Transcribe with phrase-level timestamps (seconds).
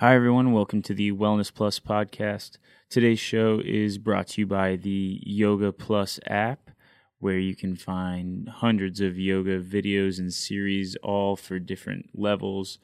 [0.00, 0.52] Hi, everyone.
[0.52, 2.56] Welcome to the Wellness Plus podcast.
[2.88, 6.70] Today's show is brought to you by the Yoga Plus app,
[7.18, 12.78] where you can find hundreds of yoga videos and series, all for different levels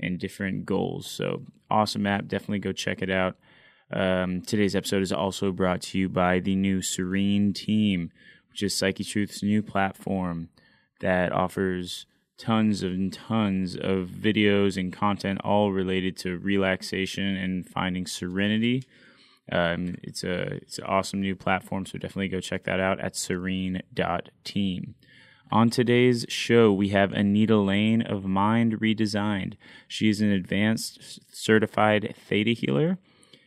[0.00, 1.06] and different goals.
[1.06, 2.26] So, awesome app.
[2.26, 3.36] Definitely go check it out.
[3.92, 8.10] Um, today's episode is also brought to you by the new Serene Team,
[8.48, 10.48] which is Psyche Truth's new platform
[11.00, 12.06] that offers
[12.42, 18.82] tons and tons of videos and content all related to relaxation and finding serenity.
[19.50, 23.14] Um, it's a it's an awesome new platform, so definitely go check that out at
[23.14, 24.94] serene.team.
[25.52, 29.54] On today's show, we have Anita Lane of Mind Redesigned.
[29.86, 32.98] She is an advanced certified theta healer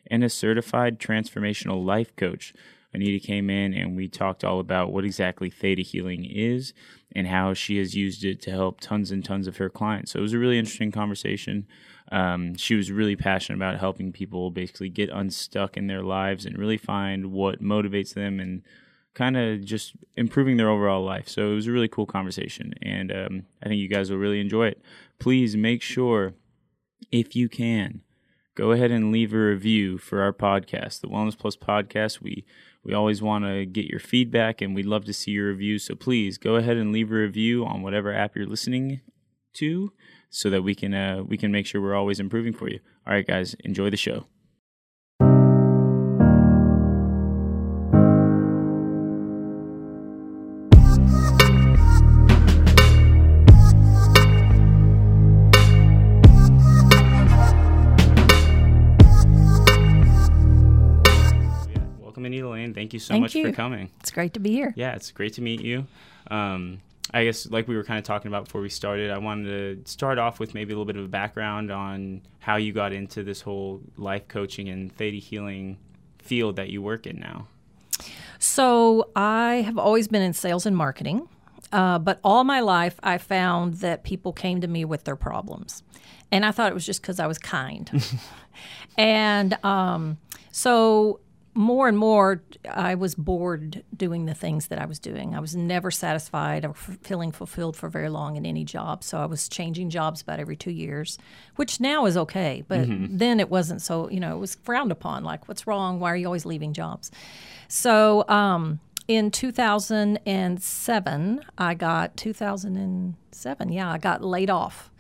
[0.08, 2.54] and a certified transformational life coach.
[2.96, 6.74] Anita came in and we talked all about what exactly theta healing is
[7.16, 10.12] and how she has used it to help tons and tons of her clients.
[10.12, 11.68] So it was a really interesting conversation.
[12.12, 16.58] Um, she was really passionate about helping people basically get unstuck in their lives and
[16.58, 18.64] really find what motivates them and
[19.16, 21.28] kind of just improving their overall life.
[21.28, 24.42] So it was a really cool conversation, and um, I think you guys will really
[24.42, 24.82] enjoy it.
[25.20, 26.34] Please make sure,
[27.12, 28.02] if you can,
[28.56, 32.22] go ahead and leave a review for our podcast, the Wellness Plus podcast.
[32.22, 32.46] We
[32.86, 35.84] we always want to get your feedback and we'd love to see your reviews.
[35.84, 39.02] So please go ahead and leave a review on whatever app you're listening
[39.56, 39.92] to
[40.30, 42.80] so that we can uh, we can make sure we're always improving for you.
[43.08, 44.28] All right guys, enjoy the show.
[63.06, 63.46] So Thank much you.
[63.46, 63.92] for coming.
[64.00, 64.74] It's great to be here.
[64.76, 65.86] Yeah, it's great to meet you.
[66.32, 66.82] Um,
[67.14, 69.92] I guess, like we were kind of talking about before we started, I wanted to
[69.92, 73.24] start off with maybe a little bit of a background on how you got into
[73.24, 75.78] this whole life coaching and theta healing
[76.18, 77.48] field that you work in now.
[78.40, 81.30] So, I have always been in sales and marketing,
[81.72, 85.84] uh, but all my life I found that people came to me with their problems.
[86.32, 88.04] And I thought it was just because I was kind.
[88.98, 90.18] and um,
[90.52, 91.20] so,
[91.56, 95.34] more and more, I was bored doing the things that I was doing.
[95.34, 99.04] I was never satisfied or f- feeling fulfilled for very long in any job.
[99.04, 101.18] So I was changing jobs about every two years,
[101.56, 102.64] which now is okay.
[102.68, 105.24] But then it wasn't so, you know, it was frowned upon.
[105.24, 106.00] Like, what's wrong?
[106.00, 107.10] Why are you always leaving jobs?
[107.70, 114.92] So um, in 2007, I got 2007, yeah, I got laid off.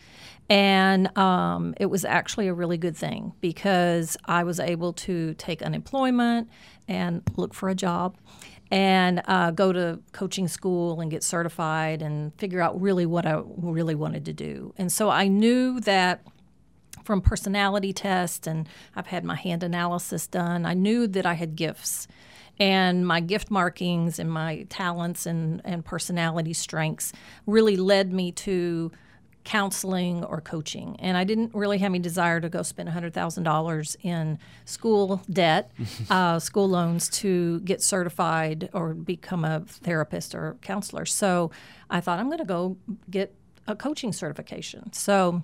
[0.50, 5.61] And um, it was actually a really good thing because I was able to take
[5.63, 6.50] unemployment
[6.88, 8.16] and look for a job
[8.72, 13.41] and uh, go to coaching school and get certified and figure out really what I
[13.57, 14.73] really wanted to do.
[14.78, 16.23] And so I knew that
[17.03, 21.55] from personality tests and I've had my hand analysis done, I knew that I had
[21.55, 22.07] gifts.
[22.57, 27.11] And my gift markings and my talents and, and personality strengths
[27.45, 28.91] really led me to
[29.45, 30.97] counseling or coaching.
[31.00, 35.72] And I didn't really have any desire to go spend $100,000 in school debt,
[36.09, 41.05] uh, school loans to get certified or become a therapist or counselor.
[41.05, 41.51] So
[41.89, 42.75] I thought I'm going to go
[43.09, 43.34] get
[43.67, 44.91] a coaching certification.
[44.91, 45.44] So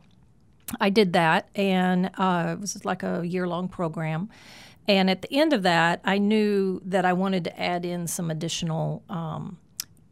[0.79, 4.29] I did that, and uh, it was like a year long program.
[4.87, 8.31] And at the end of that, I knew that I wanted to add in some
[8.31, 9.57] additional um,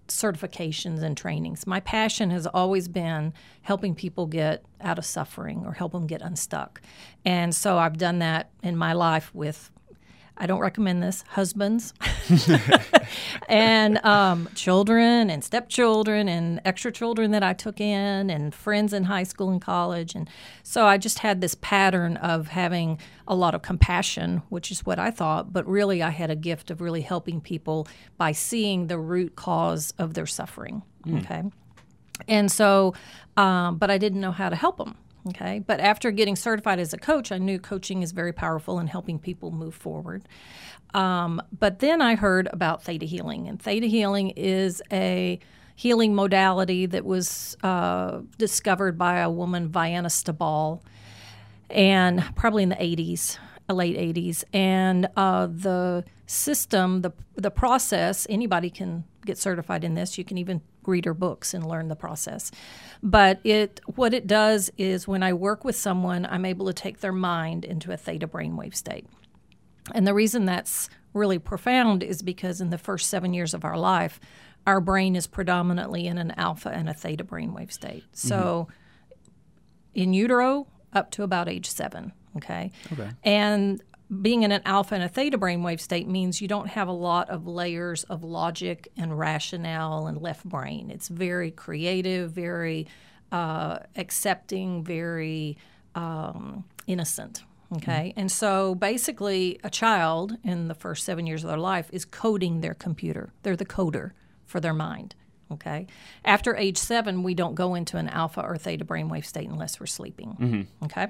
[0.09, 1.65] certifications and trainings.
[1.65, 6.21] My passion has always been helping people get out of suffering or help them get
[6.21, 6.81] unstuck.
[7.25, 9.71] And so I've done that in my life with,
[10.39, 11.93] I don't recommend this, husbands
[13.49, 19.03] and um, children and stepchildren and extra children that I took in and friends in
[19.03, 20.15] high school and college.
[20.15, 20.29] And
[20.63, 24.97] so I just had this pattern of having a lot of compassion, which is what
[24.97, 28.97] I thought, but really I had a gift of really helping people by seeing the
[28.97, 30.83] root cause of their suffering.
[31.07, 31.43] Okay.
[32.27, 32.93] And so,
[33.37, 34.95] um, but I didn't know how to help them.
[35.27, 35.59] Okay.
[35.59, 39.19] But after getting certified as a coach, I knew coaching is very powerful in helping
[39.19, 40.23] people move forward.
[40.93, 45.39] Um, but then I heard about theta healing, and theta healing is a
[45.75, 50.81] healing modality that was uh, discovered by a woman, Vianna Stibal,
[51.69, 53.37] and probably in the 80s,
[53.69, 54.43] uh, late 80s.
[54.51, 60.17] And uh, the system, the the process, anybody can get certified in this.
[60.17, 62.51] You can even read her books and learn the process.
[63.01, 66.99] But it what it does is when I work with someone, I'm able to take
[66.99, 69.07] their mind into a theta brainwave state.
[69.93, 73.77] And the reason that's really profound is because in the first seven years of our
[73.77, 74.19] life,
[74.67, 78.03] our brain is predominantly in an alpha and a theta brainwave state.
[78.03, 78.27] Mm-hmm.
[78.27, 78.67] So
[79.95, 82.13] in utero, up to about age seven.
[82.37, 82.71] Okay.
[82.93, 83.09] Okay.
[83.23, 83.81] And
[84.21, 87.29] being in an alpha and a theta brainwave state means you don't have a lot
[87.29, 90.89] of layers of logic and rationale and left brain.
[90.89, 92.87] It's very creative, very
[93.31, 95.57] uh, accepting, very
[95.93, 97.43] um, innocent.
[97.77, 98.13] Okay.
[98.15, 102.61] And so basically, a child in the first seven years of their life is coding
[102.61, 104.11] their computer, they're the coder
[104.45, 105.13] for their mind.
[105.51, 105.87] Okay.
[106.25, 109.85] After age seven, we don't go into an alpha or theta brainwave state unless we're
[109.85, 110.35] sleeping.
[110.85, 111.07] Okay.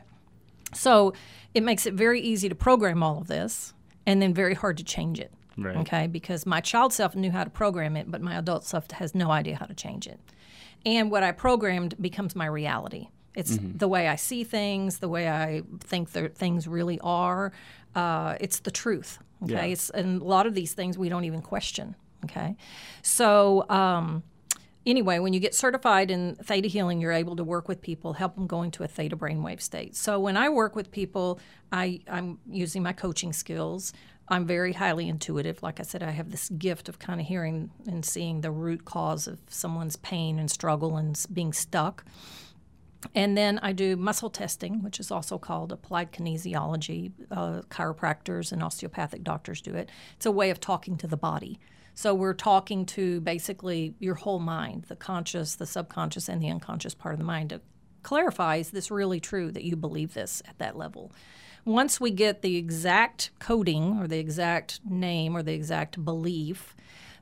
[0.73, 1.13] So
[1.53, 3.73] it makes it very easy to program all of this
[4.05, 5.31] and then very hard to change it.
[5.57, 5.77] Right.
[5.77, 6.07] Okay.
[6.07, 9.31] Because my child self knew how to program it, but my adult self has no
[9.31, 10.19] idea how to change it.
[10.85, 13.09] And what I programmed becomes my reality.
[13.35, 17.53] It's the way I see things, the way I think that things really are.
[17.95, 19.19] Uh, it's the truth.
[19.43, 19.53] Okay.
[19.53, 19.63] Yeah.
[19.63, 21.95] It's, and a lot of these things we don't even question.
[22.25, 22.57] Okay.
[23.01, 24.23] So, um,
[24.85, 28.35] anyway, when you get certified in theta healing, you're able to work with people, help
[28.35, 29.95] them go into a theta brainwave state.
[29.95, 31.39] So when I work with people,
[31.71, 33.93] I, I'm using my coaching skills.
[34.27, 35.63] I'm very highly intuitive.
[35.63, 38.85] Like I said, I have this gift of kind of hearing and seeing the root
[38.85, 42.05] cause of someone's pain and struggle and being stuck.
[43.15, 47.11] And then I do muscle testing, which is also called applied kinesiology.
[47.31, 49.89] Uh, chiropractors and osteopathic doctors do it.
[50.17, 51.59] It's a way of talking to the body.
[51.99, 56.95] So we're talking to basically your whole mind, the conscious, the subconscious, and the unconscious
[56.95, 57.59] part of the mind to
[58.03, 61.11] clarify is this really true that you believe this at that level?
[61.65, 66.73] Once we get the exact coding or the exact name or the exact belief,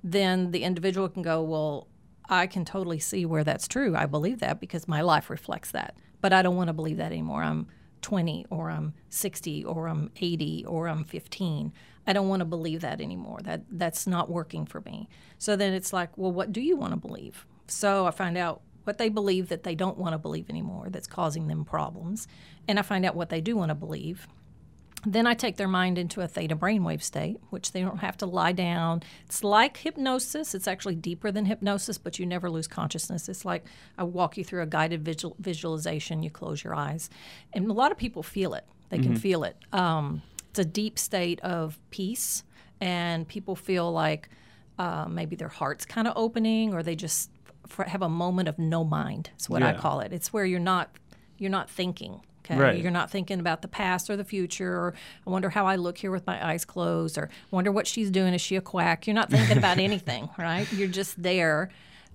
[0.03, 1.87] then the individual can go, well,
[2.29, 3.95] I can totally see where that's true.
[3.95, 5.97] I believe that because my life reflects that.
[6.21, 7.41] But I don't want to believe that anymore.
[7.41, 7.65] I'm
[8.03, 11.73] 20 or I'm 60 or I'm 80 or I'm 15.
[12.07, 13.39] I don't want to believe that anymore.
[13.43, 15.09] That that's not working for me.
[15.37, 17.45] So then it's like, well, what do you want to believe?
[17.67, 21.07] So I find out what they believe that they don't want to believe anymore that's
[21.07, 22.25] causing them problems,
[22.67, 24.27] and I find out what they do want to believe.
[25.05, 28.25] Then I take their mind into a theta brainwave state, which they don't have to
[28.25, 29.03] lie down.
[29.25, 30.55] It's like hypnosis.
[30.55, 33.29] It's actually deeper than hypnosis, but you never lose consciousness.
[33.29, 33.65] It's like
[33.97, 36.23] I walk you through a guided visual, visualization.
[36.23, 37.09] You close your eyes,
[37.53, 38.65] and a lot of people feel it.
[38.89, 39.57] They can feel it.
[39.73, 40.21] Um,
[40.57, 42.43] it's a deep state of peace,
[42.81, 44.29] and people feel like
[44.79, 47.29] uh, maybe their heart's kind of opening, or they just
[47.77, 49.29] f- have a moment of no mind.
[49.39, 50.11] Is what I call it.
[50.13, 50.89] It's where you're not
[51.37, 52.21] you're not thinking.
[52.43, 52.81] Okay, Right.
[52.81, 54.73] you're not thinking about the past or the future.
[54.73, 54.93] Or
[55.25, 58.33] I wonder how I look here with my eyes closed, or wonder what she's doing.
[58.33, 59.05] Is she a quack?
[59.05, 60.65] You're not thinking about anything, right?
[60.73, 61.69] You're just there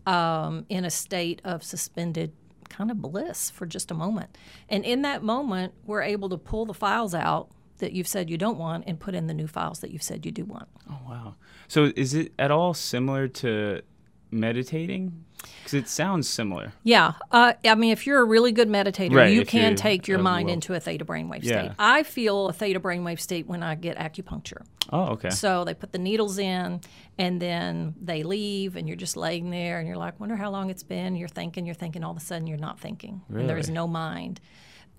[0.06, 2.32] um, in a state of suspended
[2.68, 4.36] kind of bliss for just a moment.
[4.68, 7.50] And in that moment, we're able to pull the files out
[7.82, 10.24] that you've said you don't want and put in the new files that you've said
[10.26, 10.68] you do want.
[10.90, 11.34] Oh wow.
[11.68, 13.82] So is it at all similar to
[14.30, 15.24] meditating?
[15.58, 16.72] Because it sounds similar.
[16.84, 20.18] Yeah, uh, I mean, if you're a really good meditator, Right, you can take your
[20.20, 21.62] mind well- into a theta brainwave Yeah.
[21.64, 21.70] state.
[21.80, 24.62] I feel a theta brainwave state when I get acupuncture.
[24.92, 25.30] Oh, okay.
[25.30, 26.80] So they put the needles in,
[27.18, 30.70] and then they leave, and you're just laying there, and you're like, wonder how long
[30.70, 31.16] it's been.
[31.16, 32.04] You're thinking, you're thinking.
[32.04, 34.40] All of a sudden, you're not thinking, and there is no mind,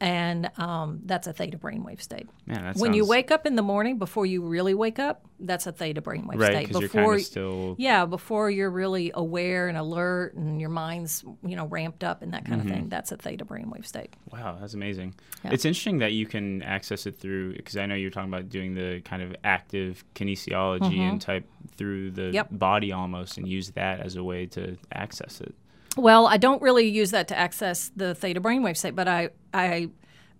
[0.04, 2.28] and um, that's a theta brainwave state.
[2.46, 5.72] Man, when you wake up in the morning before you really wake up, that's a
[5.72, 6.72] theta brainwave right state.
[6.72, 11.24] you're Before kind of still yeah, before you're really aware and alert and your mind's,
[11.46, 12.70] you know, ramped up and that kind Mm-hmm.
[12.70, 14.14] of thing, that's a theta brainwave state.
[14.32, 15.16] Wow, that's amazing.
[15.44, 15.52] Yeah.
[15.54, 18.76] It's interesting that you can access it through because I know you're talking about doing
[18.76, 21.46] the kind of active kinesiology and type
[21.78, 22.34] through the Mm-hmm.
[22.36, 22.48] Yep.
[22.52, 25.56] body almost and use that as a way to access it.
[25.98, 29.90] Well, I don't really use that to access the theta brainwave state, but I, I,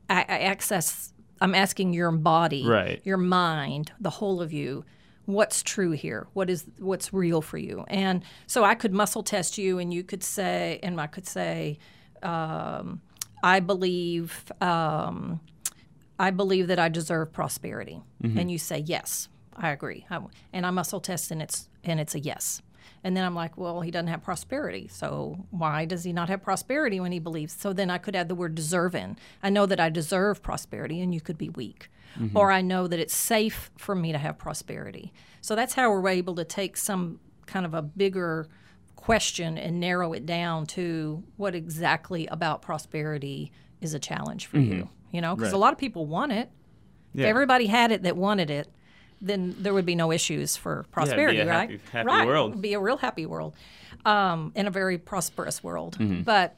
[0.10, 1.14] I, I access.
[1.42, 3.02] I'm asking your body, Right.
[3.04, 4.86] your mind, the whole of you.
[5.26, 6.28] What's true here?
[6.34, 7.86] What is what's real for you?
[7.88, 11.80] And so I could muscle test you, and you could say, and I could say,
[12.24, 13.02] um,
[13.44, 15.40] I believe, um,
[16.20, 20.20] I believe that I deserve prosperity, and you say yes, I agree, I,
[20.52, 22.62] and I muscle test, and it's and it's a yes.
[23.04, 24.88] And then I'm like, well, he doesn't have prosperity.
[24.88, 27.54] So why does he not have prosperity when he believes?
[27.54, 29.18] So then I could add the word deserve in.
[29.42, 31.90] I know that I deserve prosperity and you could be weak.
[32.18, 32.38] Mm-hmm.
[32.38, 35.12] Or I know that it's safe for me to have prosperity.
[35.42, 38.48] So that's how we're able to take some kind of a bigger
[38.96, 44.74] question and narrow it down to what exactly about prosperity is a challenge for mm-hmm.
[44.74, 44.90] you.
[45.12, 46.50] You know, because a lot of people want it.
[47.14, 47.26] Yeah.
[47.26, 48.68] If everybody had it that wanted it,
[49.24, 51.70] then there would be no issues for prosperity, a right?
[51.72, 52.28] happy- happy right.
[52.28, 52.52] world.
[52.52, 53.56] It'd be a real happy world,
[54.06, 55.98] um, in a very prosperous world.
[55.98, 56.22] Mm-hmm.
[56.24, 56.56] But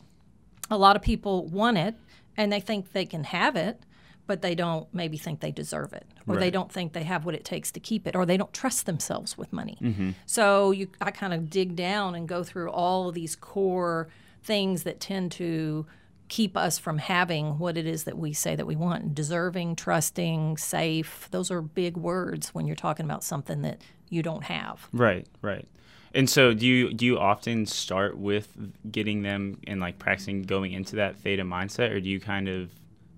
[0.70, 1.96] a lot of people want it,
[2.36, 3.80] and they think they can have it,
[4.28, 7.36] but they don't maybe think they deserve it, or they don't think they have what
[7.36, 9.78] it takes to keep it, or they don't trust themselves with money.
[9.80, 10.12] Mm-hmm.
[10.26, 14.08] So you, I kind of dig down and go through all of these core
[14.44, 15.86] things that tend to
[16.28, 20.58] keep us from having what it is that we say that we want deserving, trusting,
[20.58, 21.28] safe.
[21.32, 24.88] Those are big words when you're talking about something that you don't have.
[24.92, 25.68] Right, right.
[26.14, 28.48] And so do you do you often start with
[28.90, 32.72] getting them and like practicing going into that theta mindset or do you kind of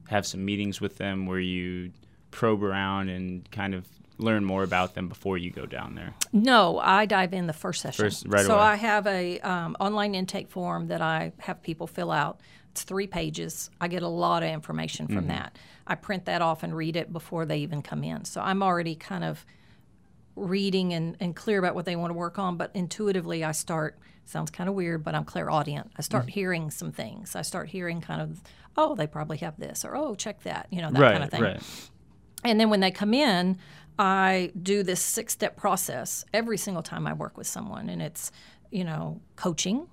[0.10, 1.92] have some meetings with them where you
[2.32, 3.86] probe around and kind of
[4.19, 6.13] learn more about them before you go down there?
[6.33, 8.05] No, I dive in the first session.
[8.05, 8.63] First, right so away.
[8.63, 12.39] I have a um, online intake form that I have people fill out.
[12.71, 13.69] It's three pages.
[13.81, 15.27] I get a lot of information from Mm-hmm.
[15.29, 15.57] that.
[15.86, 18.25] I print that off and read it before they even come in.
[18.25, 19.45] So I'm already kind of
[20.36, 22.57] reading and, and clear about what they want to work on.
[22.57, 23.97] But intuitively, I start.
[24.25, 25.88] Sounds kind of weird, but I'm clairaudient.
[25.88, 26.01] I Mm-hmm.
[26.01, 27.36] start hearing some things.
[27.36, 28.41] I start hearing kind of,
[28.75, 31.29] oh, they probably have this, or oh, check that, you know, that right, kind of
[31.31, 31.41] thing.
[31.41, 31.62] right.
[32.43, 33.57] And then when they come in,
[34.00, 37.89] I do this six step process every single time I work with someone.
[37.89, 38.32] And it's,
[38.72, 39.88] you know, coaching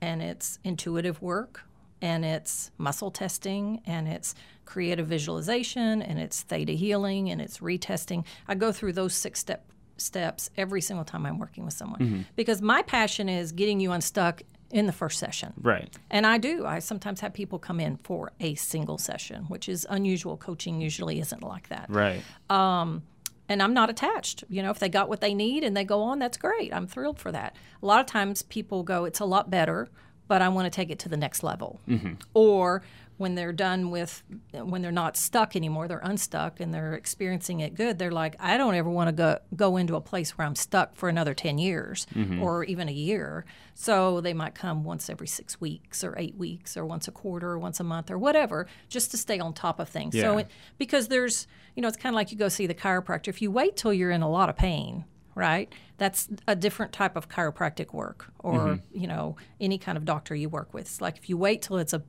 [0.00, 1.64] and it's intuitive work
[2.00, 4.34] and it's muscle testing and it's
[4.64, 8.24] creative visualization and it's theta healing and it's retesting.
[8.46, 9.64] I go through those six step
[9.96, 12.20] steps every single time I'm working with someone mm-hmm.
[12.36, 15.52] because my passion is getting you unstuck in the first session.
[15.60, 15.92] Right.
[16.10, 16.66] And I do.
[16.66, 20.36] I sometimes have people come in for a single session, which is unusual.
[20.36, 21.86] Coaching usually isn't like that.
[21.88, 22.22] Right.
[22.50, 23.02] Um,
[23.48, 24.44] And I'm not attached.
[24.48, 26.72] You know, if they got what they need and they go on, that's great.
[26.72, 27.56] I'm thrilled for that.
[27.82, 29.88] A lot of times people go, it's a lot better,
[30.26, 31.80] but I want to take it to the next level.
[31.88, 32.14] Mm-hmm.
[32.34, 32.82] Or
[33.18, 34.22] when they're done with,
[34.52, 37.98] when they're not stuck anymore, they're unstuck and they're experiencing it good.
[37.98, 40.96] They're like, I don't ever want to go go into a place where I'm stuck
[40.96, 42.42] for another ten years mm-hmm.
[42.42, 43.44] or even a year.
[43.74, 47.50] So they might come once every six weeks or eight weeks or once a quarter
[47.50, 50.18] or once a month or whatever, just to stay on top of things.
[50.18, 50.48] So it,
[50.78, 53.28] because there's, you know, it's kind of like you go see the chiropractor.
[53.28, 55.72] If you wait till you're in a lot of pain, right?
[55.98, 59.00] That's a different type of chiropractic work, or mm-hmm.
[59.00, 60.86] you know, any kind of doctor you work with.
[60.86, 62.02] It's like if you wait till it's a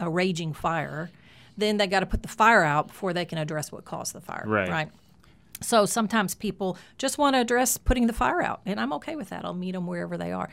[0.00, 1.10] a raging fire,
[1.56, 4.20] then they got to put the fire out before they can address what caused the
[4.20, 4.44] fire.
[4.46, 4.68] Right.
[4.68, 4.88] Right.
[5.60, 9.30] So sometimes people just want to address putting the fire out, and I'm okay with
[9.30, 9.44] that.
[9.44, 10.48] I'll meet them wherever they are.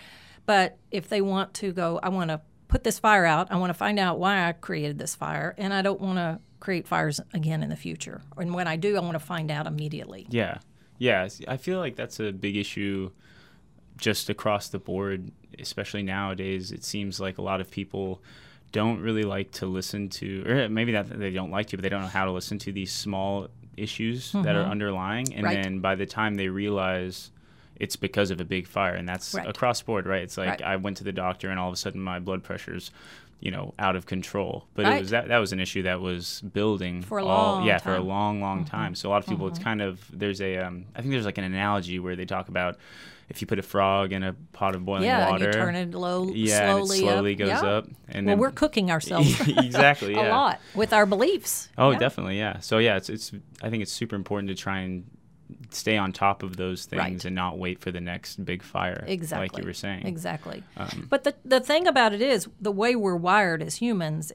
[0.48, 3.52] But if they want to go, I want to put this fire out.
[3.52, 6.40] I want to find out why I created this fire, and I don't want to
[6.60, 8.22] create fires again in the future.
[8.36, 10.26] And when I do, I want to find out immediately.
[10.32, 10.58] Yeah.
[10.98, 11.28] Yeah.
[11.48, 13.12] I feel like that's a big issue
[13.98, 16.72] just across the board, especially nowadays.
[16.72, 18.24] It seems like a lot of people
[18.72, 21.90] don't really like to listen to, or maybe that they don't like to, but they
[21.90, 25.34] don't know how to listen to these small issues that are underlying.
[25.34, 25.46] And Mm-hmm.
[25.46, 25.64] Right.
[25.64, 27.32] then by the time they realize
[27.78, 29.48] it's because of a big fire, and that's Right.
[29.48, 30.24] across board, right?
[30.24, 30.62] It's like Right.
[30.64, 32.92] I went to the doctor and all of a sudden my blood pressure's
[33.42, 36.40] you know out of control but it was that that was an issue that was
[36.54, 38.00] building For a all long yeah for a time.
[38.02, 38.10] Mm-hmm.
[38.10, 41.02] long long time so a lot of people it's kind of there's a um, i
[41.02, 42.78] think there's like an analogy where they talk about
[43.30, 45.76] if you put a frog in a pot of boiling yeah, water and you turn
[45.76, 47.38] it low, yeah and slowly, it slowly up.
[47.40, 47.62] goes Yeah.
[47.64, 51.70] up and Well, then we're cooking ourselves exactly yeah a lot with our beliefs.
[51.78, 51.98] oh Yeah.
[52.00, 55.06] definitely yeah so yeah it's it's i think it's super important to try and
[55.70, 57.26] stay on top of those things Right.
[57.26, 59.46] and not wait for the next big fire Exactly.
[59.48, 60.64] like you were saying Exactly.
[60.78, 64.32] Um, but the the thing about it is the way we're wired as humans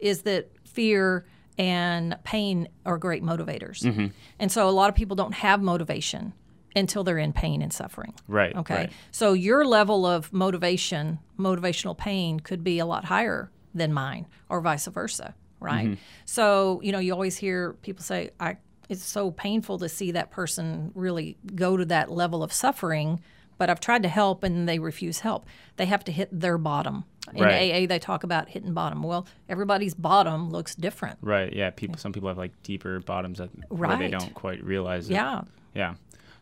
[0.00, 1.24] is that fear
[1.58, 3.82] and pain are great motivators.
[3.82, 4.06] Mm-hmm.
[4.38, 6.32] And so a lot of people don't have motivation
[6.76, 8.14] until they're in pain and suffering.
[8.28, 8.74] right Okay.
[8.74, 8.92] right.
[9.10, 14.60] So your level of motivation, motivational pain could be a lot higher than mine or
[14.60, 15.86] vice versa, right?
[15.86, 15.94] Mm-hmm.
[16.24, 18.56] So, you know, you always hear people say I
[18.88, 23.20] it's so painful to see that person really go to that level of suffering,
[23.58, 25.46] but I've tried to help and they refuse help.
[25.76, 27.04] They have to hit their bottom.
[27.34, 27.70] In Right.
[27.84, 29.02] AA they talk about hitting bottom.
[29.02, 31.18] Well, everybody's bottom looks different.
[31.20, 31.52] Right.
[31.52, 31.68] Yeah.
[31.70, 31.98] People.
[31.98, 34.10] Some people have like deeper bottoms that where they Right.
[34.10, 35.12] don't quite realize it.
[35.14, 35.42] Yeah.
[35.74, 35.94] Yeah.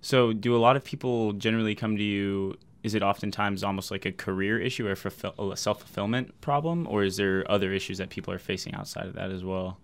[0.07, 2.57] So, do a lot of people generally come to you?
[2.85, 7.03] Is it oftentimes almost like a career issue or fulfill, a self fulfillment problem, or
[7.03, 9.81] is there other issues that people are facing outside of that as well?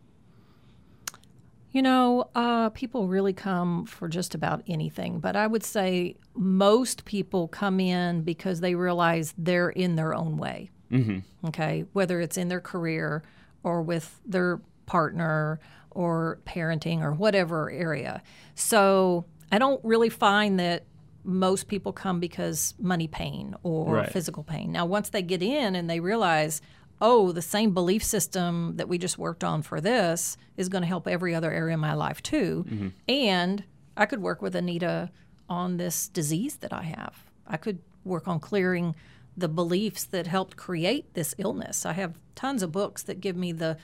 [1.72, 7.04] You know, uh, people really come for just about anything, but I would say most
[7.04, 10.70] people come in because they realize they're in their own way.
[10.92, 11.48] Mm-hmm.
[11.48, 13.24] Okay, whether it's in their career
[13.64, 15.58] or with their partner
[15.90, 18.22] or parenting or whatever area.
[18.54, 20.84] So I don't really find that
[21.24, 24.10] most people come because money pain or Right.
[24.10, 24.72] physical pain.
[24.72, 26.60] Now, once they get in and they realize,
[27.00, 30.88] oh, the same belief system that we just worked on for this is going to
[30.88, 32.64] help every other area of my life too.
[32.68, 32.88] Mm-hmm.
[33.08, 33.64] And
[33.96, 35.10] I could work with Anita
[35.48, 37.24] on this disease that I have.
[37.46, 38.94] I could work on clearing
[39.36, 41.86] the beliefs that helped create this illness.
[41.86, 43.76] I have tons of books that give me the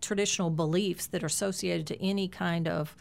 [0.00, 2.96] traditional beliefs that are associated to any kind of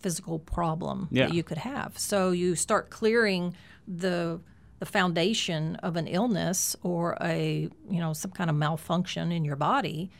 [0.00, 1.26] physical problem Yeah.
[1.26, 1.98] that you could have.
[1.98, 3.54] So you start clearing
[3.88, 4.40] the
[4.78, 9.56] the foundation of an illness or a you know some kind of malfunction in your
[9.56, 10.10] body,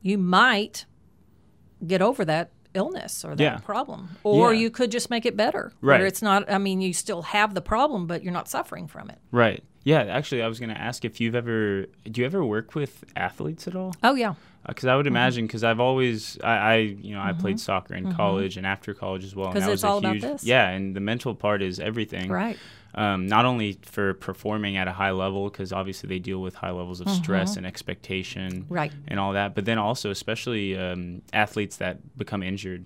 [0.00, 0.86] you might
[1.84, 3.58] get over that illness or that Yeah.
[3.58, 4.60] problem, or Yeah.
[4.60, 5.72] you could just make it better.
[5.80, 5.98] Right.
[5.98, 6.50] Where it's not.
[6.50, 9.18] I mean, you still have the problem, but you're not suffering from it.
[9.32, 9.62] Right.
[9.84, 10.02] Yeah.
[10.02, 13.66] Actually, I was going to ask if you've ever do you ever work with athletes
[13.66, 13.94] at all?
[14.02, 14.30] Oh yeah.
[14.30, 14.34] Uh,
[14.68, 15.16] because I would Mm-hmm.
[15.16, 17.58] imagine, because I've always, I, I, you know, I played mm-hmm.
[17.60, 18.16] soccer in mm-hmm.
[18.16, 19.46] college and after college as well.
[19.46, 20.44] and 'Cause that it's was a all about this.
[20.44, 22.30] Yeah, and the mental part is everything.
[22.30, 22.58] Right.
[22.94, 26.72] Um, not only for performing at a high level, because obviously they deal with high
[26.72, 28.74] levels of stress and expectation, Mm-hmm.
[28.74, 28.92] Right.
[29.06, 32.84] and all that, but then also especially um, athletes that become injured.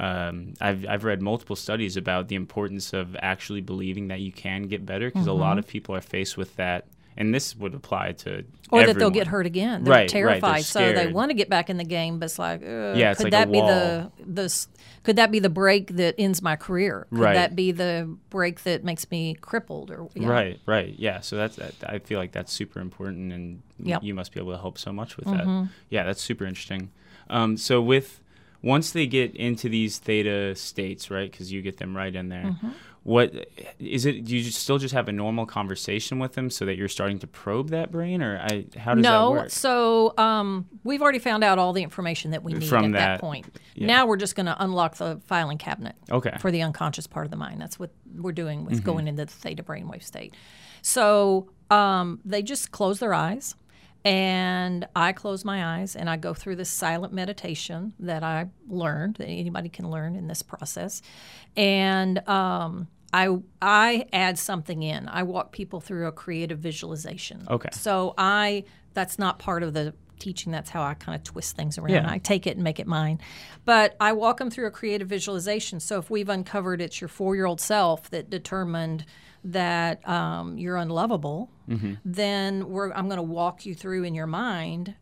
[0.00, 4.62] Um, I've I've read multiple studies about the importance of actually believing that you can
[4.62, 5.40] get better, because a Mm-hmm.
[5.40, 6.86] lot of people are faced with that,
[7.16, 9.84] and this would apply to Or that they'll get hurt again.
[9.84, 12.26] They're Right, right, terrified, they're so they want to get back in the game, but
[12.26, 14.66] it's like, uh, Yeah, it's could like that be the the
[15.04, 17.06] could that be the break that ends my career?
[17.10, 17.34] Could Right.
[17.34, 19.90] that be the break that makes me crippled?
[19.90, 20.28] Or yeah.
[20.28, 21.20] Right, right, yeah.
[21.20, 23.98] So that's that, I feel like that's super important, and Yep.
[23.98, 24.06] Mm-hmm.
[24.06, 25.68] you must be able to help so much with that.
[25.90, 26.90] Yeah, that's super interesting.
[27.28, 28.20] Um, so with
[28.62, 31.30] once they get into these theta states, right?
[31.30, 32.44] Because you get them right in there.
[32.44, 32.68] Mm-hmm.
[33.04, 34.24] What is it?
[34.24, 37.26] Do you still just have a normal conversation with them so that you're starting to
[37.26, 39.42] probe that brain, or I, how does that work?
[39.42, 42.92] No, so um, we've already found out all the information that we need From at
[42.92, 43.46] that, that, point.
[43.74, 43.86] yeah.
[43.88, 45.96] Now we're just going to unlock the filing cabinet.
[46.10, 46.34] Okay.
[46.40, 47.60] For the unconscious part of the mind.
[47.60, 48.70] That's what we're doing Mm-hmm.
[48.70, 50.34] with going into the theta brainwave state.
[50.80, 53.54] So um, they just close their eyes,
[54.04, 59.16] and I close my eyes, and I go through this silent meditation that I learned
[59.16, 61.02] that anybody can learn in this process,
[61.56, 63.28] and um, I
[63.62, 65.08] I add something in.
[65.08, 67.46] I walk people through a creative visualization.
[67.48, 67.68] Okay.
[67.72, 70.50] So I that's not part of the teaching.
[70.50, 71.90] That's how I kind of twist things around.
[71.90, 72.10] Yeah.
[72.10, 73.20] I take it and make it mine.
[73.64, 75.78] But I walk them through a creative visualization.
[75.78, 79.04] So if we've uncovered it's your four year old self that determined
[79.44, 81.50] that um, you're unlovable,
[82.04, 84.94] then we're, I'm going to walk you through in your mind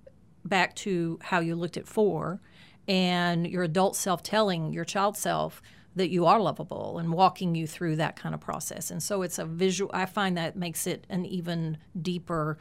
[0.45, 2.40] back to how you looked at four
[2.88, 5.62] and your adult self telling your child self
[5.96, 8.90] that you are lovable and walking you through that kind of process.
[8.90, 12.56] And so it's a visual, I find that makes it an even deeper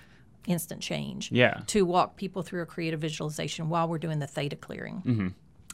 [0.47, 1.61] instant change Yeah.
[1.67, 5.01] to walk people through a creative visualization while we're doing the theta clearing.
[5.05, 5.27] Mm-hmm.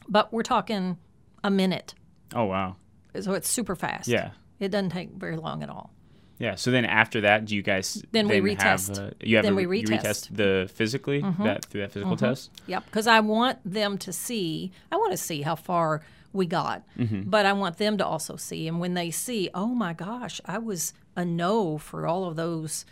[0.08, 0.98] But we're talking
[1.42, 1.94] a minute.
[2.34, 2.76] Oh wow.
[3.20, 4.08] So it's super fast.
[4.08, 4.30] Yeah.
[4.60, 5.92] It doesn't take very long at all.
[6.38, 6.54] Yeah.
[6.54, 9.08] So then after that, do you guys Then we Have, retest.
[9.08, 10.02] uh, you have Then a, we you retest.
[10.30, 12.50] retest the physically that through that physical test.
[12.68, 14.70] Yep, because I want them to see.
[14.92, 17.22] I want to see how far we got, mm-hmm.
[17.22, 18.68] but I want them to also see.
[18.68, 22.84] And when they see, oh my gosh, I was a no for all of those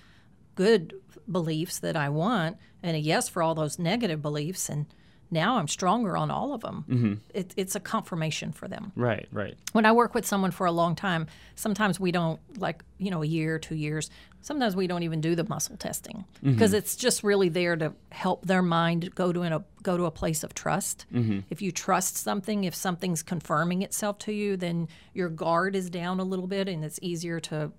[0.54, 0.94] good
[1.30, 4.86] beliefs that I want, and a yes for all those negative beliefs, and
[5.30, 6.84] now I'm stronger on all of them.
[6.88, 7.14] Mm-hmm.
[7.34, 9.28] It, it's a confirmation for them Right.
[9.32, 9.56] Right.
[9.72, 13.22] when I work with someone for a long time, sometimes we don't like, you know,
[13.22, 14.10] a year, two years.
[14.42, 16.52] Sometimes we don't even do the muscle testing mm-hmm.
[16.52, 20.10] because it's just really there to help their mind go to a go to a
[20.10, 21.06] place of trust.
[21.12, 21.40] Mm-hmm.
[21.50, 26.20] If you trust something, if something's confirming itself to you, then your guard is down
[26.20, 27.72] a little bit, and it's easier to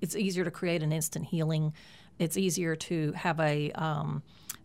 [0.00, 1.72] it's easier to create an instant healing.
[2.18, 4.22] It's easier to have a um,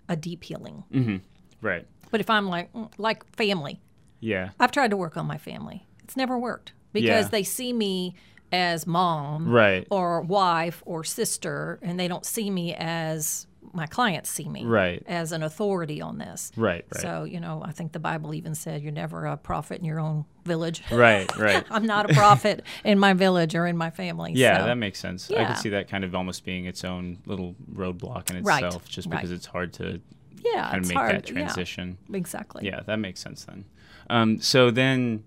[0.09, 1.19] a deep healing.
[1.61, 1.85] Right.
[2.11, 3.79] But if I'm like mm, like family,
[4.19, 4.49] Yeah.
[4.59, 5.87] I've tried to work on my family.
[6.03, 7.29] It's never worked because Yeah.
[7.29, 8.15] they see me
[8.51, 9.87] as mom Right.
[9.89, 15.01] or wife or sister, and they don't see me as my clients see me Right.
[15.07, 16.51] as an authority on this.
[16.57, 16.83] Right.
[16.93, 17.01] Right.
[17.01, 19.99] So, you know, I think the Bible even said you're never a prophet in your
[19.99, 20.83] own village.
[20.91, 21.33] right.
[21.39, 21.63] Right.
[21.69, 24.33] I'm not a prophet in my village or in my family.
[24.35, 24.65] Yeah, so.
[24.65, 25.31] that makes sense.
[25.31, 25.45] I Yeah.
[25.47, 29.07] can see that kind of almost being its own little roadblock in Right, itself, just
[29.07, 29.15] right.
[29.15, 30.01] because it's hard to
[30.43, 31.15] yeah, it's make hard.
[31.15, 31.97] that transition.
[32.09, 32.65] Yeah, exactly.
[32.65, 32.81] Yeah.
[32.85, 33.65] that makes sense then.
[34.09, 35.23] Um, so then,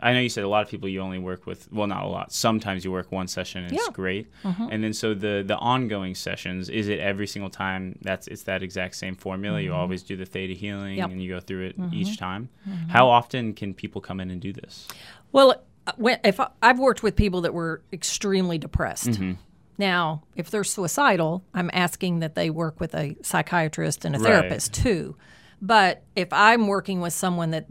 [0.00, 1.70] I know you said a lot of people you only work with.
[1.72, 2.32] Well, not a lot.
[2.32, 3.86] Sometimes you work one session and it's Yeah.
[3.90, 3.94] Mm-hmm.
[4.02, 4.26] great.
[4.72, 7.98] And then so the the ongoing sessions is it every single time?
[8.02, 9.60] That's it's that exact same formula.
[9.60, 10.98] You always do the theta healing Mm-hmm.
[10.98, 11.04] Yep.
[11.06, 11.12] Mm-hmm.
[11.12, 12.48] and you go through it each time.
[12.88, 14.88] How often can people come in and do this?
[15.32, 19.10] Well, uh, when, if I, I've worked with people that were extremely depressed.
[19.10, 19.32] Mm-hmm.
[19.78, 24.26] Now, if they're suicidal, I'm asking that they work with a psychiatrist and a Right.
[24.28, 25.16] therapist too.
[25.60, 27.66] But if I'm working with someone that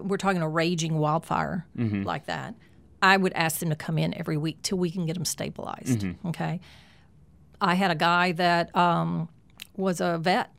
[0.00, 2.02] we're talking a raging wildfire Mm-hmm.
[2.02, 2.54] like that,
[3.02, 6.00] I would ask them to come in every week till we can get them stabilized.
[6.00, 6.28] Mm-hmm.
[6.28, 6.60] Okay.
[7.60, 9.28] I had a guy that um,
[9.76, 10.50] was a vet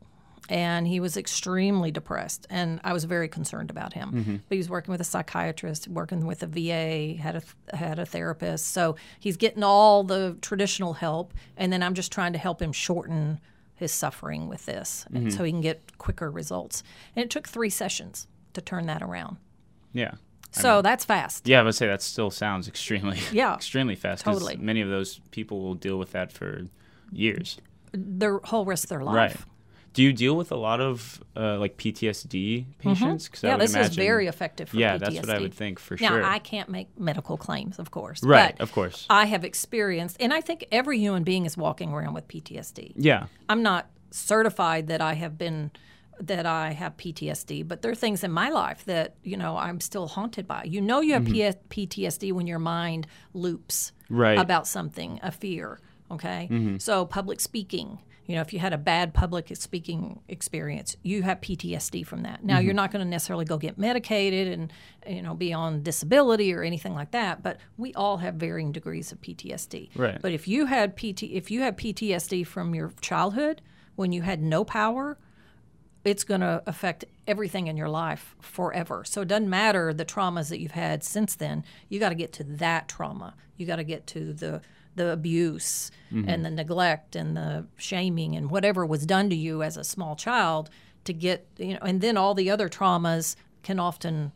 [0.49, 4.35] and he was extremely depressed and i was very concerned about him Mm-hmm.
[4.47, 7.35] but he was working with a psychiatrist working with a va had
[7.71, 12.11] a had a therapist so he's getting all the traditional help and then i'm just
[12.11, 13.39] trying to help him shorten
[13.75, 15.17] his suffering with this Mm-hmm.
[15.17, 16.83] and so he can get quicker results
[17.15, 19.37] and it took three sessions to turn that around
[19.93, 20.11] Yeah.
[20.51, 21.47] So mean- that's fast.
[21.47, 24.23] Yeah, I would say that still sounds extremely, Yeah, extremely fast.
[24.23, 24.55] totally.
[24.55, 26.61] Many of those people will deal with that for
[27.11, 27.57] years.
[27.91, 29.15] Their whole rest of their life.
[29.15, 29.35] Right.
[29.97, 33.27] Do you deal with a lot of uh, like PTSD patients?
[33.27, 33.59] 'Cause I Mm-hmm.
[33.61, 34.99] Yeah, this is very effective for Yeah, PTSD.
[34.99, 36.21] that's what I would think for now, sure.
[36.21, 38.21] Now, I can't make medical claims, of course.
[38.23, 39.07] right, But of course.
[39.09, 42.93] I have experienced, and I think every human being is walking around with PTSD.
[42.95, 45.71] yeah, I'm not certified that I have been
[46.19, 49.79] that I have PTSD, but there are things in my life that you know I'm
[49.79, 50.63] still haunted by.
[50.65, 51.41] You know, you have P-
[51.87, 54.15] PTSD when your mind loops Mm-hmm.
[54.15, 54.33] Right.
[54.35, 54.41] Mm-hmm.
[54.41, 55.79] about something, a fear.
[56.11, 56.41] Okay,
[56.77, 57.97] so public speaking.
[58.27, 62.43] You know, if you had a bad public speaking experience, you have PTSD from that.
[62.43, 62.65] Now, Mm-hmm.
[62.65, 64.71] you're not going to necessarily go get medicated and
[65.07, 67.41] you know be on disability or anything like that.
[67.41, 69.89] But we all have varying degrees of PTSD.
[69.95, 70.21] Right.
[70.21, 73.61] But if you had PT, if you had PTSD from your childhood
[73.95, 75.17] when you had no power,
[76.03, 79.03] it's going to affect everything in your life forever.
[79.05, 81.63] So it doesn't matter the traumas that you've had since then.
[81.89, 83.35] You got to get to that trauma.
[83.57, 84.61] You got to get to the
[84.97, 89.75] the abuse and the neglect and the shaming and whatever was done to you as
[89.77, 90.69] a small child
[91.03, 94.31] to get you know and then all the other traumas can often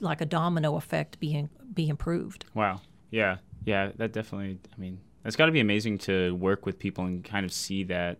[0.00, 2.44] like a domino effect be be improved.
[2.54, 2.80] wow.
[3.10, 3.36] Yeah,
[3.66, 3.90] yeah.
[3.96, 4.58] That definitely.
[4.74, 7.84] I mean, that's got to be amazing to work with people and kind of see
[7.84, 8.18] that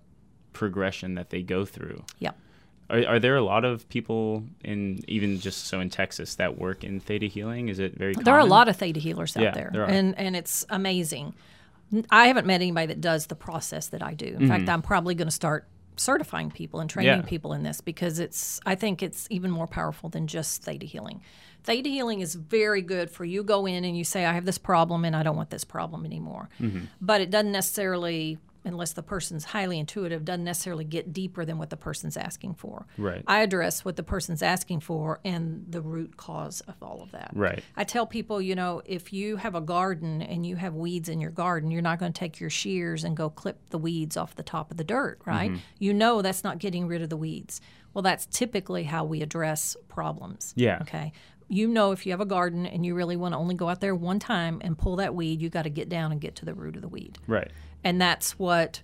[0.53, 2.05] progression that they go through.
[2.19, 2.33] Yeah.
[2.91, 6.85] Are, are there a lot of people in even just so in Texas that work
[6.85, 7.69] in theta healing?
[7.71, 8.13] Is it very?
[8.15, 9.89] There are a lot of theta healers out Yeah, there, there are.
[9.89, 11.35] and and it's amazing.
[12.11, 14.37] I haven't met anybody that does the process that I do.
[14.39, 17.21] In fact, I'm probably going to start certifying people and training Mm-hmm.
[17.23, 17.29] Yeah.
[17.29, 21.21] people in this because it's I think it's even more powerful than just theta healing.
[21.65, 24.59] Theta healing is very good for you go in and you say I have this
[24.59, 26.49] problem and I don't want this problem anymore.
[26.61, 26.87] Mm-hmm.
[27.01, 31.71] But it doesn't necessarily unless the person's highly intuitive doesn't necessarily get deeper than what
[31.71, 32.87] the person's asking for.
[32.97, 33.23] Right.
[33.27, 37.31] I address what the person's asking for and the root cause of all of that.
[37.35, 37.63] Right.
[37.77, 41.21] I tell people, you know, if you have a garden and you have weeds in
[41.21, 44.37] your garden, you're not going to take your shears and go clip the weeds off
[44.37, 45.51] the top of the dirt, right?
[45.51, 45.61] Mm-hmm.
[45.79, 47.61] You know that's not getting rid of the weeds.
[47.95, 50.55] Well, that's typically how we address problems.
[50.57, 50.79] Yeah.
[50.83, 51.13] Okay.
[51.53, 53.83] You know, if you have a garden and you really want to only go out
[53.83, 56.47] there one time and pull that weed, you got to get down and get to
[56.47, 57.19] the root of the weed.
[57.27, 57.51] Right.
[57.85, 58.81] And that's what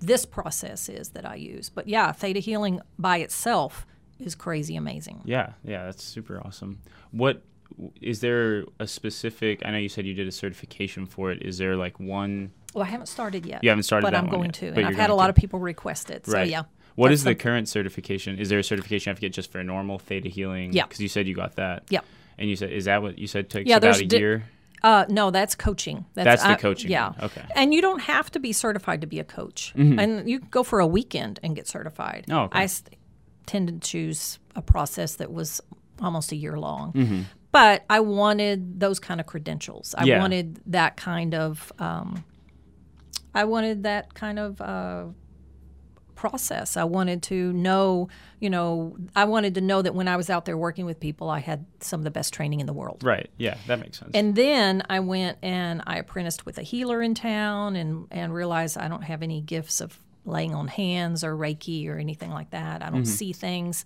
[0.00, 1.68] this process is that I use.
[1.70, 3.86] But yeah, theta healing by itself
[4.18, 5.20] is crazy amazing.
[5.26, 6.80] Yeah, yeah, that's super awesome.
[7.12, 7.44] What
[8.00, 9.62] is there a specific?
[9.64, 11.42] I know you said you did a certification for it.
[11.42, 12.50] Is there like one?
[12.74, 13.62] Well, I haven't started yet.
[13.62, 14.70] You haven't started but I'm going yet, to.
[14.72, 15.30] but And I've had a going lot to.
[15.30, 16.26] of people request it.
[16.26, 16.48] So right.
[16.48, 16.62] yeah.
[16.98, 18.38] What that's is the current certification?
[18.38, 20.72] Is there a certification you have to get just for a normal theta healing?
[20.72, 20.84] Yeah.
[20.84, 21.84] Because you said you got that.
[21.90, 22.00] Yeah.
[22.38, 24.44] And you said is that what you said takes Yeah, about a di- year?
[24.82, 26.04] Uh, no, that's coaching.
[26.14, 27.12] That's the I- coaching Yeah.
[27.22, 27.40] Okay.
[27.40, 27.52] Mm-hmm.
[27.56, 29.72] And you don't have to be certified to be a coach.
[29.76, 32.26] And you can go for a weekend and get certified.
[32.30, 32.58] Oh, okay.
[32.60, 32.82] I s-
[33.46, 35.60] tended to choose a process that was
[36.00, 36.92] almost a year long.
[36.92, 37.20] Mm-hmm.
[37.50, 39.94] But I wanted those kind of credentials.
[39.96, 40.18] I Yeah.
[40.20, 41.72] wanted that kind of.
[41.78, 42.24] Um,
[43.34, 44.60] I wanted that kind of.
[44.60, 45.04] Uh,
[46.18, 46.76] process.
[46.76, 48.08] I wanted to know,
[48.40, 51.30] you know, I wanted to know that when I was out there working with people,
[51.30, 53.04] I had some of the best training in the world.
[53.04, 53.30] Right.
[53.38, 54.10] Yeah, that makes sense.
[54.14, 58.76] And then I went and I apprenticed with a healer in town and, and realized
[58.76, 62.82] I don't have any gifts of laying on hands or Reiki or anything like that.
[62.82, 63.04] I don't mm-hmm.
[63.04, 63.84] see things.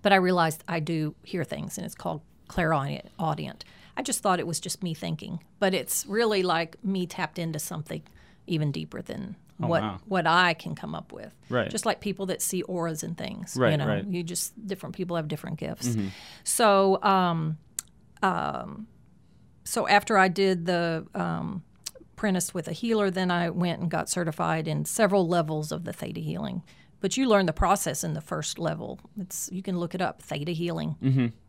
[0.00, 3.10] But I realized I do hear things, and it's called clairaudient.
[3.18, 3.64] audient.
[3.96, 7.58] I just thought it was just me thinking, but it's really like me tapped into
[7.58, 8.02] something
[8.46, 10.00] even deeper than what wow.
[10.06, 11.34] what I can come up with.
[11.48, 11.70] Right.
[11.70, 13.56] Just like people that see auras and things.
[13.56, 13.72] Right.
[13.72, 14.06] You know, right.
[14.06, 15.96] you just different people have different gifts.
[16.44, 17.58] So um,
[18.22, 18.86] um,
[19.64, 21.62] so after I did the um,
[22.12, 25.92] apprentice with a healer, then I went and got certified in several levels of the
[25.92, 26.62] theta healing.
[27.00, 28.98] But you learn the process in the first level.
[29.20, 30.96] It's you can look it up, theta healing,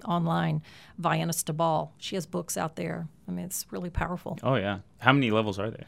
[0.06, 0.62] online.
[1.02, 3.08] Vianna Stibal, she has books out there.
[3.28, 4.38] I mean, it's really powerful.
[4.44, 4.80] oh yeah.
[5.00, 5.86] How many levels are there?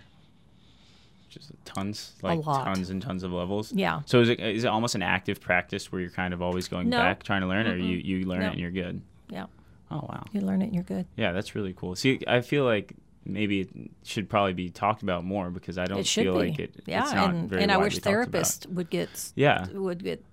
[1.30, 3.72] Just tons, like tons and tons of levels.
[3.72, 4.02] Yeah.
[4.06, 6.90] So is it is it almost an active practice where you're kind of always going
[6.90, 6.98] No.
[6.98, 8.48] back trying to learn, or you you learn No.
[8.48, 9.02] it and you're good?
[9.30, 9.46] Yeah,
[9.92, 10.26] Oh wow.
[10.32, 11.06] you learn it and you're good.
[11.16, 11.96] Yeah, that's really cool.
[11.96, 12.94] See, I feel like
[13.26, 13.70] maybe it
[14.04, 16.50] should probably be talked about more because I don't feel be.
[16.50, 16.74] like it.
[16.88, 19.68] yeah, it's not and very and I wish therapists would get Yeah.
[19.72, 20.26] would get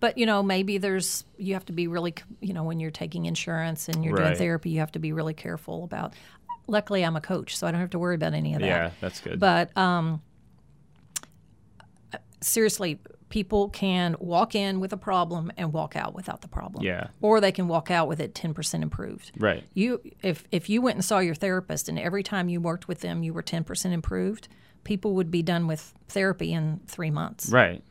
[0.00, 2.12] but you know maybe there's you have to be really
[2.42, 4.24] you know when you're taking insurance and you're Right.
[4.24, 6.12] doing therapy you have to be really careful about
[6.66, 8.90] luckily i'm a coach so i don't have to worry about any of that Yeah,
[9.00, 9.38] that's good.
[9.40, 10.20] but um
[12.42, 17.06] seriously people can walk in with a problem and walk out without the problem Yeah.
[17.22, 19.64] or they can walk out with it 10% improved right.
[19.74, 23.00] you if if you went and saw your therapist and every time you worked with
[23.00, 24.48] them you were 10% improved
[24.84, 27.82] people would be done with therapy in 3 months Right.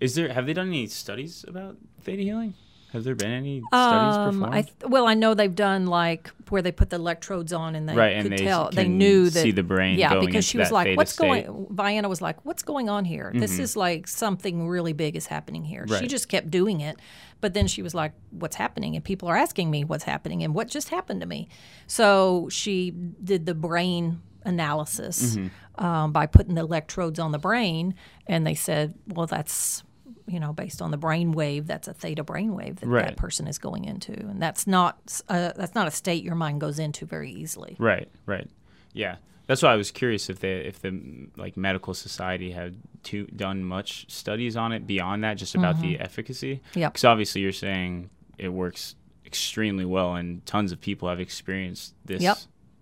[0.00, 2.54] Is there have they done any studies about theta healing?
[2.92, 4.54] Have there been any studies Um, performed?
[4.54, 7.88] I th- well, I know they've done like where they put the electrodes on and
[7.88, 10.58] they Right, and could they tell they knew that see the brain Yeah, because she
[10.58, 11.52] was like, "What's state." Mm-hmm.
[11.52, 11.66] going?"
[12.02, 13.30] Vianna was like, "What's going on here?
[13.34, 16.96] This is like something really big is happening here." She just kept doing it,
[17.40, 20.52] but then she was like, "What's happening?" And people are asking me, "What's happening?" And
[20.54, 21.48] what just happened to me.
[21.86, 22.90] So she
[23.22, 25.84] did the brain analysis Mm-hmm.
[25.84, 27.94] um, by putting the electrodes on the brain,
[28.26, 29.84] and they said, "Well, that's."
[30.30, 33.06] You know, based on the brain wave, that's a theta brain wave that Right.
[33.06, 36.60] that person is going into, and that's not uh, that's not a state your mind
[36.60, 37.76] goes into very easily.
[37.78, 38.48] Right, right.
[38.92, 39.16] Yeah.
[39.46, 41.00] That's why I was curious if they if the
[41.36, 45.98] like medical society had to, done much studies on it beyond that, just about the
[45.98, 46.60] efficacy.
[46.74, 46.80] Mm-hmm.
[46.88, 48.94] Because obviously you're saying it works
[49.26, 52.38] extremely well, and tons of people have experienced this, Yep.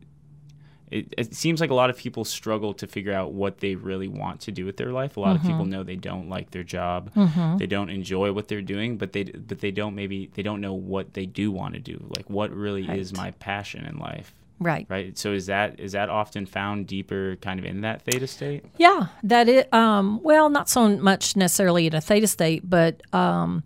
[0.92, 4.08] it, it seems like a lot of people struggle to figure out what they really
[4.08, 5.16] want to do with their life.
[5.16, 7.10] A lot of people know they don't like their job.
[7.58, 10.74] They don't enjoy what they're doing, but they but they don't maybe they don't know
[10.74, 12.04] what they do want to do.
[12.16, 14.86] Like what really is my passion in life Right.
[14.88, 18.64] right so is that is that often found deeper kind of in that theta state
[18.78, 19.72] Yeah, that it.
[19.74, 23.64] Um, well, not so much necessarily in a theta state, but um,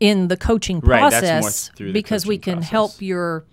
[0.00, 2.70] in the coaching Right, process, through the because we can process.
[2.70, 3.44] help your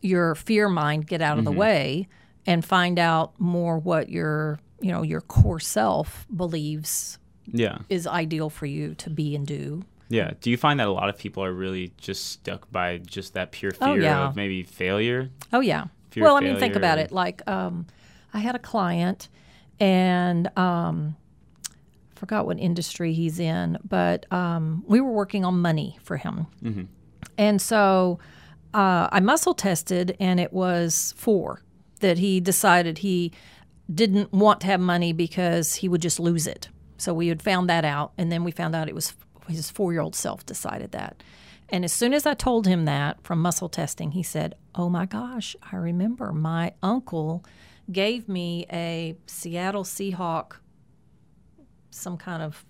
[0.00, 1.52] your fear mind get out of Mm-hmm.
[1.54, 2.08] the way
[2.46, 8.50] and find out more what your you know your core self believes yeah is ideal
[8.50, 9.82] for you to be and do.
[10.08, 13.34] yeah do you find that a lot of people are really just stuck by just
[13.34, 14.28] that pure fear Oh, yeah.
[14.28, 15.84] of maybe failure Oh yeah.
[16.16, 17.12] Well, I mean, think about or- it.
[17.12, 17.86] Like, um,
[18.34, 19.30] I had a client,
[19.80, 21.16] and um,
[22.14, 26.82] forgot what industry he's in, but um, we were working on money for him, Mm-hmm.
[27.38, 28.18] and so
[28.74, 31.62] uh, I muscle tested, and it was four
[32.02, 33.32] that he decided he
[33.92, 36.68] didn't want to have money because he would just lose it.
[36.98, 39.14] So we had found that out, and then we found out it was
[39.48, 41.22] his four-year-old self decided that.
[41.68, 45.06] And as soon as I told him that from muscle testing, he said, "Oh my
[45.06, 47.44] gosh, I remember my uncle
[47.90, 50.56] gave me a Seattle Seahawk,
[51.90, 52.64] some kind of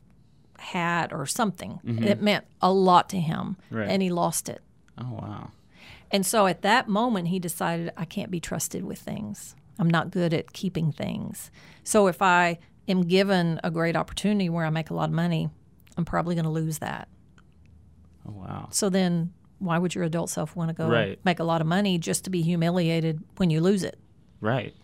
[0.58, 1.80] hat or something.
[1.84, 2.04] Mm-hmm.
[2.04, 3.88] It meant a lot to him, Right.
[3.88, 4.62] and he lost it.
[4.98, 5.50] oh wow
[6.12, 9.56] And so at that moment, he decided I can't be trusted with things.
[9.78, 11.50] I'm not good at keeping things.
[11.84, 15.48] So if I am given a great opportunity where I make a lot of money,
[15.96, 17.08] I'm probably going to lose that.
[18.28, 21.18] oh wow So then why would your adult self want to go Right.
[21.24, 23.98] make a lot of money just to be humiliated when you lose it?
[24.40, 24.74] right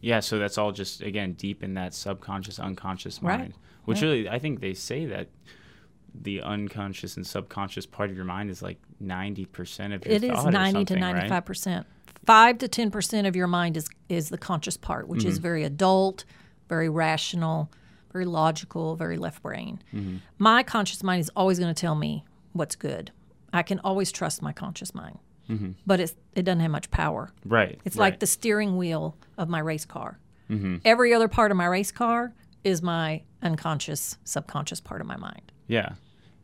[0.00, 3.38] yeah so that's all just again deep in that subconscious unconscious Right.
[3.40, 4.08] mind which Right.
[4.08, 5.26] really i think they say that
[6.22, 10.44] the unconscious and subconscious part of your mind is like 90% of your It is
[10.44, 11.86] 90 to 95 percent.
[12.24, 15.28] Five to ten percent of your mind is is the conscious part, which Mm-hmm.
[15.28, 16.24] is very adult,
[16.68, 17.70] very rational,
[18.12, 19.80] very logical, very left brain.
[19.94, 20.16] Mm-hmm.
[20.38, 23.12] My conscious mind is always going to tell me what's good.
[23.52, 25.18] I can always trust my conscious mind,
[25.86, 27.30] but it's, it doesn't have much power.
[27.44, 28.00] right It's Mm-hmm.
[28.00, 28.06] right.
[28.12, 30.18] like the steering wheel of my race car.
[30.50, 30.76] Mm-hmm.
[30.84, 32.32] Every other part of my race car
[32.64, 35.52] is my unconscious, subconscious part of my mind.
[35.68, 35.92] yeah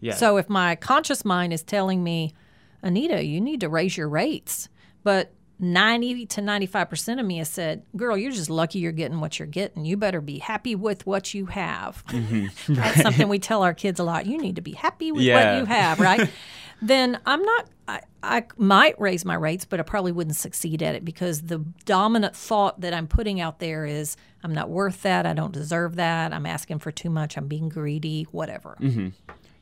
[0.02, 2.34] yeah So if my conscious mind is telling me,
[2.82, 4.68] Anita, you need to raise your rates,
[5.02, 9.38] but 90 to 95% of me has said, Girl, you're just lucky you're getting what
[9.38, 9.84] you're getting.
[9.84, 12.02] You better be happy with what you have.
[12.12, 12.74] Mm-hmm.
[12.74, 14.26] That's something we tell our kids a lot.
[14.26, 15.52] You need to be happy with Yeah.
[15.54, 16.28] what you have, right?
[16.82, 20.96] then I'm not, I, I might raise my rates, but I probably wouldn't succeed at
[20.96, 25.26] it because the dominant thought that I'm putting out there is, I'm not worth that.
[25.26, 26.32] I don't deserve that.
[26.32, 27.36] I'm asking for too much.
[27.36, 28.76] I'm being greedy, whatever.
[28.80, 29.08] Mm-hmm.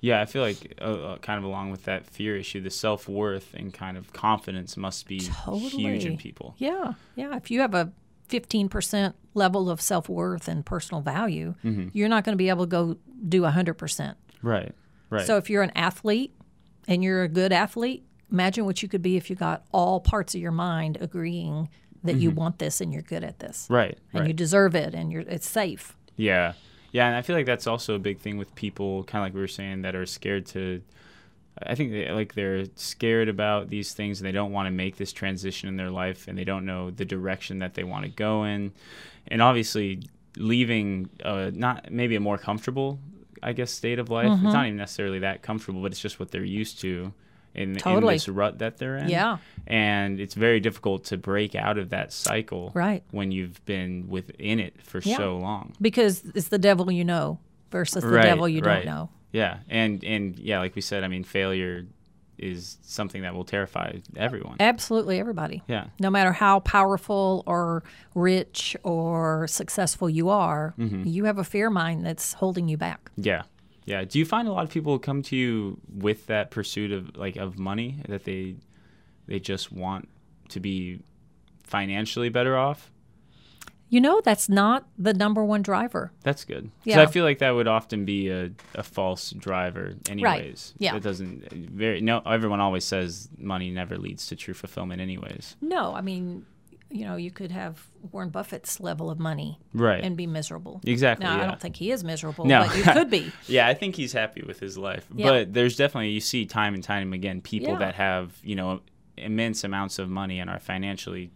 [0.01, 3.09] Yeah, I feel like uh, uh, kind of along with that fear issue, the self
[3.09, 6.55] worth and kind of confidence must be huge in people.
[6.59, 7.37] Yeah, yeah.
[7.37, 7.93] If you have a
[8.31, 11.89] 15% level of self worth and personal value, Mm-hmm.
[11.93, 12.97] you're not going to be able to go
[13.29, 14.15] do 100%.
[14.43, 14.73] Right.
[15.11, 15.27] Right.
[15.27, 16.35] So if you're an athlete
[16.89, 20.35] and you're a good athlete, imagine what you could be if you got all parts
[20.35, 21.69] of your mind agreeing
[22.05, 23.67] that you want this and you're good at this.
[23.69, 23.99] right.
[24.13, 24.29] And right.
[24.29, 25.97] you deserve it and you're it's safe.
[26.17, 26.55] Yeah.
[26.93, 29.35] Yeah, and I feel like that's also a big thing with people, kind of like
[29.35, 30.83] we were saying, that are scared to.
[31.63, 34.97] I think they, like they're scared about these things and they don't want to make
[34.97, 38.11] this transition in their life and they don't know the direction that they want to
[38.11, 38.73] go in,
[39.29, 40.03] and obviously
[40.37, 42.99] leaving uh, not maybe a more comfortable,
[43.43, 44.29] I guess, state of life.
[44.29, 44.47] Mm-hmm.
[44.47, 47.13] It's not even necessarily that comfortable, but it's just what they're used to.
[47.55, 48.15] In, in Totally.
[48.15, 49.09] this rut that they're in.
[49.09, 49.39] Yeah.
[49.67, 53.03] And it's very difficult to break out of that cycle Right.
[53.11, 55.17] when you've been within it for Yeah.
[55.17, 55.75] so long.
[55.81, 57.39] Because it's the devil you know
[57.73, 58.85] versus the Right, devil you right.
[58.85, 59.09] don't know.
[59.33, 61.87] Yeah, and and yeah, like we said, I mean, failure
[62.39, 64.57] is something that will terrify everyone.
[64.61, 65.63] Absolutely everybody.
[65.69, 67.83] Yeah, no matter how powerful or
[68.15, 71.03] rich or successful you are, Mm-hmm.
[71.07, 73.11] you have a fear mind that's holding you back.
[73.17, 73.43] yeah,
[73.91, 74.05] yeah.
[74.05, 77.35] Do you find a lot of people come to you with that pursuit of like
[77.35, 78.55] of money that they
[79.27, 80.09] they just want
[80.51, 81.01] to be
[81.65, 82.93] financially better off?
[83.89, 86.13] You know, that's not the number one driver.
[86.23, 86.71] That's good.
[86.85, 87.03] Yeah.
[87.03, 90.23] I feel like that would often be a, a false driver, anyways.
[90.23, 90.73] Right.
[90.79, 90.95] Yeah.
[90.95, 92.23] It doesn't very no.
[92.25, 95.57] Everyone always says money never leads to true fulfillment, anyways.
[95.61, 96.47] No, I mean,
[96.91, 100.03] you know, you could have Warren Buffett's level of money Right.
[100.03, 100.81] and be miserable.
[100.85, 101.25] Exactly.
[101.25, 101.43] Now, yeah.
[101.45, 102.67] I don't think he is miserable, No.
[102.67, 103.31] but you could be.
[103.47, 105.07] Yeah, I think he's happy with his life.
[105.15, 105.27] Yeah.
[105.29, 107.79] But there's definitely you see time and time again people Yeah.
[107.79, 108.81] that have, you know,
[109.17, 111.31] immense amounts of money and are financially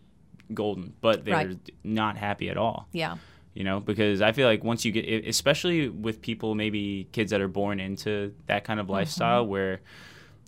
[0.52, 1.70] golden, but they're Right.
[1.84, 2.88] not happy at all.
[2.92, 3.16] Yeah.
[3.54, 7.40] You know, because I feel like once you get especially with people maybe kids that
[7.40, 8.92] are born into that kind of Mm-hmm.
[8.94, 9.80] lifestyle where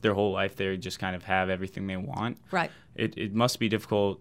[0.03, 2.39] their whole life they just kind of have everything they want.
[2.51, 2.71] Right.
[2.97, 4.21] It it must be difficult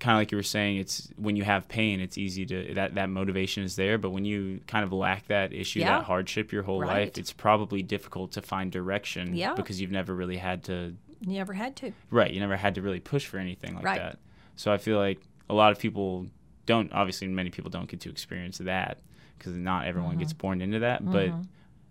[0.00, 2.94] kind of like you were saying it's when you have pain it's easy to that
[2.94, 5.98] that motivation is there but when you kind of lack that issue Yeah.
[5.98, 6.88] that hardship your whole Right.
[7.08, 9.54] life it's probably difficult to find direction Yeah.
[9.54, 11.92] because you've never really had to You never had to.
[12.10, 13.98] right you never had to really push for anything like Right.
[14.00, 14.18] that
[14.56, 16.26] so i feel like a lot of people
[16.66, 18.98] don't obviously many people don't get to experience that
[19.38, 20.20] because not everyone Mm-hmm.
[20.20, 21.30] gets born into that but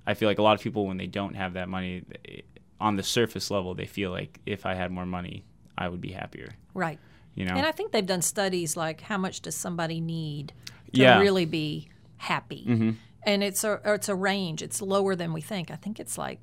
[0.07, 2.41] i feel like a lot of people when they don't have that money eh,
[2.81, 5.43] on the surface level they feel like if i had more money
[5.77, 6.97] i would be happier Right.
[7.35, 10.73] You know And I think they've done studies like how much does somebody need to
[11.01, 11.13] Yeah.
[11.13, 11.21] Mm-hmm.
[11.21, 12.95] really be happy?
[13.23, 14.61] And it's a or it's a range.
[14.61, 15.71] It's lower than we think.
[15.71, 16.39] I think it's like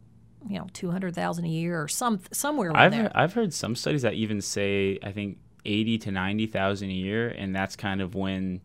[0.49, 3.55] you know two hundred thousand a year or some somewhere around I've heard, I've heard
[3.55, 7.77] some studies that even say I think eighty to ninety thousand a year, and that's
[7.77, 8.61] kind of when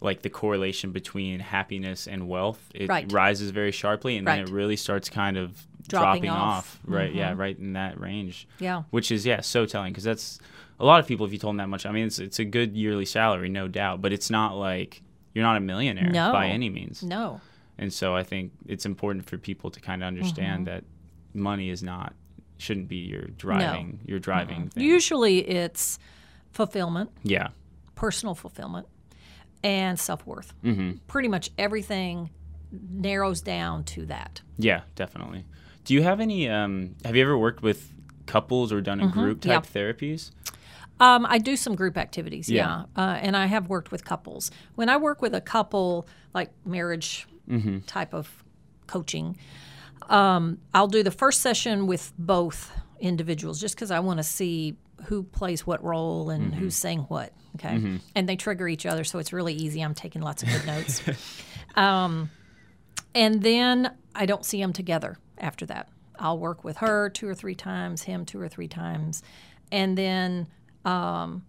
[0.00, 3.10] like the correlation between happiness and wealth it Right.
[3.12, 6.78] rises very sharply, and then it really starts kind of Dropping dropping, off.
[6.82, 6.92] Mm-hmm.
[6.94, 6.98] off.
[7.00, 7.14] Right?
[7.14, 8.46] Yeah, right in that range.
[8.60, 8.84] Yeah.
[8.90, 10.38] which is yeah so telling because that's
[10.80, 11.86] a lot of people if you told them that much.
[11.86, 15.02] I mean, it's it's a good yearly salary, no doubt, but it's not like
[15.34, 16.32] you're not a millionaire No.
[16.32, 17.02] by any means.
[17.02, 17.40] No.
[17.76, 20.74] And so I think it's important for people to kind of understand Mm-hmm.
[20.76, 20.84] that
[21.34, 22.14] money is not
[22.56, 24.82] shouldn't be your driving your driving thing.
[24.82, 25.98] Usually it's
[26.52, 27.48] fulfillment, yeah.
[27.94, 28.86] personal fulfillment,
[29.62, 30.52] and self worth.
[30.62, 32.30] hmm Pretty much everything
[32.90, 34.40] narrows down to that.
[34.58, 35.44] Yeah, definitely.
[35.84, 37.92] Do you have any um have you ever worked with
[38.26, 39.48] couples or done a group Mm-hmm.
[39.50, 39.60] yeah.
[39.60, 40.30] type therapies?
[41.00, 43.02] Um, I do some group activities, yeah, Yeah.
[43.02, 44.50] Uh, and I have worked with couples.
[44.74, 47.78] When I work with a couple, like marriage Mm-hmm.
[47.86, 48.30] type of
[48.86, 49.36] coaching,
[50.10, 54.76] um, I'll do the first session with both individuals, just because I want to see
[55.06, 56.58] who plays what role and Mm-hmm.
[56.60, 57.32] who's saying what.
[57.56, 59.80] Okay, and they trigger each other, so it's really easy.
[59.80, 61.02] I'm taking lots of good notes.
[61.74, 62.30] Um,
[63.14, 65.88] and then I don't see them together after that.
[66.18, 69.22] I'll work with her two or three times, him two or three times,
[69.72, 70.46] and then
[70.88, 71.44] um,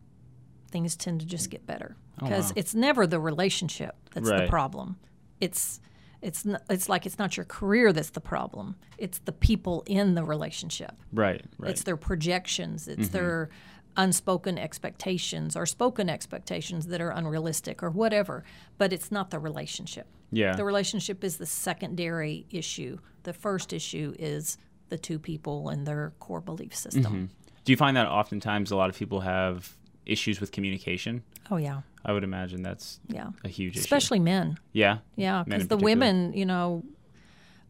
[0.71, 4.97] things tend to just get better because it's never the relationship that's the problem.
[5.39, 5.79] It's
[6.21, 8.75] it's n- it's like it's not your career that's the problem.
[8.97, 10.91] It's the people in the relationship.
[11.13, 11.71] Right, right.
[11.71, 12.87] It's their projections.
[12.89, 13.49] It's their
[13.95, 18.43] unspoken expectations or spoken expectations that are unrealistic or whatever.
[18.77, 20.07] But it's not the relationship.
[20.31, 20.55] yeah.
[20.55, 22.99] The relationship is the secondary issue.
[23.23, 24.57] The first issue is
[24.89, 27.29] the two people and their core belief system.
[27.65, 29.75] Do you find that oftentimes a lot of people have
[30.09, 31.23] issues with communication.
[31.51, 33.29] Oh yeah, I would imagine that's yeah.
[33.43, 33.83] a huge issue.
[33.83, 34.57] Especially men.
[34.73, 34.99] Yeah.
[35.15, 36.83] Yeah, because the women, you know,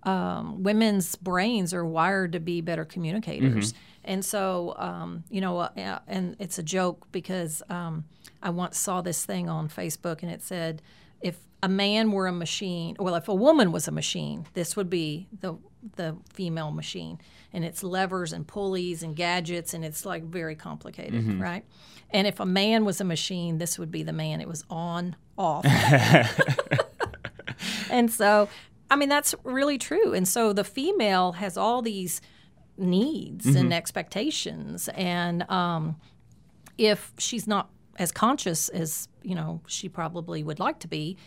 [0.04, 3.74] um, women's brains are wired to be better communicators.
[3.74, 3.82] Mm-hmm.
[4.06, 8.06] And so, um, you know, uh, and it's a joke because um,
[8.42, 10.82] I once saw this thing on Facebook and it said,
[11.22, 14.90] if a man were a machine, well, if a woman was a machine, this would
[14.90, 15.58] be the
[15.96, 17.20] the female machine,
[17.54, 21.42] and it's levers and pulleys and gadgets, and it's like very complicated, Mm-hmm.
[21.42, 21.66] right?
[22.12, 24.42] And if a man was a machine, this would be the man.
[24.42, 25.66] It was on, off,
[27.92, 28.50] and so,
[28.90, 30.14] I mean, that's really true.
[30.14, 32.22] And so the female has all these
[32.78, 34.90] needs and expectations.
[34.96, 35.98] And um,
[36.78, 41.18] if she's not as conscious as, you know, she probably would like to be,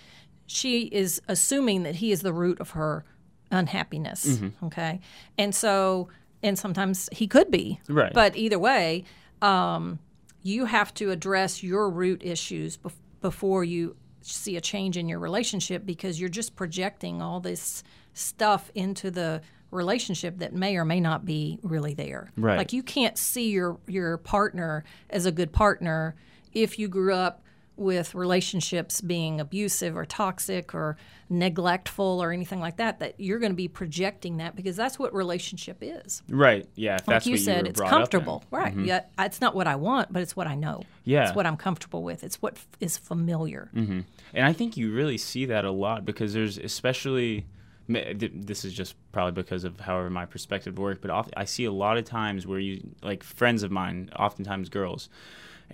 [0.47, 3.05] she is assuming that he is the root of her
[3.53, 4.41] unhappiness.
[4.65, 5.01] Okay.
[5.39, 6.09] And so,
[6.43, 7.81] and sometimes he could be.
[7.89, 8.13] Right.
[8.13, 9.05] But either way,
[9.41, 9.99] um,
[10.43, 15.19] you have to address your root issues bef- before you see a change in your
[15.19, 17.83] relationship because you're just projecting all this
[18.15, 19.41] stuff into the
[19.71, 22.31] relationship that may or may not be really there.
[22.37, 22.59] Right.
[22.59, 26.15] Like you can't see your your partner as a good partner
[26.53, 27.43] if you grew up
[27.83, 30.97] with relationships being abusive or toxic or
[31.29, 35.15] neglectful or anything like that that you're going to be projecting that because that's what
[35.15, 36.67] relationship is Right.
[36.75, 36.99] Yeah.
[37.07, 37.99] Like you said, you it's brought up in.
[38.03, 38.73] comfortable, right?
[38.73, 38.85] Mm-hmm.
[38.85, 40.83] Yeah, it's not what I want, but it's what I know.
[41.05, 41.27] Yeah.
[41.27, 42.23] it's what I'm comfortable with.
[42.23, 43.71] It's what f- is familiar.
[43.75, 44.01] Mm-hmm.
[44.35, 47.47] And I think you really see that a lot because there's especially
[47.89, 51.99] this is just probably because of however my perspective work, but I see a lot
[51.99, 55.09] of times where you like friends of mine, oftentimes girls,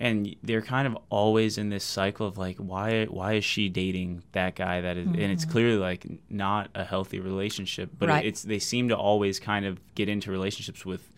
[0.01, 4.23] and they're kind of always in this cycle of like why why is she dating
[4.31, 8.15] that guy that is and it's clearly like not a healthy relationship but Mm-hmm.
[8.15, 8.25] Right.
[8.25, 11.11] it's they seem to always kind of get into relationships with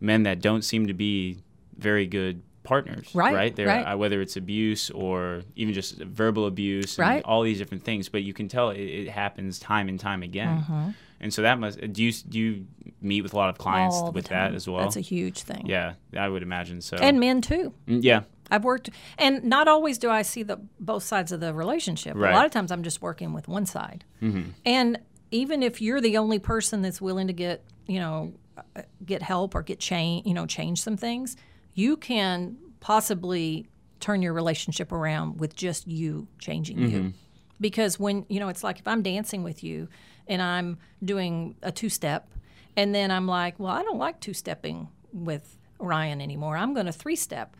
[0.00, 1.38] men that don't seem to be
[1.78, 3.84] very good partners Right, right they're right.
[3.84, 7.24] uh, whether it's abuse or even just verbal abuse and Right.
[7.24, 10.58] all these different things but you can tell it, it happens time and time again
[10.60, 10.90] Mm-hmm.
[11.20, 12.66] And so that must do you do you
[13.00, 15.66] meet with a lot of clients All with that as well That's a huge thing.
[15.66, 17.72] yeah i would imagine so and men too.
[17.86, 21.54] Mm, yeah I've worked, and not always do I see the both sides of the
[21.54, 22.16] relationship.
[22.16, 22.32] Right.
[22.32, 24.04] A lot of times, I'm just working with one side.
[24.20, 24.50] Mm-hmm.
[24.66, 24.98] And
[25.30, 28.32] even if you're the only person that's willing to get, you know,
[28.74, 31.36] uh, get help or get change, you know, change some things,
[31.74, 33.68] you can possibly
[34.00, 37.12] turn your relationship around with just you changing you.
[37.60, 39.88] Because when you know, it's like if I'm dancing with you
[40.30, 42.30] and I'm doing a two step,
[42.76, 46.56] and then I'm like, well, I don't like two stepping with Ryan anymore.
[46.56, 47.54] I'm going to three step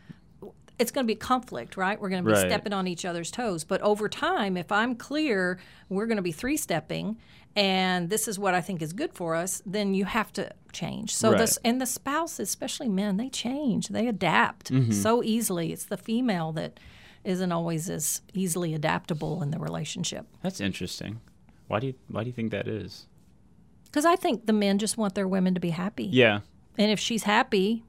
[0.79, 2.01] it's going to be conflict, right?
[2.01, 2.47] We're going to be Right.
[2.49, 3.63] stepping on each other's toes.
[3.63, 5.59] But over time, if I'm clear,
[5.89, 7.17] we're going to be three stepping,
[7.55, 11.13] and this is what I think is good for us, then you have to change.
[11.15, 11.37] So Right.
[11.37, 14.91] this and the spouses, especially men, they change, they adapt Mm-hmm.
[14.91, 15.71] so easily.
[15.71, 16.79] It's the female that
[17.23, 20.25] isn't always as easily adaptable in the relationship.
[20.41, 21.19] That's interesting.
[21.71, 23.07] Why do you why do you think that is?
[23.85, 26.03] Because I think the men just want their women to be happy.
[26.03, 26.41] Yeah.
[26.77, 27.83] And if she's happy,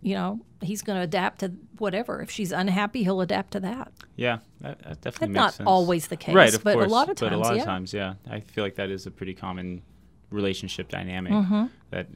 [0.00, 2.22] you know, he's going to adapt to whatever.
[2.22, 3.92] If she's unhappy, he'll adapt to that.
[4.16, 4.38] Yeah.
[4.60, 5.66] That, that definitely That's not sense.
[5.66, 6.86] always the case, right, of but course.
[6.86, 7.60] a lot of But times, a lot yeah.
[7.60, 8.14] of times, yeah.
[8.30, 9.82] I feel like that is a pretty common
[10.30, 11.32] relationship dynamic.
[11.32, 11.66] Mm-hmm.
[11.90, 12.06] That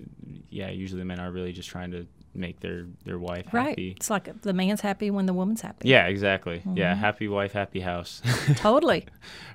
[0.51, 3.69] yeah, usually the men are really just trying to make their their wife Right.
[3.71, 3.95] happy.
[3.97, 5.89] It's like the man's happy when the woman's happy.
[5.89, 6.59] Yeah, exactly.
[6.61, 6.77] Mm-hmm.
[6.79, 8.23] Yeah, happy wife, happy house.
[8.57, 9.07] Totally.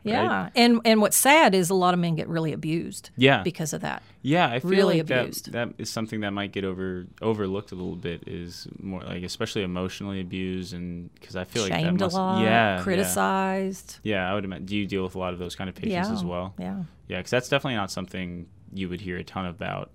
[0.04, 0.50] Yeah.
[0.56, 3.42] And and what's sad is a lot of men get really abused yeah.
[3.44, 4.04] because of that.
[4.22, 5.52] Yeah, I feel really like that, abused.
[5.54, 8.28] that is something that might get over overlooked a little bit.
[8.28, 12.20] Is more like especially emotionally abused, and because I feel like Shamed that must, a
[12.20, 13.98] lot, yeah, criticized.
[14.04, 14.16] Yeah.
[14.26, 14.66] yeah, I would imagine.
[14.66, 16.14] Do you deal with a lot of those kind of patients Yeah.
[16.14, 16.54] as well?
[16.60, 16.84] Yeah.
[17.08, 19.92] Yeah, because that's definitely not something you would hear a ton about,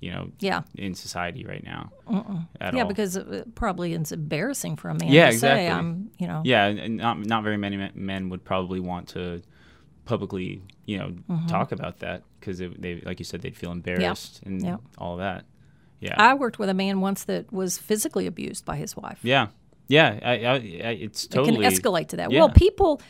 [0.00, 0.62] you know, Yeah.
[0.76, 1.90] in society right now.
[2.60, 2.88] At yeah, all.
[2.88, 5.68] because it probably it's embarrassing for a man Yeah, to say exactly.
[5.68, 6.42] I'm, you know.
[6.44, 9.42] yeah, and not not very many men- would probably want to
[10.04, 11.46] publicly, you know, Mm-hmm.
[11.48, 14.76] talk about that because they, like you said, they'd feel embarrassed and Yeah.
[14.96, 15.44] all that.
[16.00, 16.14] Yeah.
[16.16, 19.18] I worked with a man once that was physically abused by his wife.
[19.22, 19.48] Yeah,
[19.88, 20.58] yeah, I, I, I,
[21.06, 22.30] it's It totally can escalate to that.
[22.30, 22.38] Yeah.
[22.38, 23.00] Well, people,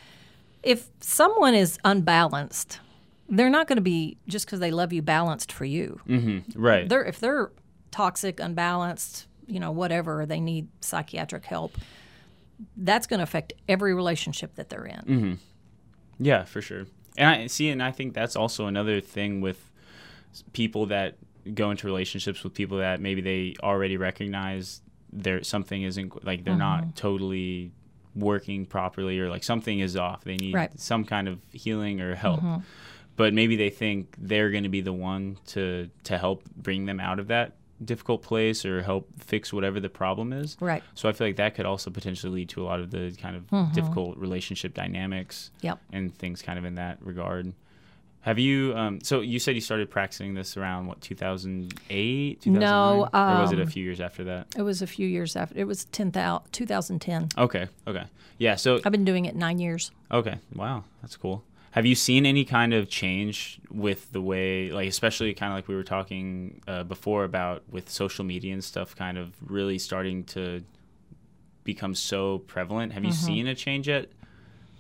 [0.62, 2.80] if someone is unbalanced,
[3.28, 6.00] they're not going to be just because they love you balanced for you.
[6.08, 6.60] Mm-hmm.
[6.60, 6.88] right.
[6.88, 7.50] They're if they're
[7.90, 11.76] toxic, unbalanced, you know, whatever, they need psychiatric help.
[12.76, 15.00] That's going to affect every relationship that they're in.
[15.00, 15.32] Mm-hmm.
[16.18, 16.86] Yeah, for sure.
[17.16, 19.70] And I see, and I think that's also another thing with
[20.52, 21.16] people that
[21.54, 26.52] go into relationships with people that maybe they already recognize there something isn't like they're
[26.52, 26.58] Mm-hmm.
[26.86, 27.72] not totally
[28.14, 30.24] working properly or like something is off.
[30.24, 30.78] They need Right.
[30.78, 32.40] some kind of healing or help.
[32.40, 32.60] Mm-hmm.
[33.18, 37.00] But maybe they think they're going to be the one to to help bring them
[37.00, 40.56] out of that difficult place or help fix whatever the problem is.
[40.60, 40.82] Right.
[40.94, 43.36] So I feel like that could also potentially lead to a lot of the kind
[43.36, 45.78] of difficult relationship dynamics Yep.
[45.92, 47.52] and things kind of in that regard.
[48.20, 48.76] Have you?
[48.76, 52.60] Um, so you said you started practicing this around what 2008, 2009?
[52.60, 54.48] No, or was it a um, few years after that?
[54.56, 55.58] It was a few years after.
[55.58, 56.12] It was 10,
[56.52, 57.28] 2010.
[57.38, 58.04] Okay, okay,
[58.38, 58.56] yeah.
[58.56, 59.90] So I've been doing it nine years.
[60.12, 60.36] Okay.
[60.54, 61.42] Wow, that's cool.
[61.72, 65.68] Have you seen any kind of change with the way, like, especially kind of like
[65.68, 70.24] we were talking uh, before about with social media and stuff, kind of really starting
[70.24, 70.64] to
[71.64, 72.92] become so prevalent?
[72.92, 74.08] Have you seen a change yet,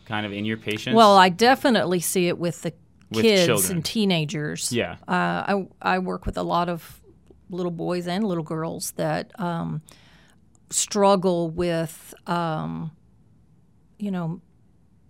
[0.06, 0.86] kind of in your patients?
[0.88, 0.96] Mm-hmm.
[0.96, 2.72] Well, I definitely see it with the
[3.10, 3.72] With kids children.
[3.76, 4.72] and teenagers.
[4.72, 5.12] yeah, Uh,
[5.52, 7.00] I I work with a lot of
[7.50, 9.82] little boys and little girls that um,
[10.70, 12.90] struggle with, um,
[13.98, 14.40] you know,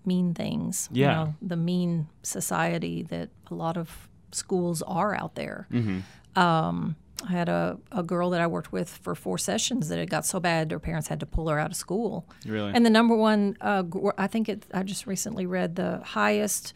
[0.09, 0.88] mean things.
[0.92, 1.14] You Yeah.
[1.14, 5.66] know, the mean society that a lot of schools are out there.
[5.72, 5.98] Mm-hmm.
[6.44, 6.96] Um,
[7.28, 10.24] I had a, a girl that I worked with for four sessions that it got
[10.24, 12.24] so bad her parents had to pull her out of school.
[12.46, 12.72] really.
[12.74, 13.82] And the number one, uh,
[14.16, 14.64] I think it.
[14.72, 16.74] I just recently read the highest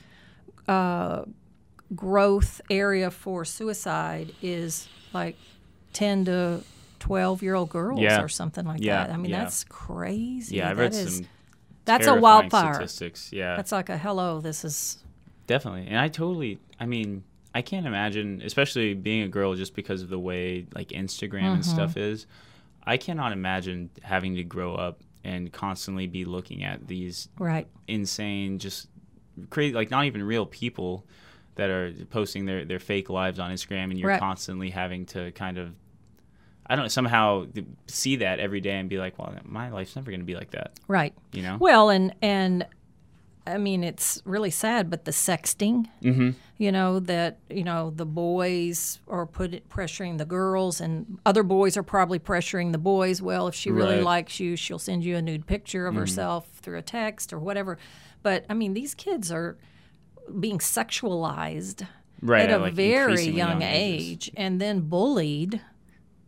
[0.66, 1.24] uh,
[1.95, 5.37] growth area for suicide is like
[5.93, 6.62] ten to
[6.99, 8.22] twelve year old girls Yeah.
[8.22, 9.12] or something like Yeah, that.
[9.12, 9.43] I mean, yeah.
[9.45, 10.57] that's crazy.
[10.57, 11.26] yeah, I've That read is- some.
[11.85, 12.74] That's a wildfire.
[12.74, 13.33] Statistics.
[13.33, 14.41] Yeah, That's like a hello.
[14.41, 15.03] This is
[15.47, 15.87] Definitely.
[15.89, 17.24] And I totally I mean,
[17.55, 21.62] I can't imagine especially being a girl just because of the way like Instagram and
[21.62, 21.74] mm-hmm.
[21.74, 22.26] stuff is.
[22.85, 27.68] I cannot imagine having to grow up and constantly be looking at these right.
[27.87, 28.89] insane just
[29.51, 31.07] crazy like not even real people
[31.55, 34.20] that are posting their their fake lives on Instagram and you're Right.
[34.20, 35.74] constantly having to kind of
[36.67, 37.47] I don't somehow
[37.87, 40.51] see that every day and be like, well, my life's never going to be like
[40.53, 41.13] that, Right.
[41.33, 41.57] you know?
[41.61, 42.67] Well, and and
[43.45, 46.31] I mean, it's really sad, but the sexting, Mm-hmm.
[46.59, 51.77] you know, that you know the boys are put pressuring the girls, and other boys
[51.77, 53.21] are probably pressuring the boys.
[53.21, 53.97] Well, if she really Right.
[53.97, 54.05] Mm-hmm.
[54.05, 57.79] likes you, she'll send you a nude picture of herself through a text or whatever.
[58.23, 59.57] But I mean, these kids are
[60.39, 61.87] being sexualized
[62.21, 62.49] Right.
[62.49, 65.61] at a like, very increasingly young, age and then bullied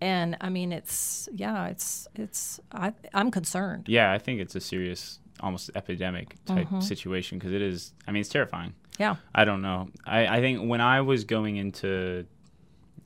[0.01, 4.61] and i mean it's yeah it's it's I, i'm concerned Yeah, I think it's a
[4.61, 6.81] serious, almost epidemic type Mm-hmm.
[6.81, 7.93] situation because it is.
[8.07, 8.75] I mean, it's terrifying.
[8.99, 9.89] yeah I don't know.
[10.07, 12.27] I, I think when I was going into,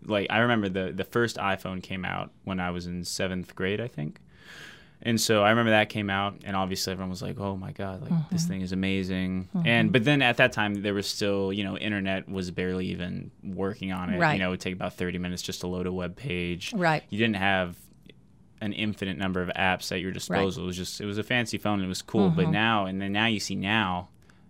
[0.05, 3.81] like, I remember the the first iPhone came out when I was in seventh grade,
[3.81, 4.21] I think.
[5.01, 8.03] And so I remember that came out, and obviously everyone was like, "Oh my god,
[8.03, 8.53] like this Mm-hmm.
[8.53, 12.29] thing is amazing!" And but then at that time there was still, you know, internet
[12.29, 14.19] was barely even working on it.
[14.19, 14.33] Right.
[14.35, 16.73] You know, it would take about thirty minutes just to load a web page.
[16.75, 17.77] right You didn't have
[18.61, 20.65] an infinite number of apps at your disposal.
[20.65, 21.75] It was just it was a fancy phone.
[21.75, 22.27] and It was cool.
[22.29, 22.37] Mm-hmm.
[22.37, 24.09] But now and then now you see now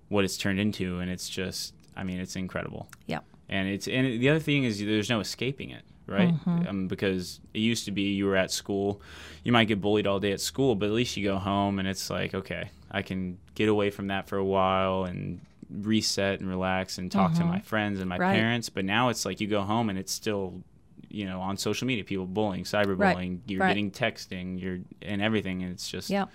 [0.08, 2.88] what it's turned into, and it's just I mean it's incredible.
[3.06, 3.20] yeah
[3.50, 6.34] And it's and the other thing is there's no escaping it, right?
[6.34, 6.66] Mm-hmm.
[6.68, 9.00] Um, because it used to be you were at school,
[9.44, 11.86] you might get bullied all day at school, but at least you go home and
[11.86, 15.40] it's like okay, I can get away from that for a while and
[15.70, 18.22] reset and relax and talk to my friends and my Mm-hmm.
[18.22, 18.34] Right.
[18.36, 18.68] parents.
[18.70, 20.62] But now it's like you go home and it's still
[21.10, 23.68] you know on social media people bullying cyberbullying you're Right.
[23.68, 26.26] getting texting you're and everything and it's just yeah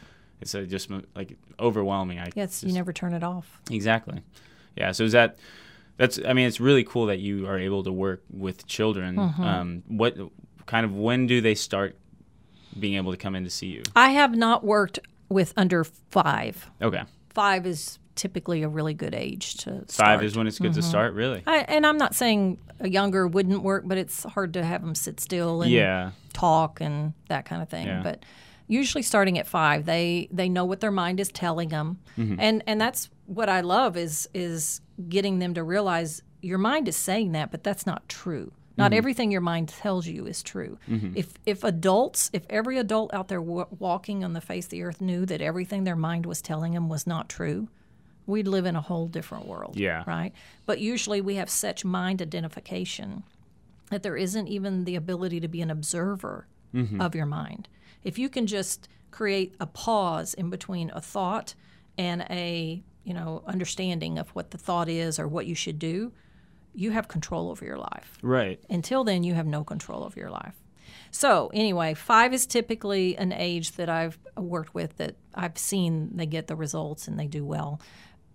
[0.42, 4.22] it's a, just like overwhelming i yes you never turn it off exactly
[4.76, 5.38] yeah so is that
[5.98, 9.44] that's i mean it's really cool that you are able to work with children Mm-hmm.
[9.44, 10.16] um what
[10.66, 11.98] kind of when do they start
[12.80, 16.70] being able to come in to see you i have not worked with under five
[16.82, 20.18] okay five is typically a really good age to five start.
[20.18, 20.26] Mm-hmm.
[20.26, 23.64] is when it's good to start really I, and i'm not saying a younger wouldn't
[23.64, 27.62] work but it's hard to have them sit still and yeah talk and that kind
[27.62, 27.86] of thing.
[27.86, 28.02] Yeah.
[28.04, 28.24] But
[28.82, 32.40] usually starting at five, they they know what their mind is telling them, Mm-hmm.
[32.40, 36.96] and and that's what I love is is getting them to realize your mind is
[36.98, 38.52] saying that, but that's not true.
[38.76, 38.98] Not Mm-hmm.
[38.98, 40.78] everything your mind tells you is true.
[41.16, 44.84] If if adults, if every adult out there w- walking on the face of the
[44.84, 47.68] earth knew that everything their mind was telling them was not true,
[48.26, 49.76] we'd live in a whole different world.
[49.78, 50.04] Yeah.
[50.08, 50.32] Right.
[50.66, 53.24] But usually we have such mind identification
[53.92, 56.48] that there isn't even the ability to be an observer
[57.00, 57.68] of your mind.
[58.04, 61.56] If you can just create a pause in between a thought
[61.98, 66.12] and a you know understanding of what the thought is or what you should do,
[66.74, 68.18] you have control over your life.
[68.22, 70.56] right Until then, you have no control over your life.
[71.12, 76.26] So anyway, five is typically an age that I've worked with that I've seen they
[76.26, 77.80] get the results and they do well.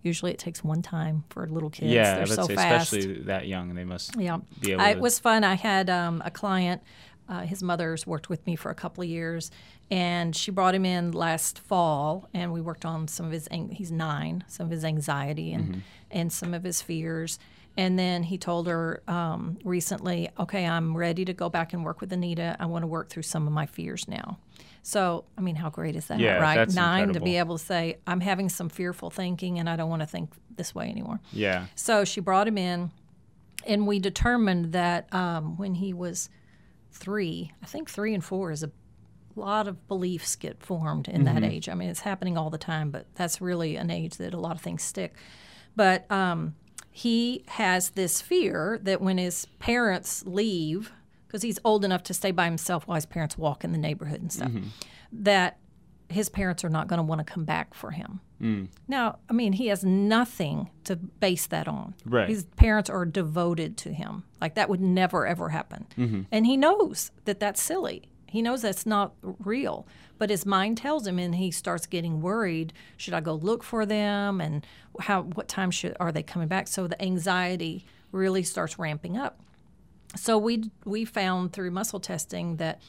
[0.01, 1.91] Usually, it takes one time for little kids.
[1.91, 2.93] yeah They're so fast.
[2.93, 5.43] especially that young they must Yeah, be able I, to it was fun.
[5.43, 6.81] I had um, a client
[7.29, 9.51] Uh, his mother's worked with me for a couple of years,
[9.91, 13.45] and she brought him in last fall, and we worked on some of his.
[13.47, 17.37] an- He's nine, some of his anxiety and and some of his fears.
[17.77, 22.01] And then he told her um, recently, "Okay, I'm ready to go back and work
[22.01, 22.57] with Anita.
[22.59, 24.39] I want to work through some of my fears now."
[24.81, 26.55] So, I mean, how great is that, Yeah, right?
[26.73, 30.01] Nine to be able to say, "I'm having some fearful thinking, and I don't want
[30.01, 31.67] to think this way anymore." Yeah.
[31.75, 32.91] So she brought him in,
[33.67, 36.29] and we determined that um, when he was
[36.91, 38.71] three, I think three and four is a
[39.35, 41.69] lot of beliefs get formed in that age.
[41.69, 44.55] I mean, it's happening all the time, but that's really an age that a lot
[44.55, 45.15] of things stick.
[45.75, 46.55] But um,
[46.91, 50.91] he has this fear that when his parents leave,
[51.27, 54.21] because he's old enough to stay by himself while his parents walk in the neighborhood
[54.21, 54.51] and stuff,
[55.11, 55.57] that
[56.09, 58.19] his parents are not going to want to come back for him.
[58.87, 61.93] Now, I mean, he has nothing to base that on.
[62.05, 62.29] Right.
[62.29, 64.23] His parents are devoted to him.
[64.39, 65.87] Like that would never ever happen.
[66.31, 68.03] And he knows that that's silly.
[68.27, 69.87] He knows that's not real.
[70.17, 72.73] But his mind tells him, and he starts getting worried.
[72.97, 74.41] Should I go look for them?
[74.41, 74.65] And
[74.99, 75.23] how?
[75.23, 76.67] What time should are they coming back?
[76.67, 79.39] So the anxiety really starts ramping up.
[80.15, 82.81] So we we found through muscle testing that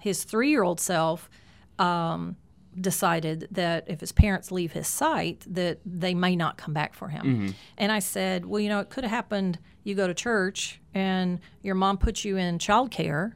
[0.00, 1.30] his three year old self
[1.78, 2.36] um,
[2.80, 7.08] decided that if his parents leave his sight, that they may not come back for
[7.08, 7.24] him.
[7.26, 7.48] Mm-hmm.
[7.78, 9.58] And I said, well, you know, it could have happened.
[9.84, 13.32] You go to church and your mom puts you in childcare,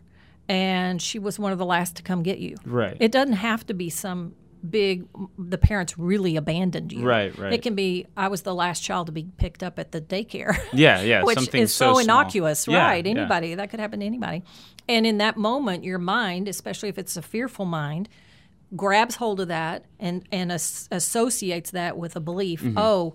[0.48, 2.56] and she was one of the last to come get you.
[2.64, 2.96] Right.
[3.00, 4.34] It doesn't have to be some
[4.68, 5.06] big
[5.38, 7.52] the parents really abandoned you Right, right.
[7.52, 10.58] it can be i was the last child to be picked up at the daycare
[10.72, 13.06] Yeah, yeah, which something is so so, innocuous, Yeah, right?
[13.06, 13.10] yeah.
[13.12, 14.42] Anybody that could happen to anybody.
[14.88, 18.08] And in that moment, your mind, especially if it's a fearful mind,
[18.76, 22.62] grabs hold of that and and as- associates that with a belief.
[22.62, 22.78] Mm-hmm.
[22.78, 23.14] Oh,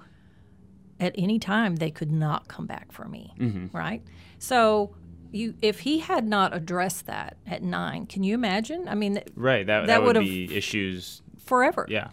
[1.00, 3.76] at any time they could not come back for me, Mm-hmm.
[3.78, 4.02] right?
[4.40, 4.96] So.
[5.36, 8.88] You, if he had not addressed that at nine, can you imagine?
[8.88, 9.66] I mean, Right.
[9.66, 11.24] That, that, That would would've- be issues.
[11.44, 11.88] forever.
[11.90, 12.10] Yeah.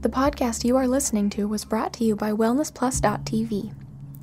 [0.00, 3.72] The podcast you are listening to was brought to you by WellnessPlus.tv,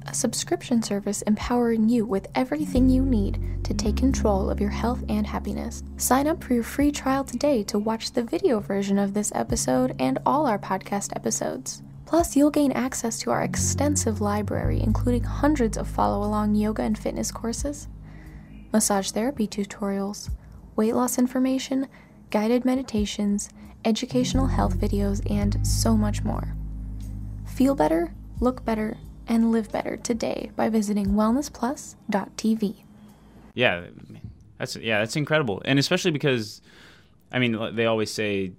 [0.07, 5.03] a subscription service empowering you with everything you need to take control of your health
[5.09, 5.83] and happiness.
[5.97, 9.95] Sign up for your free trial today to watch the video version of this episode
[9.99, 11.81] and all our podcast episodes.
[12.05, 16.97] Plus, you'll gain access to our extensive library, including hundreds of follow along yoga and
[16.97, 17.87] fitness courses,
[18.71, 20.29] massage therapy tutorials,
[20.75, 21.87] weight loss information,
[22.29, 23.49] guided meditations,
[23.83, 26.55] educational health videos, and so much more.
[27.45, 28.97] Feel better, look better,
[29.27, 32.75] and live better today by visiting wellnessplus.tv.
[33.53, 33.85] Yeah,
[34.57, 36.61] that's yeah, that's incredible, and especially because,
[37.31, 38.51] I mean, they always say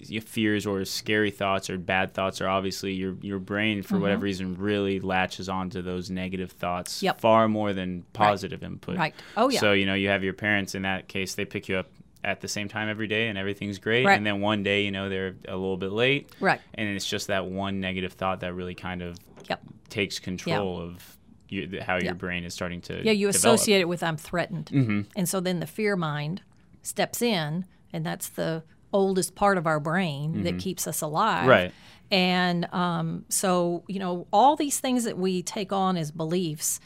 [0.00, 4.18] your fears or scary thoughts or bad thoughts are obviously your your brain for whatever
[4.18, 4.24] mm-hmm.
[4.24, 7.20] reason really latches onto those negative thoughts Yep.
[7.20, 8.98] far more than positive input.
[8.98, 9.14] Right.
[9.36, 9.60] Oh, yeah.
[9.60, 11.88] So you know you have your parents in that case they pick you up
[12.24, 14.16] at the same time every day and everything's great Right.
[14.16, 16.60] and then one day you know they're a little bit late Right.
[16.74, 19.16] and it's just that one negative thought that really kind of
[19.48, 19.62] Yep.
[19.88, 21.16] Takes control of
[21.48, 22.12] you, how your Yeah.
[22.14, 23.36] brain is starting to Yeah, you develop.
[23.56, 24.66] associate it with I'm threatened.
[24.72, 25.00] Mm-hmm.
[25.14, 26.42] And so then the fear mind
[26.82, 31.46] steps in, and that's the oldest part of our brain that keeps us alive.
[31.46, 31.72] Right.
[32.10, 36.80] And um, so, you know, all these things that we take on as beliefs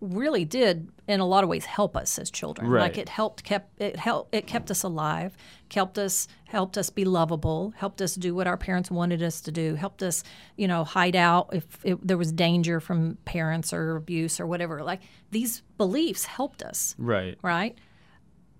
[0.00, 2.80] really did in a lot of ways help us as children Right.
[2.80, 5.36] like it helped kept it helped it kept us alive
[5.72, 9.52] helped us helped us be lovable helped us do what our parents wanted us to
[9.52, 10.24] do helped us
[10.56, 14.82] you know hide out if, if there was danger from parents or abuse or whatever
[14.82, 17.78] like these beliefs helped us right right?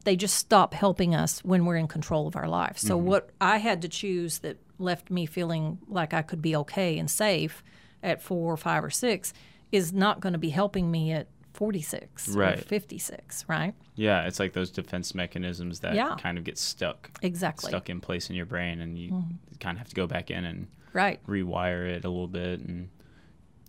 [0.04, 2.80] They just stop helping us when we're in control of our lives.
[2.80, 3.06] So, mm-hmm.
[3.06, 7.10] what I had to choose that left me feeling like I could be okay and
[7.10, 7.62] safe
[8.02, 9.34] at four or five or six
[9.72, 12.64] is not going to be helping me at 46 or Right.
[12.64, 13.74] 56, right?
[13.96, 16.16] Yeah, it's like those defense mechanisms that Yeah.
[16.18, 17.68] kind of get stuck Exactly.
[17.68, 19.34] stuck in place in your brain and you mm-hmm.
[19.58, 21.20] kind of have to go back in and Right.
[21.26, 22.88] rewire it a little bit and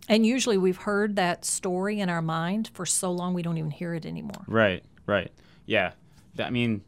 [0.08, 3.70] And usually we've heard that story in our mind for so long we don't even
[3.70, 4.42] hear it anymore.
[4.46, 5.30] right right
[5.66, 5.92] yeah
[6.36, 6.82] That- i mean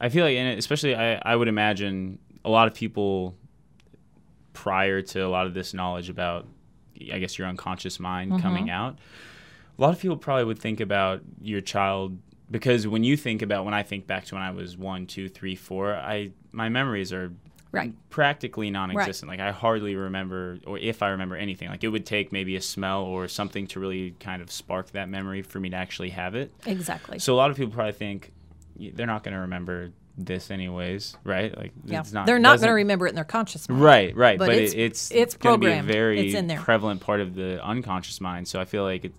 [0.00, 3.34] i feel like and especially I, I would imagine a lot of people
[4.52, 6.46] prior to a lot of this knowledge about
[7.12, 8.42] i guess your unconscious mind Mm-hmm.
[8.42, 8.98] coming out
[9.78, 12.16] a lot of people probably would think about your child
[12.50, 15.28] because when you think about when i think back to when i was one two
[15.28, 17.32] three four i my memories are
[17.72, 17.92] Right.
[18.08, 19.28] practically non-existent.
[19.28, 22.60] Like I hardly remember, or if I remember anything, like it would take maybe a
[22.60, 26.36] smell or something to really kind of spark that memory for me to actually have
[26.36, 26.52] it.
[26.66, 27.18] Exactly.
[27.18, 28.32] So a lot of people probably think
[28.78, 31.56] they're not going to remember this anyways, right?
[31.56, 32.00] Like yeah.
[32.00, 32.26] it's not.
[32.26, 33.82] They're not going to remember it in their conscious mind.
[33.82, 34.38] Right, right.
[34.38, 36.60] But But, it's- it, it's it's going to be a very It's in there.
[36.60, 38.46] prevalent part of the unconscious mind.
[38.48, 39.14] So I feel like it,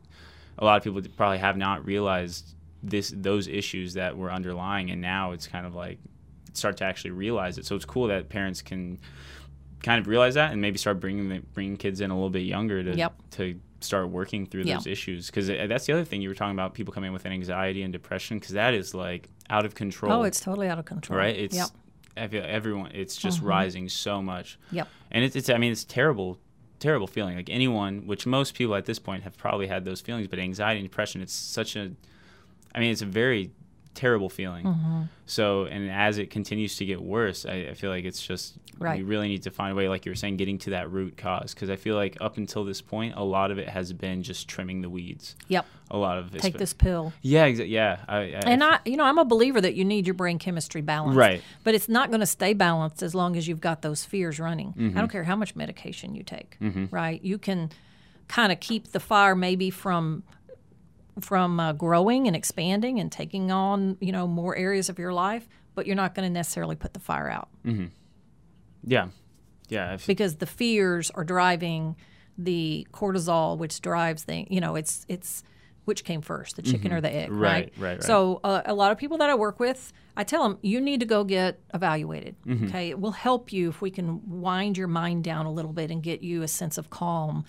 [0.57, 5.01] a lot of people probably have not realized this those issues that were underlying, and
[5.01, 5.97] now it's kind of like
[6.53, 7.65] start to actually realize it.
[7.65, 8.99] So it's cool that parents can
[9.83, 12.39] kind of realize that and maybe start bringing the, bringing kids in a little bit
[12.43, 13.13] younger to Yep.
[13.31, 14.75] to start working through Yeah.
[14.75, 17.13] those issues because uh, that's the other thing you were talking about people coming in
[17.13, 20.79] with anxiety and depression because that is like out of control Oh, it's totally out
[20.79, 21.17] of control.
[21.19, 21.67] right it's Yep.
[22.17, 23.47] Everyone it's just Mm-hmm.
[23.47, 24.87] rising so much Yep.
[25.11, 26.39] and it's, it's i mean it's terrible
[26.79, 30.27] terrible feeling like anyone which most people at this point have probably had those feelings
[30.27, 31.91] but anxiety and depression it's such a
[32.73, 33.51] i mean it's a very
[33.95, 35.01] terrible feeling Mm-hmm.
[35.25, 38.97] so and as it continues to get worse i, I feel like it's just Right.
[38.97, 41.15] we really need to find a way like you were saying getting to that root
[41.15, 44.21] cause because i feel like up until this point a lot of it has been
[44.21, 45.65] just trimming the weeds Yep.
[45.91, 47.13] a lot of it's Take been- this pill.
[47.21, 50.05] yeah exa- yeah I, I, And I, you know, I'm a believer that you need
[50.05, 51.17] your brain chemistry balanced.
[51.17, 51.41] Right.
[51.63, 54.73] But it's not going to stay balanced as long as you've got those fears running.
[54.73, 54.97] Mm-hmm.
[54.97, 56.57] I don't care how much medication you take.
[56.91, 57.23] Right.
[57.23, 57.69] You can
[58.27, 60.23] kind of keep the fire maybe from
[61.19, 65.47] from uh, growing and expanding and taking on you know more areas of your life,
[65.73, 67.49] but you're not going to necessarily put the fire out
[68.87, 69.07] yeah
[69.69, 71.95] yeah f- because the fears are driving
[72.37, 75.43] the cortisol, which drives the you know it's it's
[75.85, 77.39] which came first, the chicken or the egg, Mm-hmm.
[77.39, 77.73] Right, right?
[77.77, 78.03] right, right.
[78.03, 80.99] So uh, a lot of people that I work with, I tell them you need
[81.01, 82.35] to go get evaluated.
[82.43, 82.65] Mm-hmm.
[82.69, 85.91] Okay, it will help you if we can wind your mind down a little bit
[85.91, 87.45] and get you a sense of calm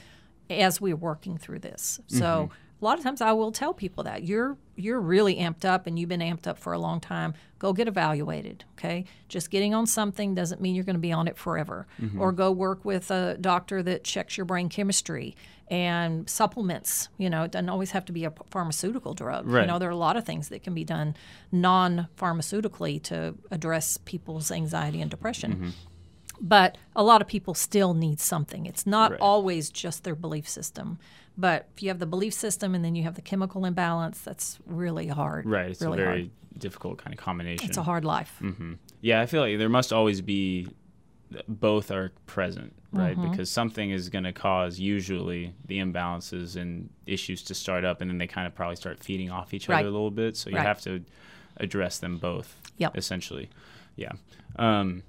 [0.50, 1.98] as we're working through this.
[2.08, 2.50] So.
[2.80, 5.98] A lot of times I will tell people that you're you're really amped up and
[5.98, 7.32] you've been amped up for a long time.
[7.58, 9.06] Go get evaluated, okay?
[9.28, 11.86] Just getting on something doesn't mean you're going to be on it forever.
[11.98, 12.20] Mm-hmm.
[12.20, 15.34] Or go work with a doctor that checks your brain chemistry
[15.68, 17.08] and supplements.
[17.16, 19.46] You know, it doesn't always have to be a pharmaceutical drug.
[19.46, 19.62] Right.
[19.62, 21.16] You know, there are a lot of things that can be done
[21.50, 25.52] non-pharmaceutically to address people's anxiety and depression.
[25.52, 25.68] Mm-hmm.
[26.38, 28.66] But a lot of people still need something.
[28.66, 29.20] It's not Right.
[29.20, 30.98] always just their belief system.
[31.38, 34.58] But if you have the belief system and then you have the chemical imbalance, that's
[34.66, 35.46] really hard.
[35.46, 36.30] right it's really a very hard.
[36.58, 38.40] difficult kind of combination It's a hard life.
[39.02, 40.68] Yeah, I feel like there must always be
[41.48, 43.16] both are present, right?
[43.16, 43.30] Mm-hmm.
[43.30, 48.08] Because something is going to cause usually the imbalances and issues to start up, and
[48.10, 49.80] then they kind of probably start feeding off each Right.
[49.80, 50.36] other a little bit.
[50.36, 50.64] So you Right.
[50.66, 51.04] have to
[51.58, 52.96] address them both, Yep.
[52.96, 53.50] essentially.
[53.96, 54.12] Yeah.
[54.56, 55.02] Um,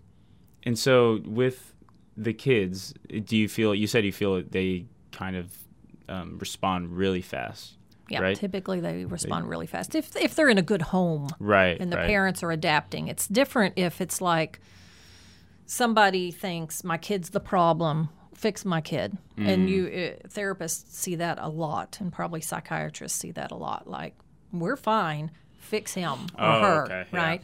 [0.64, 1.74] and so with
[2.18, 2.94] the kids,
[3.26, 3.76] do you feel?
[3.76, 5.54] You said you feel that they kind of
[6.10, 7.74] um, respond really fast,
[8.10, 8.36] Yeah, right?
[8.38, 11.80] typically they respond really fast if if they're in a good home right?
[11.80, 12.08] and the right.
[12.08, 13.08] parents are adapting.
[13.08, 14.60] It's different if it's like
[15.66, 19.48] somebody thinks my kid's the problem, fix my kid, Mm.
[19.54, 23.88] and you uh, therapists see that a lot, and probably psychiatrists see that a lot.
[23.90, 24.16] Like
[24.52, 27.20] we're fine, fix him or Oh, her, okay, yeah.
[27.26, 27.42] right?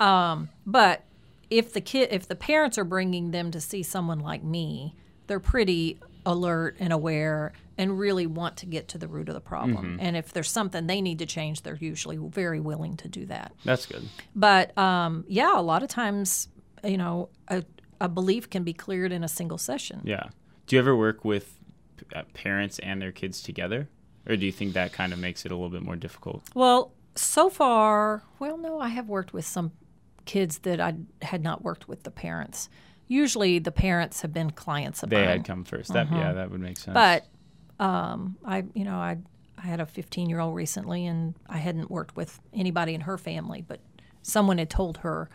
[0.00, 1.04] Um, but
[1.50, 4.94] if the kid, if the parents are bringing them to see someone like me,
[5.26, 9.40] they're pretty alert and aware and really want to get to the root of the
[9.40, 9.92] problem.
[9.92, 10.00] Mm-hmm.
[10.00, 13.52] And if there's something they need to change, they're usually very willing to do that.
[13.64, 14.08] That's good.
[14.34, 16.48] But um, yeah, a lot of times,
[16.84, 17.64] you know, a,
[18.00, 20.02] a belief can be cleared in a single session.
[20.04, 20.24] Yeah.
[20.66, 21.58] Do you ever work with
[22.14, 23.88] uh, parents and their kids together,
[24.28, 26.42] or do you think that kind of makes it a little bit more difficult?
[26.54, 29.72] Well, so far, well, no, I have worked with some
[30.26, 32.68] kids that I had not worked with the parents.
[33.12, 35.28] Usually, the parents have been clients of They mine.
[35.28, 36.94] had come 1st That yeah, that would make sense.
[36.94, 37.26] But
[37.84, 39.18] um, I, you know, I
[39.58, 43.18] I had a 15 year old recently, and I hadn't worked with anybody in her
[43.18, 43.80] family, but
[44.22, 45.28] someone had told her,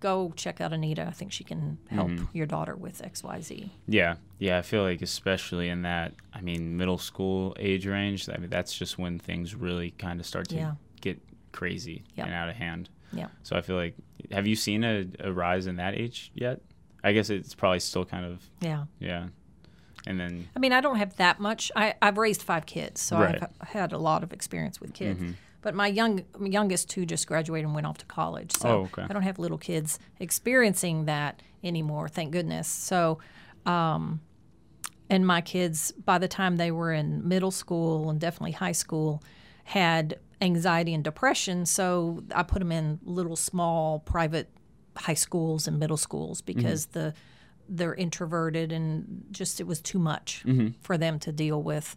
[0.00, 1.04] "Go check out Anita.
[1.06, 2.36] I think she can help Mm-hmm.
[2.36, 6.40] your daughter with X, Y, Z." yeah, yeah, I feel like especially in that, I
[6.40, 8.28] mean, middle school age range.
[8.28, 10.74] I mean, that's just when things really kind of start to Yeah.
[11.00, 12.26] get crazy Yep.
[12.26, 12.88] and out of hand.
[13.12, 13.26] Yeah.
[13.42, 13.94] So I feel like,
[14.30, 16.60] have you seen a, a rise in that age yet?
[17.04, 18.84] I guess it's probably still kind of Yeah.
[18.98, 19.28] yeah,
[20.06, 21.70] and then I mean, I don't have that much.
[21.76, 23.36] I, I've raised five kids, so Right.
[23.36, 23.44] Mm-hmm.
[23.60, 25.22] I've had a lot of experience with kids.
[25.62, 28.80] But my young my youngest two just graduated and went off to college, so Oh,
[28.92, 29.02] okay.
[29.08, 32.08] I don't have little kids experiencing that anymore.
[32.08, 32.66] Thank goodness.
[32.66, 33.20] So,
[33.64, 34.20] um,
[35.08, 39.22] and my kids, by the time they were in middle school and definitely high school,
[39.64, 41.64] had anxiety and depression.
[41.66, 44.48] So I put them in little small private
[44.96, 46.58] high schools and middle schools mm-hmm.
[46.58, 47.14] because the
[47.68, 50.68] they're introverted and just it was too much mm-hmm.
[50.80, 51.96] for them to deal with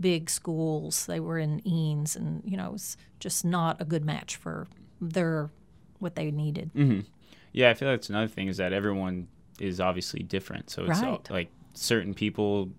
[0.00, 1.06] big schools.
[1.06, 4.66] They were in Eanes and you know it was just not a good match for
[5.00, 5.50] their
[5.98, 6.70] what they needed.
[6.74, 7.00] Mm-hmm.
[7.52, 9.28] Yeah, I feel that's another thing is that everyone
[9.58, 10.70] is obviously different.
[10.70, 11.30] So it's all, Right.
[11.30, 12.70] like certain people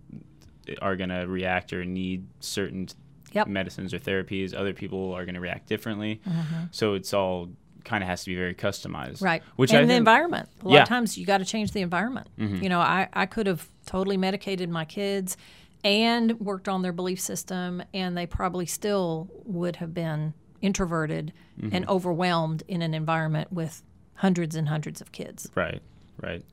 [0.82, 2.88] are going to react or need certain
[3.32, 3.47] Yep.
[3.47, 4.55] medicines or therapies.
[4.55, 6.20] Other people are going to react differently.
[6.28, 6.64] Mm-hmm.
[6.72, 7.49] So it's all
[7.89, 9.21] kind of has to be very customized.
[9.21, 9.41] Right.
[9.55, 10.47] Which and I the think, environment.
[10.61, 10.77] A lot Yeah.
[10.77, 10.83] Mm-hmm.
[10.83, 12.27] of times you got to change the environment.
[12.37, 15.35] You know, I, I could have totally medicated my kids
[15.83, 21.33] and worked on their belief system, and they probably still would have been introverted
[21.71, 23.81] and overwhelmed in an environment with
[24.15, 25.49] hundreds and hundreds of kids.
[25.55, 25.81] Right,
[26.21, 26.43] right.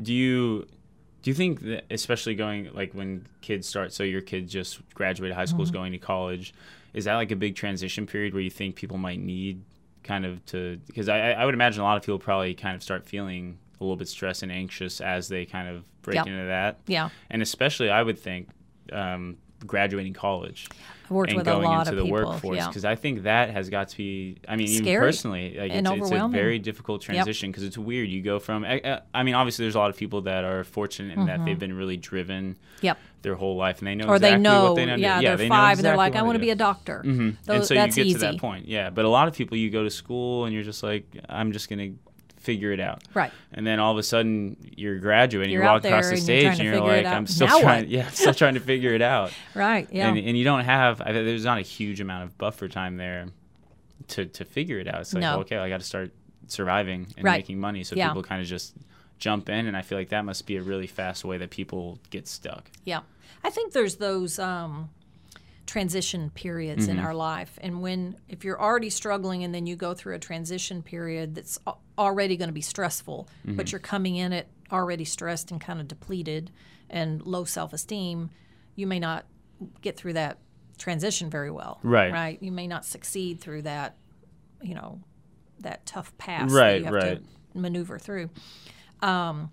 [0.00, 0.66] Do you
[1.22, 5.36] do you think that especially going like when kids start so your kid just graduated
[5.36, 6.54] high school is going to college,
[6.94, 9.62] is that like a big transition period where you think people might need
[10.06, 12.82] kind of to because I, I would imagine a lot of people probably kind of
[12.82, 16.26] start feeling a little bit stressed and anxious as they kind of break Yep.
[16.28, 16.78] into that.
[16.86, 17.10] Yeah.
[17.28, 18.48] And especially I would think
[18.92, 19.36] um,
[19.66, 20.68] graduating college
[21.10, 22.30] I worked and with a going lot into of the people.
[22.30, 22.66] workforce yeah.
[22.68, 24.38] because I think that has got to be.
[24.48, 28.08] I mean, even personally, like it's, it's a very difficult transition because it's weird.
[28.08, 28.64] You go from.
[28.64, 31.58] I, I- mean, obviously, there's a lot of people that are fortunate in that they've
[31.58, 32.98] been really driven Yep.
[33.22, 34.12] their whole life and they know Mm-hmm.
[34.12, 34.94] Or exactly they know, what they know.
[34.96, 37.02] yeah, yeah, they're they five and they're like, I want to be a doctor.
[37.06, 37.36] Mhm.
[37.44, 38.18] Tho- and so that's you get easy.
[38.18, 38.90] to that point, yeah.
[38.90, 41.68] But a lot of people, you go to school and you're just like, I'm just
[41.70, 41.90] gonna
[42.46, 43.02] figure it out.
[43.12, 43.32] Right.
[43.52, 46.24] And then all of a sudden you're graduating, You're you walk across the and you're
[46.24, 47.04] stage and you're like.
[47.04, 47.88] I'm still Now trying, what?
[47.96, 49.32] yeah, I'm still trying to figure it out.
[49.54, 49.88] Right.
[49.90, 50.08] Yeah.
[50.08, 53.26] And, and you don't have, I, there's not a huge amount of buffer time there
[54.08, 55.00] to, to figure it out.
[55.00, 55.30] It's like, No.
[55.32, 56.12] well, okay, I got to start
[56.46, 57.38] surviving and Right.
[57.38, 57.82] making money.
[57.84, 58.08] So Yeah.
[58.08, 58.74] people kind of just
[59.18, 59.66] jump in.
[59.66, 62.70] And I feel like that must be a really fast way that people get stuck.
[62.84, 63.00] Yeah.
[63.42, 64.90] I think there's those um,
[65.66, 66.98] transition periods Mm-hmm.
[66.98, 67.58] in our life.
[67.60, 71.58] And when, if you're already struggling and then you go through a transition period that's
[71.98, 73.56] already going to be stressful, Mm-hmm.
[73.56, 76.50] but you're coming in it already stressed and kind of depleted
[76.88, 78.30] and low self esteem,
[78.76, 79.26] you may not
[79.80, 80.38] get through that
[80.78, 81.80] transition very well.
[81.82, 82.12] Right.
[82.12, 82.42] Right.
[82.42, 83.96] You may not succeed through that,
[84.62, 85.00] you know,
[85.60, 87.22] that tough pass Right, that you have right.
[87.54, 88.28] to maneuver through.
[89.00, 89.50] Um,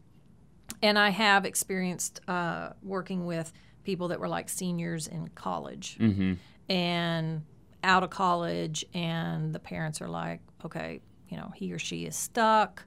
[0.82, 3.52] and I have experienced uh, working with
[3.84, 6.34] people that were like seniors in college Mm-hmm.
[6.70, 7.44] and
[7.84, 12.16] out of college, and the parents are like, okay, you know, he or she is
[12.16, 12.86] stuck,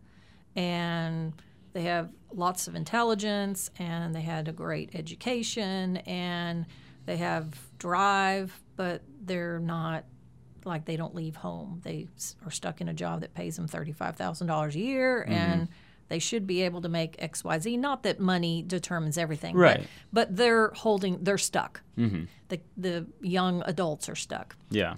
[0.55, 1.35] and
[1.75, 6.65] they have lots of intelligence, and they had a great education, and
[7.05, 10.05] they have drive, but they're not
[10.65, 11.81] like they don't leave home.
[11.85, 12.09] They
[12.45, 15.69] are stuck in a job that pays them $35,000 a year and
[16.09, 17.79] they should be able to make XYZ.
[17.79, 19.87] Not that money determines everything, Right.
[20.13, 21.83] But, they're holding, they're stuck.
[21.99, 22.25] Mm-hmm.
[22.49, 24.57] The, the young adults are stuck.
[24.71, 24.97] Yeah.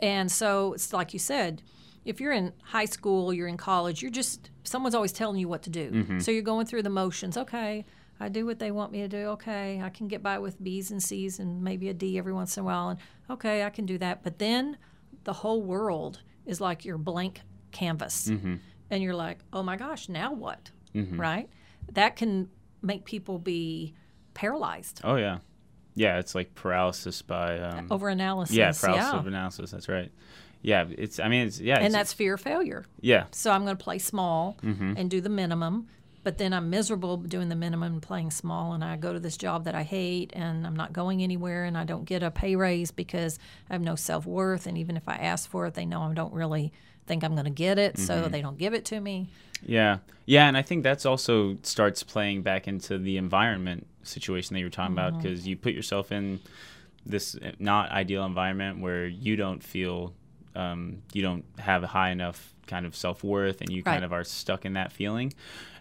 [0.00, 1.62] And so it's like you said,
[2.04, 5.62] if you're in high school, you're in college, you're just someone's always telling you what
[5.62, 6.18] to do.
[6.20, 7.36] So you're going through the motions.
[7.36, 7.84] Okay,
[8.20, 9.28] I do what they want me to do.
[9.28, 12.56] Okay, I can get by with B's and C's and maybe a D every once
[12.56, 12.90] in a while.
[12.90, 12.98] And
[13.30, 14.22] okay, I can do that.
[14.22, 14.76] But then
[15.24, 17.40] the whole world is like your blank
[17.72, 18.30] canvas,
[18.94, 20.70] and you're like, oh my gosh, now what?
[20.94, 21.48] Right?
[21.92, 22.48] That can
[22.82, 23.94] make people be
[24.34, 25.00] paralyzed.
[25.04, 25.38] Oh, yeah.
[25.96, 26.18] Yeah.
[26.18, 27.58] It's like paralysis by.
[27.58, 28.54] Um, Over analysis.
[28.56, 29.70] yeah, paralysis of analysis.
[29.72, 30.10] That's right.
[30.62, 30.86] Yeah.
[30.90, 31.76] It's, I mean, it's, yeah.
[31.76, 32.84] it's, and that's fear of failure.
[33.00, 33.24] yeah.
[33.32, 34.94] So I'm going to play small Mm-hmm.
[34.96, 35.88] and do the minimum.
[36.22, 39.36] But then I'm miserable doing the minimum and playing small, and I go to this
[39.36, 42.56] job that I hate, and I'm not going anywhere, and I don't get a pay
[42.56, 43.38] raise because
[43.68, 44.66] I have no self worth.
[44.66, 46.72] And even if I ask for it, they know I don't really
[47.06, 48.04] think I'm going to get it, Mm-hmm.
[48.04, 49.28] so they don't give it to me.
[49.66, 54.60] Yeah, yeah, and I think that's also starts playing back into the environment situation that
[54.60, 55.22] you were talking about Mm-hmm.
[55.22, 56.40] because you put yourself in
[57.06, 60.14] this not ideal environment where you don't feel
[60.56, 63.92] um, you don't have a high enough kind of self worth and you Right.
[63.94, 65.32] kind of are stuck in that feeling,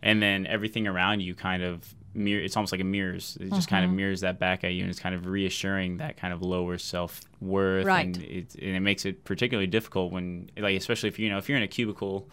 [0.01, 2.41] and then everything around you kind of mirror.
[2.43, 3.37] It's almost like it mirrors.
[3.39, 3.69] It just Mm-hmm.
[3.69, 6.41] kind of mirrors that back at you, and it's kind of reassuring that kind of
[6.41, 8.05] lower self worth, Right.
[8.05, 11.47] and it and it makes it particularly difficult when like especially if you know if
[11.49, 12.29] you're in a cubicle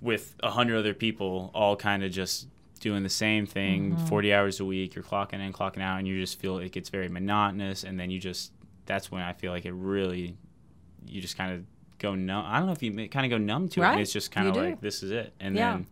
[0.00, 2.48] with a hundred other people all kind of just
[2.80, 4.06] doing the same thing Mm-hmm.
[4.06, 6.88] 40 hours a week you're clocking in clocking out and you just feel it gets
[6.88, 8.52] very monotonous and then you just
[8.86, 10.34] that's when i feel like it really
[11.06, 11.64] you just kind of
[11.98, 13.92] go numb i don't know if you kind of go numb to it Right.
[13.92, 14.62] and it's just kind You of do.
[14.62, 15.72] like this is it and Yeah.
[15.72, 15.86] then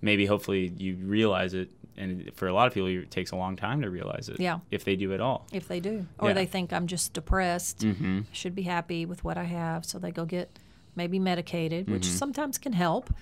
[0.00, 3.56] maybe hopefully you realize it and for a lot of people it takes a long
[3.56, 4.60] time to realize it Yeah.
[4.70, 6.34] if they do at all If they do, or Yeah.
[6.34, 8.20] they think I'm just depressed, mm-hmm.
[8.32, 10.58] Should be happy with what I have, so they go get
[10.96, 12.16] maybe medicated, which Mm-hmm.
[12.16, 13.12] sometimes can help.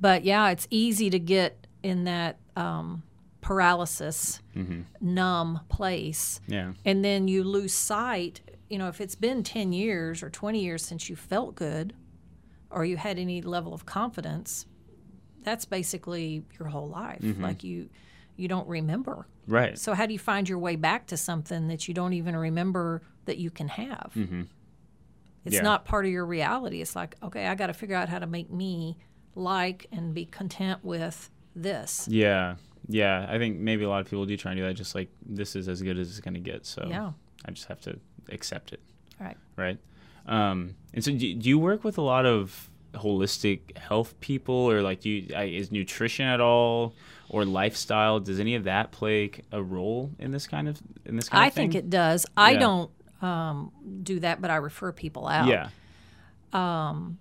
[0.00, 3.02] But yeah, it's easy to get in that um,
[3.40, 4.80] paralysis, Mm-hmm.
[5.00, 8.40] numb place, yeah and then you lose sight.
[8.68, 11.94] You know, if it's been 10 years or 20 years since you felt good
[12.70, 14.66] or you had any level of confidence,
[15.42, 17.22] that's basically your whole life.
[17.22, 17.42] Mm-hmm.
[17.42, 17.88] Like you
[18.38, 19.26] you don't remember.
[19.46, 22.36] right So how do you find your way back to something that you don't even
[22.36, 24.12] remember that you can have?
[24.16, 24.42] mm-hmm.
[25.44, 25.62] It's Yeah.
[25.62, 26.80] not part of your reality.
[26.82, 28.98] It's like, okay, I got to figure out how to make me
[29.34, 32.06] like and be content with this.
[32.10, 32.56] yeah
[32.90, 35.08] yeah i think maybe a lot of people do try and do that just like
[35.26, 37.12] this is as good as it's going to get so Yeah.
[37.44, 37.98] i just have to
[38.30, 38.80] accept it
[39.20, 39.36] Right.
[39.56, 39.78] right?
[40.26, 44.82] Um, and so, do, do you work with a lot of holistic health people, or
[44.82, 46.94] like do you, is nutrition at all?
[47.30, 51.28] Or lifestyle does any of that play a role in this kind of in this
[51.28, 51.72] kind I of thing?
[51.72, 52.24] think it does.
[52.36, 53.70] I don't um,
[54.02, 55.46] do that, but I refer people out.
[55.46, 55.68] Yeah.
[56.52, 57.18] Um,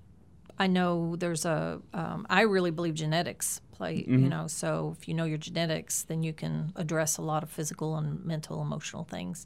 [0.57, 1.81] I know there's a.
[1.93, 3.97] Um, I really believe genetics play.
[3.97, 4.23] Mm-hmm.
[4.23, 7.49] You know, so if you know your genetics, then you can address a lot of
[7.49, 9.45] physical and mental, emotional things.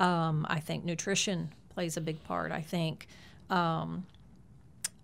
[0.00, 2.50] Um, I think nutrition plays a big part.
[2.50, 3.06] I think,
[3.50, 4.06] um,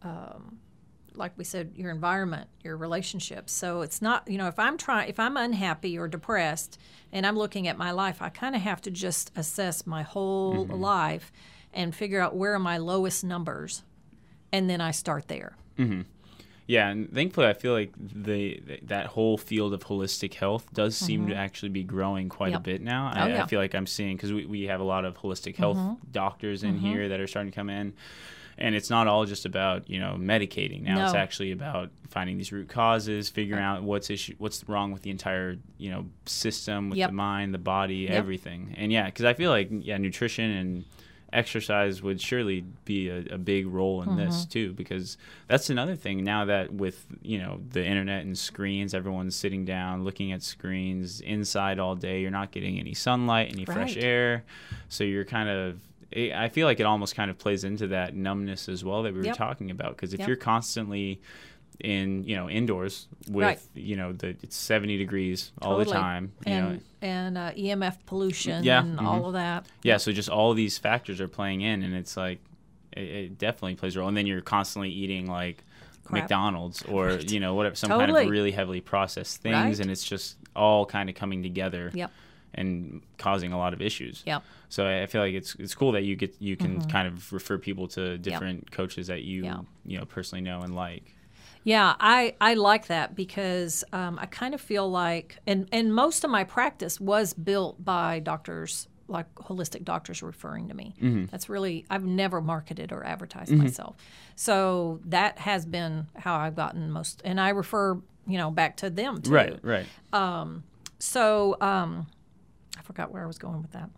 [0.04, 0.58] um,
[1.16, 3.52] like we said, your environment, your relationships.
[3.52, 4.28] So it's not.
[4.28, 6.78] You know, if I'm trying, if I'm unhappy or depressed,
[7.12, 10.66] and I'm looking at my life, I kind of have to just assess my whole
[10.66, 10.74] Mm-hmm.
[10.74, 11.32] life
[11.72, 13.82] and figure out where are my lowest numbers
[14.52, 15.56] and then I start there.
[16.66, 21.26] Yeah, and thankfully, I feel like the that whole field of holistic health does seem
[21.28, 22.62] to actually be growing quite a Mm-hmm.
[22.62, 23.12] Bit now.
[23.14, 23.34] Oh, I, yeah.
[23.34, 23.42] Mm-hmm.
[23.42, 25.78] I feel like I'm seeing because we, we have a lot of holistic health
[26.10, 27.92] doctors in here that are starting to come in,
[28.58, 30.82] and it's not all just about you know medicating.
[30.82, 35.02] Now it's actually about finding these root causes, figuring out what's issue, what's wrong with
[35.02, 37.10] the entire you know system, with Yep.
[37.10, 38.74] the mind, the body, everything.
[38.78, 40.84] And yeah, because I feel like yeah, nutrition and
[41.32, 44.18] exercise would surely be a, a big role in Mm-hmm.
[44.18, 45.16] this too because
[45.48, 50.04] that's another thing now that with you know the internet and screens everyone's sitting down
[50.04, 54.44] looking at screens inside all day you're not getting any sunlight any fresh air
[54.88, 55.80] so you're kind of
[56.16, 59.12] i I feel like it almost kind of plays into that numbness as well that
[59.12, 59.36] we were Yep.
[59.36, 60.28] talking about because if Yep.
[60.28, 61.20] you're constantly
[61.80, 63.60] in you know indoors with Right.
[63.74, 67.98] you know the it's 70 degrees all the time you and know and uh, EMF
[68.06, 69.02] pollution Yeah, and mhm.
[69.04, 69.66] all of that.
[69.82, 72.38] yeah so just all these factors are playing in and it's like
[72.92, 75.64] it, it definitely plays a role and then you're constantly eating like
[76.04, 76.22] Crap.
[76.24, 79.80] mcdonald's or you know whatever some kind of really heavily processed things Right.
[79.80, 82.12] and it's just all kind of coming together Yep.
[82.54, 84.40] And causing a lot of issues Yeah.
[84.68, 87.58] so i feel like it's it's cool that you get you can kind of refer
[87.58, 89.90] people to different coaches that you Mm-hmm.
[89.90, 91.04] You know personally know and like
[91.64, 96.22] Yeah, I, I like that because um, I kind of feel like, and, and most
[96.24, 100.92] of my practice was built by doctors, like holistic doctors referring to me.
[101.00, 101.24] Mm-hmm.
[101.30, 103.96] That's really, I've never marketed or advertised myself.
[104.36, 107.94] So that has been how I've gotten most, and I refer,
[108.26, 109.30] you know, back to them too.
[109.30, 110.64] right right Um,
[110.98, 112.06] So um,
[112.78, 113.90] I forgot where I was going with that.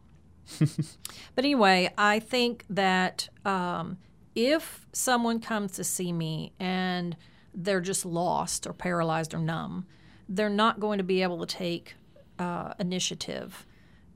[1.35, 3.99] but anyway, I think that um,
[4.35, 7.17] if someone comes to see me and
[7.55, 9.87] they're just lost or paralyzed or numb,
[10.29, 11.95] they're not going to be able to take
[12.39, 13.67] uh, initiative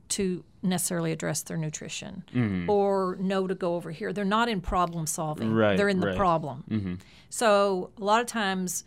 [0.09, 2.23] to necessarily address their nutrition
[2.67, 4.11] or know to go over here.
[4.13, 5.53] They're not in problem solving.
[5.53, 6.17] Right, they're in the right.
[6.17, 6.99] problem.
[7.29, 8.83] So a lot of times,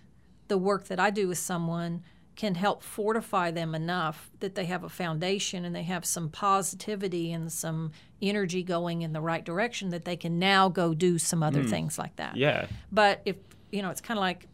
[0.48, 2.02] the work that I do with someone
[2.36, 7.32] can help fortify them enough that they have a foundation and they have some positivity
[7.32, 11.42] and some energy going in the right direction that they can now go do some
[11.42, 11.68] other hmm.
[11.68, 12.36] things like that.
[12.36, 12.66] yeah.
[12.90, 13.36] But if
[13.70, 14.46] you know, it's kind of like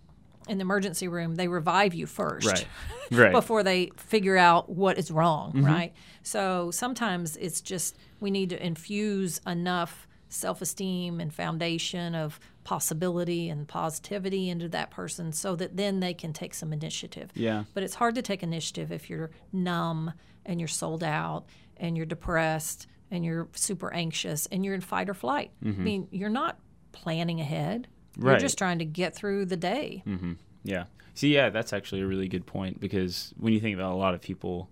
[0.49, 2.67] in the emergency room, they revive you first right.
[3.13, 3.33] Right.
[3.33, 5.67] before they figure out what is wrong, mm-hmm.
[5.67, 5.93] right?
[6.23, 12.39] So sometimes it's just we need to infuse enough self esteem and foundation of
[12.71, 17.29] possibility and positivity into that person so that then they can take some initiative.
[17.35, 17.65] Yeah.
[17.75, 20.13] But it's hard to take initiative if you're numb
[20.47, 21.47] and you're sold out
[21.79, 25.51] and you're depressed and you're super anxious and you're in fight or flight.
[25.65, 25.83] I mm-hmm.
[25.83, 26.61] mean, you're not
[26.93, 27.89] planning ahead.
[28.17, 28.35] Right.
[28.35, 30.05] You're just trying to get through the day.
[30.07, 30.35] Mm-hmm.
[30.63, 30.85] Yeah.
[31.15, 34.15] See, yeah, that's actually a really good point because when you think about a lot
[34.15, 34.71] of people,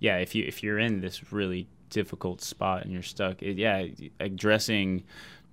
[0.00, 3.86] yeah, if you if you're in this really difficult spot and you're stuck, it, yeah,
[4.18, 5.04] addressing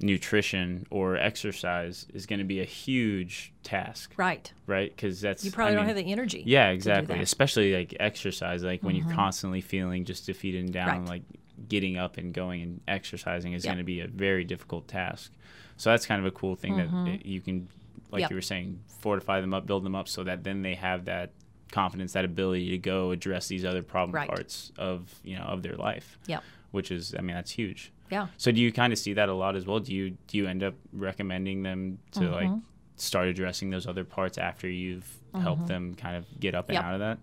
[0.02, 4.52] nutrition or exercise is going to be a huge task, Right.
[4.68, 4.94] right?
[4.96, 6.44] Because that's You probably I don't mean, have the energy.
[6.46, 7.16] Yeah, exactly.
[7.16, 7.24] Mm-hmm.
[7.24, 11.10] Especially like exercise, like when you're constantly feeling just defeated and down, Right.
[11.10, 11.22] like
[11.70, 13.72] getting up and going and exercising is Yep.
[13.72, 15.32] going to be a very difficult task.
[15.78, 17.68] So that's kind of a cool thing that it- you can,
[18.12, 18.20] like Mm-hmm.
[18.20, 18.30] Yep.
[18.32, 21.32] you were saying, fortify them up, build them up, so that then they have that
[21.72, 24.28] confidence, that ability to go address these other problem Right.
[24.30, 26.20] parts of you know of their life.
[26.28, 26.44] Yep.
[26.72, 27.92] Which is, I mean, that's huge.
[28.12, 28.28] Yeah.
[28.38, 29.80] So do you kind of see that a lot as well?
[29.80, 32.60] Do you do you end up recommending them to like Mm-hmm.
[32.98, 35.08] start addressing those other parts after you've
[35.42, 36.84] helped them kind of get up and Yep.
[36.84, 37.18] out of that?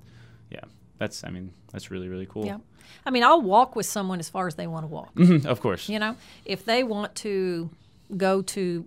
[0.50, 0.64] Yeah,
[0.98, 2.46] that's I mean that's really really cool.
[2.46, 2.58] Yeah.
[3.06, 5.12] I mean, I'll walk with someone as far as they want to walk.
[5.46, 5.88] of course.
[5.88, 7.70] You know, if they want to
[8.16, 8.84] go to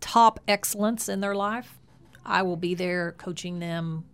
[0.00, 1.78] top excellence in their life,
[2.24, 4.04] I will be there coaching them,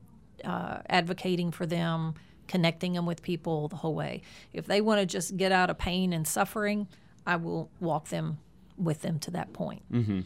[0.44, 2.14] uh, advocating for them,
[2.46, 4.22] connecting them with people the whole way.
[4.52, 6.86] If they want to just get out of pain and suffering,
[7.28, 8.38] I will walk them
[8.76, 9.82] with them to that point.
[9.92, 10.20] Mm-hmm.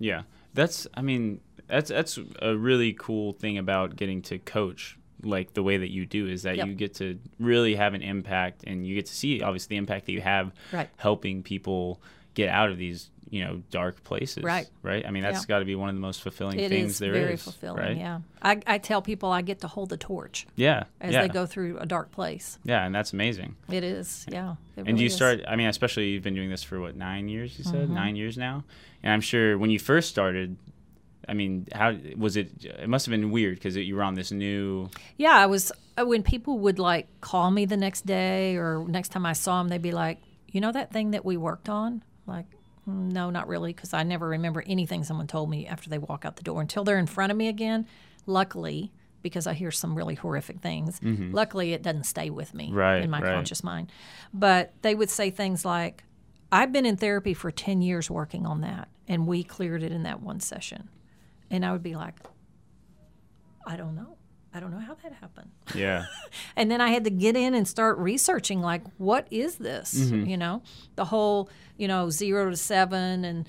[0.00, 0.22] Yeah,
[0.54, 0.86] that's.
[0.94, 5.76] I mean, that's that's a really cool thing about getting to coach like the way
[5.76, 6.66] that you do is that Yep.
[6.66, 10.06] you get to really have an impact and you get to see obviously the impact
[10.06, 10.88] that you have Right.
[10.96, 12.02] helping people
[12.34, 14.66] get out of these you know dark places Right.
[14.82, 15.46] right i mean that's Yeah.
[15.54, 17.78] got to be one of the most fulfilling It things is there is very fulfilling.
[17.82, 21.22] right Yeah, I, I tell people I get to hold the torch yeah as yeah
[21.22, 22.58] they go through a dark place.
[22.62, 24.26] yeah and that's amazing It is.
[24.30, 24.56] Yeah.
[24.76, 25.14] it and really you is.
[25.16, 27.94] start i mean especially you've been doing this for what nine years you said Mm-hmm.
[27.94, 28.64] nine years now
[29.02, 30.56] and i'm sure when you first started
[31.26, 34.30] i mean how was it it must have been weird because you were on this
[34.30, 38.84] new Yeah, I was uh, when people would like call me the next day or
[38.86, 40.18] next time I saw them, they'd be like,
[40.50, 42.56] "You know that thing that we worked on?" Like, "Mm,
[42.86, 46.36] no, not really, because I never remember anything someone told me after they walk out
[46.36, 47.86] the door until they're in front of me again.
[48.26, 51.00] Luckily, because I hear some really horrific things.
[51.02, 52.76] Luckily, it doesn't stay with me Mm-hmm.
[52.76, 53.32] Right, in my right.
[53.34, 53.92] conscious mind.
[54.34, 56.04] But they would say things like,
[56.50, 60.02] "I've been in therapy for ten years working on that, and we cleared it in
[60.04, 60.88] that one session,"
[61.50, 62.16] and I would be like,
[63.66, 64.16] "I don't know."
[64.54, 65.50] I don't know how that happened.
[65.74, 66.04] yeah
[66.56, 69.94] And then I had to get in and start researching like what is this?
[69.94, 70.26] Mm-hmm.
[70.26, 70.62] You know,
[70.96, 71.48] the whole,
[71.78, 73.46] you know, 0 to 7 and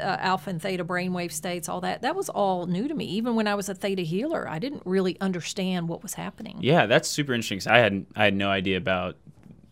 [0.00, 2.02] uh, alpha and theta brainwave states, all that.
[2.02, 3.04] That was all new to me.
[3.04, 6.58] Even when I was a theta healer, I didn't really understand what was happening.
[6.60, 9.16] yeah that's super interesting 'cause i had i had no idea about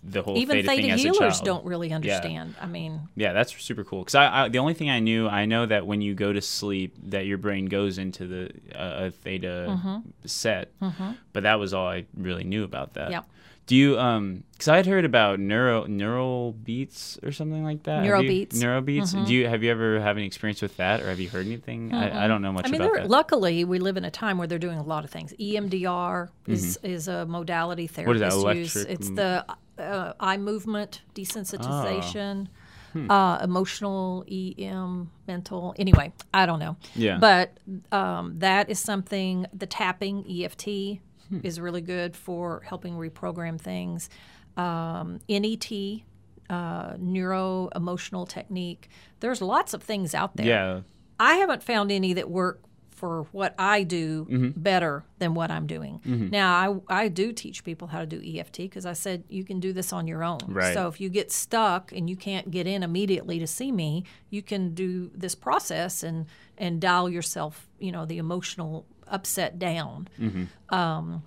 [0.02, 2.54] the whole Even theta, theta thing as a healers don't really understand.
[2.60, 4.00] I mean, Yeah, that's super cool.
[4.00, 6.40] Because I, I, the only thing I knew, I know that when you go to
[6.40, 9.98] sleep, that your brain goes into the uh, a theta Mm-hmm.
[10.26, 10.72] set.
[11.32, 13.10] But that was all I really knew about that.
[13.10, 13.26] Yep.
[13.66, 14.42] Do you um?
[14.52, 18.04] Because I had heard about neuro neural beats or something like that.
[18.04, 19.14] Have you- Neurobeats.
[19.14, 19.24] Mm-hmm.
[19.26, 21.94] Do you have you ever have any experience with that, or have you heard anything?
[21.94, 23.08] I, I don't know much I mean, about that.
[23.10, 25.32] luckily, we live in a time where they're doing a lot of things.
[25.38, 28.06] EMDR is, is a modality Mm-hmm.
[28.06, 28.76] What is that, therapists use.
[28.76, 29.46] electric It's the
[29.80, 32.56] uh, eye movement desensitization, Ah.
[32.92, 33.08] Hmm.
[33.10, 35.74] uh, emotional EM, mental.
[35.78, 36.76] Anyway, I don't know.
[36.96, 37.18] Yeah.
[37.18, 37.58] But
[37.92, 41.38] um, that is something, the tapping, EFT, Hmm.
[41.44, 44.10] is really good for helping reprogram things.
[44.56, 45.70] Um, NET,
[46.50, 48.88] uh, neuro emotional technique.
[49.20, 50.46] There's lots of things out there.
[50.46, 50.80] yeah.
[51.20, 52.62] I haven't found any that work
[53.00, 54.60] for what I do Mm-hmm.
[54.60, 56.00] better than what I'm doing.
[56.30, 59.58] Now, I, I do teach people how to do EFT because I said you can
[59.60, 60.40] do this on your own.
[60.46, 60.74] Right.
[60.74, 64.42] So if you get stuck and you can't get in immediately to see me, you
[64.42, 66.26] can do this process and
[66.58, 70.08] and dial yourself, you know, the emotional upset down.
[70.20, 70.74] Mm-hmm.
[70.74, 71.22] Um,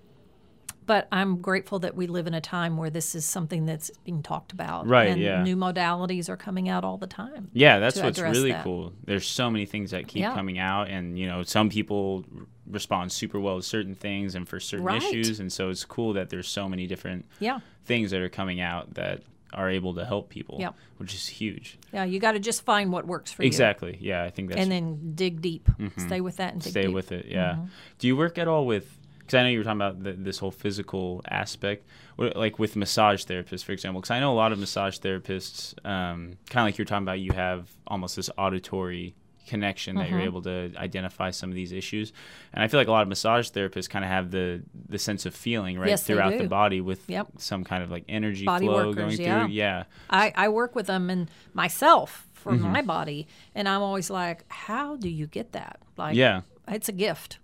[0.86, 4.24] but I'm grateful that we live in a time where this is something that's being
[4.24, 4.88] talked about.
[4.88, 5.44] Right, And yeah.
[5.44, 7.50] new modalities are coming out all the time.
[7.54, 8.64] Yeah, that's what's really that.
[8.64, 8.94] cool.
[9.06, 10.34] There's so many things that keep Yeah.
[10.34, 12.26] coming out, and you know, some people
[12.68, 15.02] respond super well to certain things and for certain Right.
[15.04, 17.60] issues, and so it's cool that there's so many different Yeah.
[17.86, 19.22] things that are coming out that
[19.52, 20.74] are able to help people, Yep.
[20.98, 21.78] which is huge.
[21.94, 23.48] Yeah, you got to just find what works for you.
[23.48, 23.98] Exactly.
[24.02, 25.70] Yeah, I think that's And then dig deep.
[25.98, 26.88] Stay with that and dig stay deep.
[26.88, 26.96] Mm-hmm.
[26.96, 27.26] with it.
[27.28, 27.58] Yeah.
[28.00, 28.98] Do you work at all with?
[29.34, 33.24] Because I know you were talking about the, this whole physical aspect, like with massage
[33.26, 34.00] therapists, for example.
[34.00, 37.20] Because I know a lot of massage therapists, um, kind of like you're talking about,
[37.20, 39.16] you have almost this auditory
[39.48, 40.26] connection that you're Mm-hmm.
[40.28, 42.14] able to identify some of these issues.
[42.54, 45.26] And I feel like a lot of massage therapists kind of have the the sense
[45.26, 47.28] of feeling right Yes, throughout the body with Yep.
[47.38, 49.48] some kind of like energy Body flow workers, going through.
[49.54, 49.84] Yeah.
[50.10, 52.72] I, I work with them and myself for Mm-hmm.
[52.72, 55.80] my body, and I'm always like, how do you get that?
[55.98, 56.42] Like, Yeah.
[56.68, 57.40] it's a gift.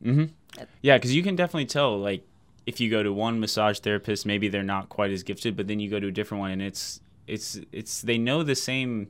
[0.82, 2.26] Yeah, because you can definitely tell, like,
[2.66, 5.80] if you go to one massage therapist, maybe they're not quite as gifted, but then
[5.80, 9.10] you go to a different one, and it's it's it's they know the same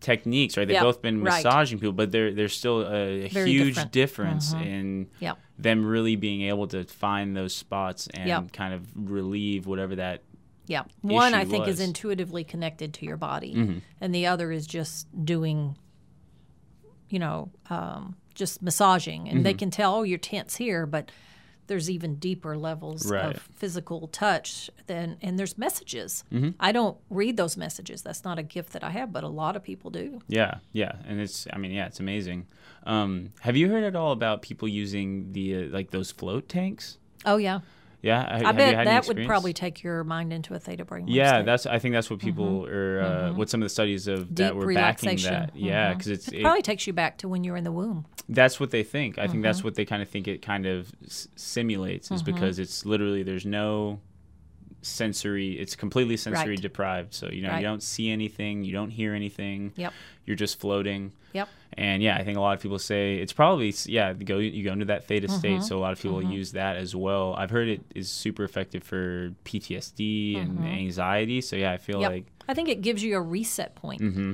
[0.00, 0.66] techniques, right?
[0.66, 1.44] They've Yep, both been right.
[1.44, 3.76] massaging people, but there there's still a, Very huge different.
[3.76, 3.90] Mm-hmm.
[3.92, 5.38] difference in Yep.
[5.58, 8.52] them really being able to find those spots and Yep.
[8.52, 10.22] kind of relieve whatever that.
[10.66, 10.82] Yeah.
[11.02, 11.76] One, I think, is was.
[11.76, 11.84] Mm-hmm.
[11.88, 15.76] intuitively connected to your body, and the other is just doing,
[17.12, 19.28] you know, um, just massaging.
[19.28, 19.42] And Mm-hmm.
[19.44, 21.10] they can tell, oh, you're tense here, but
[21.68, 23.36] there's even deeper levels Right.
[23.36, 26.50] of physical touch than and there's messages Mm-hmm.
[26.58, 29.54] i don't read those messages that's not a gift that i have but a lot
[29.56, 32.46] of people do Yeah, yeah, and it's I mean, yeah, it's amazing.
[32.84, 36.98] Um, have you heard at all about people using the uh, like those float tanks?
[37.24, 37.60] oh yeah
[38.02, 41.42] Yeah, i you bet that would probably take your mind into a theta brain Yeah,
[41.42, 41.66] that's.
[41.66, 43.00] I think that's what people are.
[43.00, 45.54] Uh, What some of the studies of that Deep were backing that.
[45.56, 47.72] Yeah, because it's it it, probably takes you back to when you were in the
[47.72, 49.18] womb that's what they think.
[49.18, 49.42] I think Mm-hmm.
[49.42, 53.22] that's what they kind of think it kind of s- simulates is because it's literally
[53.24, 54.00] there's no
[54.82, 55.52] sensory.
[55.58, 56.60] It's completely sensory Right.
[56.62, 57.14] deprived.
[57.14, 57.58] So you know Right.
[57.60, 59.72] you don't see anything, you don't hear anything.
[59.76, 59.92] Yep.
[60.26, 61.12] You're just floating.
[61.32, 64.12] yep And yeah, I think a lot of people say it's probably yeah.
[64.12, 65.38] Go you go into that theta Mm-hmm.
[65.38, 67.34] state, so a lot of people use that as well.
[67.34, 71.40] I've heard it is super effective for PTSD and anxiety.
[71.40, 72.02] So yeah, I feel Mm-hmm.
[72.02, 72.10] Yep.
[72.12, 74.32] like I think it gives you a reset point Mm-hmm.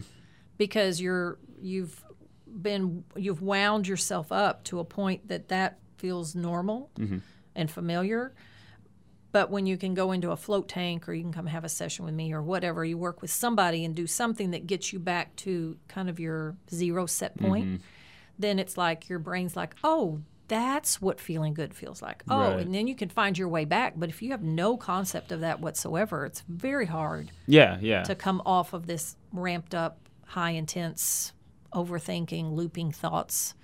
[0.57, 2.03] because you're you've
[2.47, 7.19] been you've wound yourself up to a point that that feels normal Mm-hmm.
[7.55, 8.35] and familiar.
[9.39, 11.69] But when you can go into a float tank or you can come have a
[11.69, 14.99] session with me or whatever, you work with somebody and do something that gets you
[14.99, 17.83] back to kind of your zero set point, mm-hmm.
[18.37, 22.25] then it's like your brain's like, oh, that's what feeling good feels like.
[22.29, 22.59] Oh, Right.
[22.59, 23.93] and then you can find your way back.
[23.97, 28.03] But if you have no concept of that whatsoever, it's very hard Yeah, yeah.
[28.03, 31.33] to come off of this ramped up, high intense,
[31.73, 33.55] overthinking, looping thoughts,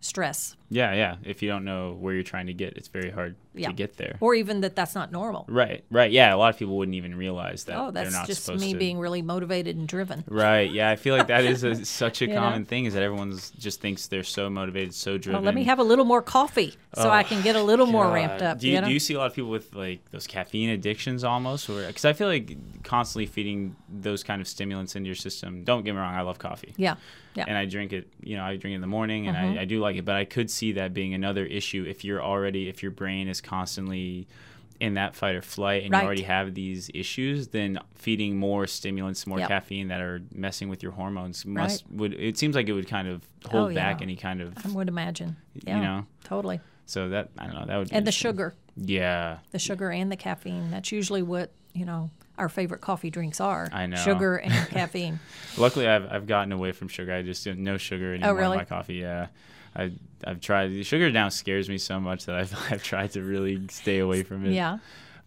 [0.00, 1.16] stress, Yeah, yeah.
[1.24, 3.68] If you don't know where you're trying to get, it's very hard Yeah.
[3.68, 4.16] to get there.
[4.20, 5.44] or even that that's not normal.
[5.48, 6.10] Right, right.
[6.10, 8.60] Yeah, a lot of people wouldn't even realize that Oh, they're that's not just supposed
[8.62, 8.78] me to.
[8.78, 10.24] being really motivated and driven.
[10.26, 10.70] Right.
[10.72, 12.40] Yeah, I feel like that is a, such a You know?
[12.40, 15.40] common thing is that everyone's just thinks they're so motivated, so driven.
[15.42, 18.10] Oh, let me have a little more coffee so I can get a little more
[18.10, 18.58] ramped up.
[18.58, 18.88] Do you, you know?
[18.88, 22.04] do you see a lot of people with like those caffeine addictions almost, or because
[22.04, 25.62] I feel like constantly feeding those kind of stimulants into your system.
[25.64, 26.74] Don't get me wrong, I love coffee.
[26.76, 26.96] yeah,
[27.34, 27.42] yeah.
[27.42, 27.48] Mm-hmm.
[27.50, 28.08] and I drink it.
[28.22, 30.04] You know, I drink it in the morning, and I, I do like it.
[30.04, 33.40] But I could see that being another issue if you're already if your brain is
[33.40, 34.26] constantly
[34.80, 36.00] in that fight or flight, and Right.
[36.02, 37.48] you already have these issues.
[37.48, 39.48] Then feeding more stimulants, more Yep.
[39.48, 42.12] caffeine that are messing with your hormones must would.
[42.14, 44.04] It seems like it would kind of hold Oh, back yeah.
[44.04, 44.52] any kind of.
[44.66, 45.36] I would imagine.
[45.64, 46.06] Yeah, know?
[46.24, 46.60] totally.
[46.86, 47.66] So that I don't know.
[47.66, 50.70] That would be And the sugar, Yeah, the sugar and the caffeine.
[50.72, 53.68] That's usually what you know our favorite coffee drinks are.
[53.72, 53.96] I know.
[53.96, 55.20] sugar and caffeine.
[55.56, 57.12] Luckily, I've I've gotten away from sugar.
[57.14, 58.52] I just no sugar oh, anymore Oh, really?
[58.54, 58.94] in my coffee.
[58.96, 59.28] Yeah,
[59.76, 59.92] I
[60.26, 60.84] I've tried.
[60.86, 64.44] Sugar now scares me so much that I've I've tried to really stay away from
[64.46, 64.52] it.
[64.52, 64.78] yeah,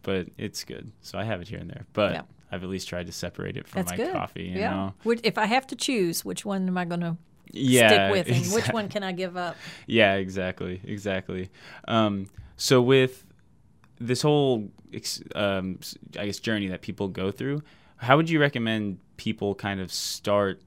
[0.04, 0.92] but it's good.
[1.02, 1.86] So I have it here and there.
[1.94, 2.22] But Yeah.
[2.52, 4.14] I've at least tried to separate it from that's my good.
[4.14, 4.44] coffee.
[4.44, 4.70] You yeah.
[4.72, 4.94] know.
[5.04, 7.18] Which, if I have to choose, which one am I going to
[7.52, 7.90] Yeah.
[7.90, 9.58] stick with, and which one can I give up?
[9.86, 10.14] Yeah.
[10.16, 10.80] Exactly.
[10.86, 11.50] Exactly.
[11.90, 13.26] Um, so with
[14.00, 14.70] this whole,
[15.36, 15.80] um,
[16.18, 17.64] I guess, journey that people go through,
[17.98, 20.62] how would you recommend people kind of start?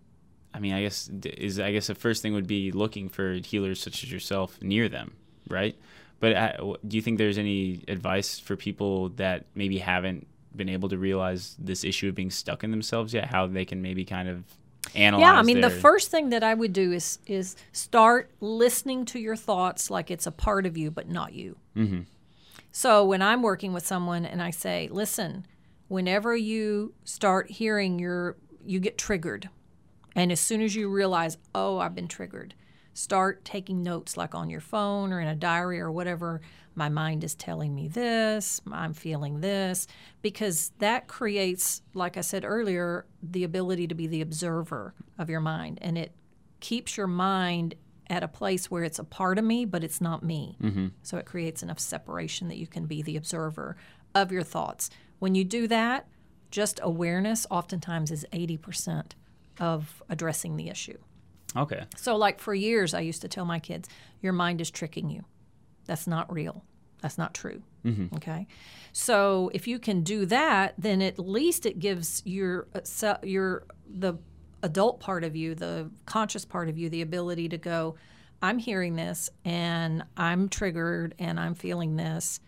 [0.53, 3.81] I mean, I guess is I guess the first thing would be looking for healers
[3.81, 5.13] such as yourself near them,
[5.49, 5.77] right?
[6.19, 10.89] But uh, do you think there's any advice for people that maybe haven't been able
[10.91, 13.27] to realize this issue of being stuck in themselves yet?
[13.27, 14.45] How they can maybe kind of
[14.95, 15.23] analyze?
[15.23, 19.19] Yeah, I mean, the first thing that I would do is is start listening to
[19.19, 21.57] your thoughts like it's a part of you, but not you.
[21.77, 22.01] Mm-hmm.
[22.73, 25.47] So when I'm working with someone and I say, "Listen,
[25.89, 29.49] whenever you start hearing your, you get triggered,
[30.15, 32.55] and as soon as you realize, oh, I've been triggered."
[32.93, 36.41] Start taking notes like on your phone or in a diary or whatever.
[36.75, 39.87] My mind is telling me this, I'm feeling this,
[40.23, 45.41] because that creates, like I said earlier, the ability to be the observer of your
[45.41, 45.79] mind.
[45.83, 46.13] And it
[46.61, 47.75] keeps your mind
[48.09, 50.57] at a place where it's a part of me, but it's not me.
[50.61, 50.89] Mm-hmm.
[51.03, 53.77] So it creates enough separation that you can be the observer
[54.15, 54.91] of your thoughts.
[55.21, 56.09] When you do that,
[56.51, 59.13] just awareness oftentimes is 80%
[59.61, 60.99] of addressing the issue.
[61.57, 61.85] Okay.
[61.97, 63.89] So, like for years, I used to tell my kids,
[64.21, 65.25] your mind is tricking you.
[65.87, 66.65] That's not real.
[67.03, 67.63] That's not true.
[68.17, 68.47] Okay.
[68.93, 74.15] So, if you can do that, then at least it gives your, uh, your, the
[74.63, 77.97] adult part of you, the conscious part of you, the ability to go,
[78.43, 82.41] I'm hearing this and I'm triggered and I'm feeling this,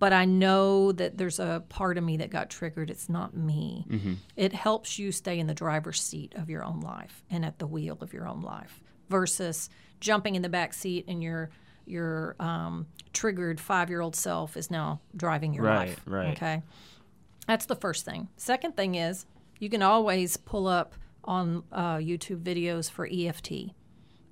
[0.00, 2.90] but I know that there's a part of me that got triggered.
[2.90, 3.86] It's not me.
[4.34, 7.66] It helps you stay in the driver's seat of your own life and at the
[7.68, 9.70] wheel of your own life versus
[10.00, 11.50] jumping in the back seat and your
[11.86, 16.00] your um, triggered five year old self is now driving your Right, life.
[16.06, 16.32] right.
[16.36, 16.62] Okay.
[17.46, 18.28] That's the first thing.
[18.36, 19.26] Second thing is
[19.58, 20.94] you can always pull up
[21.24, 23.72] on uh, YouTube videos for EFT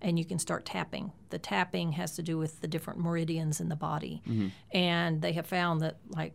[0.01, 1.13] and you can start tapping.
[1.31, 4.23] The tapping has to do with the different meridians in the body.
[4.73, 6.35] And they have found that, like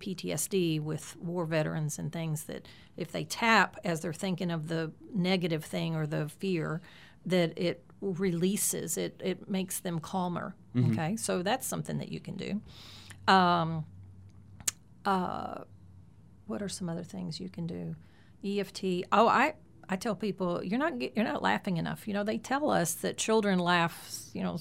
[0.00, 2.66] PTSD with war veterans and things, that
[2.96, 6.80] if they tap as they're thinking of the negative thing or the fear,
[7.26, 10.54] that it releases, it, it makes them calmer.
[10.92, 12.60] Okay, so that's something that you can do.
[13.32, 13.84] Um,
[15.04, 15.62] uh,
[16.46, 17.94] what are some other things you can do?
[18.44, 19.04] EFT.
[19.12, 19.54] Oh, I
[19.88, 22.06] I tell people you're not you're not laughing enough.
[22.08, 24.58] You know, they tell us that children laugh, you know,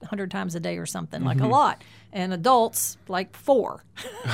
[0.00, 1.52] 100 times a day or something, like a mm-hmm.
[1.52, 3.84] lot, and adults like 4.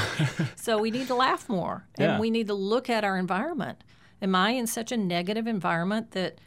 [0.57, 2.21] so we need to laugh more and Yeah.
[2.21, 3.85] we need to look at our environment.
[4.23, 6.41] Am I in such a negative environment that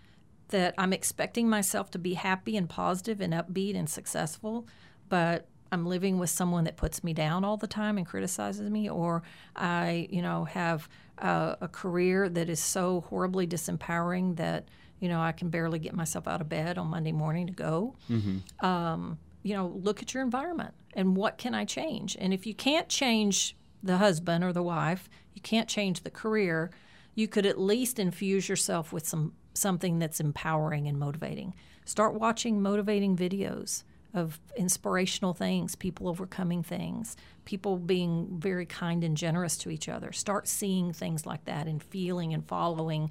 [0.49, 4.68] that I'm expecting myself to be happy and positive and upbeat and successful,
[5.07, 8.89] but I'm living with someone that puts me down all the time and criticizes me,
[8.89, 9.23] or
[9.55, 10.89] I, you know, have
[11.22, 14.68] a, a career that is so horribly disempowering that
[14.99, 17.95] you know I can barely get myself out of bed on Monday morning to go.
[18.60, 22.15] Um, you know, look at your environment and what can I change?
[22.19, 26.69] And if you can't change the husband or the wife, you can't change the career,
[27.15, 31.53] you could at least infuse yourself with some something that's empowering and motivating.
[31.85, 33.84] Start watching motivating videos.
[34.13, 37.15] Of inspirational things, people overcoming things,
[37.45, 40.11] people being very kind and generous to each other.
[40.11, 43.09] Start seeing things like that and feeling and following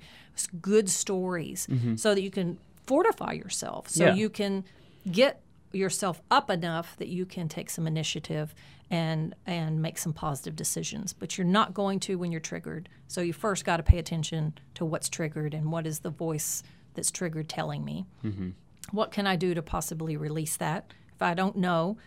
[0.60, 1.96] good stories mm-hmm.
[1.96, 4.14] so that you can fortify yourself, so Yeah.
[4.14, 4.64] you can
[5.10, 5.40] get
[5.72, 8.54] yourself up enough that you can take some initiative
[8.90, 13.20] and and make some positive decisions but you're not going to when you're triggered so
[13.20, 16.64] you first got to pay attention to what's triggered and what is the voice
[16.94, 18.50] that's triggered telling me mm-hmm.
[18.90, 20.92] What can i do to possibly release that?
[21.14, 21.98] If i don't know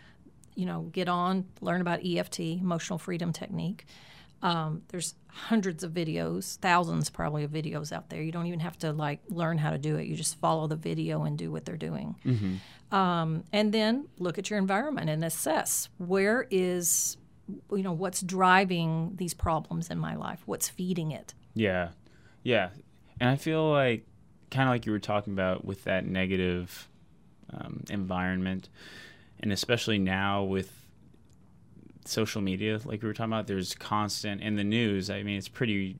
[0.55, 3.85] you know get on learn about eft emotional freedom technique.
[4.41, 8.21] Um, there's hundreds of videos thousands probably of videos out there.
[8.21, 10.05] You don't even have to like learn how to do it.
[10.05, 12.15] You just follow the video and do what they're doing.
[12.91, 17.17] Um, and then look at your environment and assess where is
[17.71, 20.41] you know what's driving these problems in my life?
[20.45, 21.33] What's feeding it?
[21.55, 21.89] Yeah,
[22.43, 22.69] yeah,
[23.19, 24.05] and I feel like
[24.53, 26.87] kind of like you were talking about with that negative
[27.51, 28.69] um, environment,
[29.39, 30.71] and especially now with
[32.05, 35.09] social media, like we were talking about, there's constant in the news.
[35.09, 35.97] I mean, it's pretty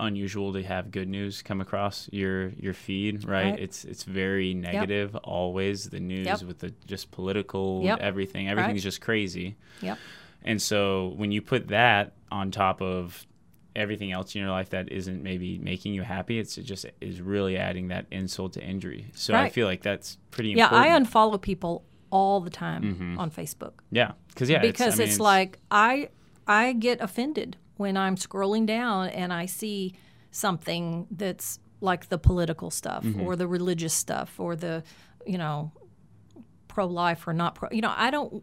[0.00, 3.50] unusual to have good news come across your your feed, right?
[3.50, 3.58] Right.
[3.58, 5.90] It's it's very negative always.
[5.90, 6.42] The news Yep.
[6.42, 7.98] with the just political Yep.
[8.00, 8.82] everything, everything's Right.
[8.82, 9.56] just crazy.
[9.80, 9.98] yep
[10.44, 13.26] And so when you put that on top of
[13.78, 17.20] everything else in your life that isn't maybe making you happy, it's it just is
[17.22, 19.10] really adding that insult to injury.
[19.14, 20.92] So I feel like that's pretty yeah important.
[20.92, 25.20] i unfollow people all the time on facebook yeah, because yeah, because I mean, it's,
[25.20, 26.08] like I
[26.46, 29.94] I get offended when I'm scrolling down and I see
[30.30, 33.20] something that's like the political stuff Mm-hmm.
[33.22, 34.82] or the religious stuff or the
[35.26, 35.70] you know
[36.66, 38.42] pro life or not pro you know I don't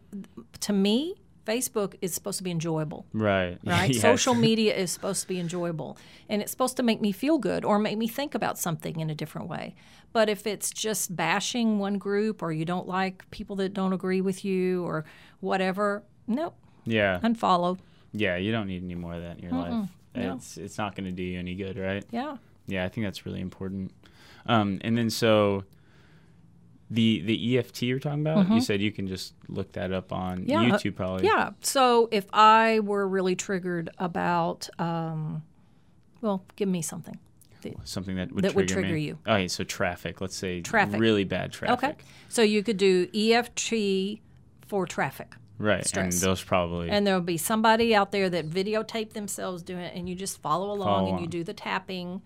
[0.60, 1.14] to me
[1.46, 3.90] Facebook is supposed to be enjoyable right, right?
[3.90, 4.02] Yes.
[4.02, 5.96] Social media is supposed to be enjoyable
[6.28, 9.08] and it's supposed to make me feel good or make me think about something in
[9.10, 9.74] a different way.
[10.12, 14.20] But if it's just bashing one group or you don't like people that don't agree
[14.20, 15.04] with you or
[15.40, 16.54] whatever, nope,
[16.84, 17.78] Yeah, unfollow.
[18.12, 19.88] yeah, you don't need any more of that in your life.
[20.14, 20.34] no.
[20.36, 22.04] It's it's not going to do you any good, right?
[22.10, 22.38] Yeah.
[22.66, 23.92] Yeah, I think that's really important.
[24.46, 25.64] Um, and then so
[26.90, 30.40] the the EFT you're talking about, you said you can just look that up on
[30.40, 30.50] Mm-hmm.
[30.50, 31.24] Yeah, uh, YouTube probably.
[31.26, 31.50] Yeah.
[31.62, 35.42] So if I were really triggered about, um,
[36.20, 37.18] well, give me something.
[37.62, 39.02] The- Something that would That would trigger, trigger me.
[39.06, 39.18] you.
[39.26, 40.20] Okay, so traffic.
[40.20, 41.00] Let's say Traffic.
[41.00, 41.82] really bad traffic.
[41.82, 41.96] Okay.
[42.28, 44.20] So you could do EFT
[44.68, 45.32] for traffic.
[45.58, 46.14] Right, Stress.
[46.22, 50.06] and those probably And there'll be somebody out there that videotape themselves doing it, and
[50.06, 52.20] you just follow along Follow and you do the tapping,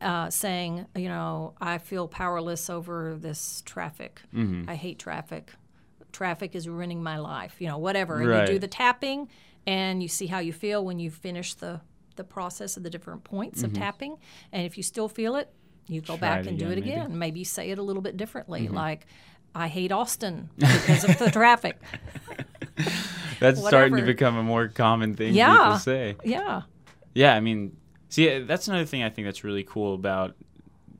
[0.00, 4.20] uh, saying, you know, I feel powerless over this traffic.
[4.34, 4.68] Mm-hmm.
[4.68, 5.52] I hate traffic.
[6.12, 7.56] Traffic is ruining my life.
[7.58, 8.20] You know, whatever.
[8.20, 9.28] And you do the tapping,
[9.66, 11.80] and you see how you feel when you finish the
[12.16, 14.16] the process of the different points of tapping.
[14.52, 15.50] And if you still feel it,
[15.86, 16.18] you go Mm-hmm.
[16.20, 16.80] Try back and do it maybe.
[16.82, 16.90] Mm-hmm.
[16.90, 17.18] again.
[17.18, 19.06] Maybe say it a little bit differently, like.
[19.54, 21.80] I hate Austin because of the traffic.
[23.40, 25.56] that's starting to become a more common thing Yeah.
[25.56, 26.16] people say.
[26.24, 26.62] Yeah.
[27.14, 27.74] Yeah, I mean,
[28.08, 30.34] see, uh, that's another thing I think that's really cool about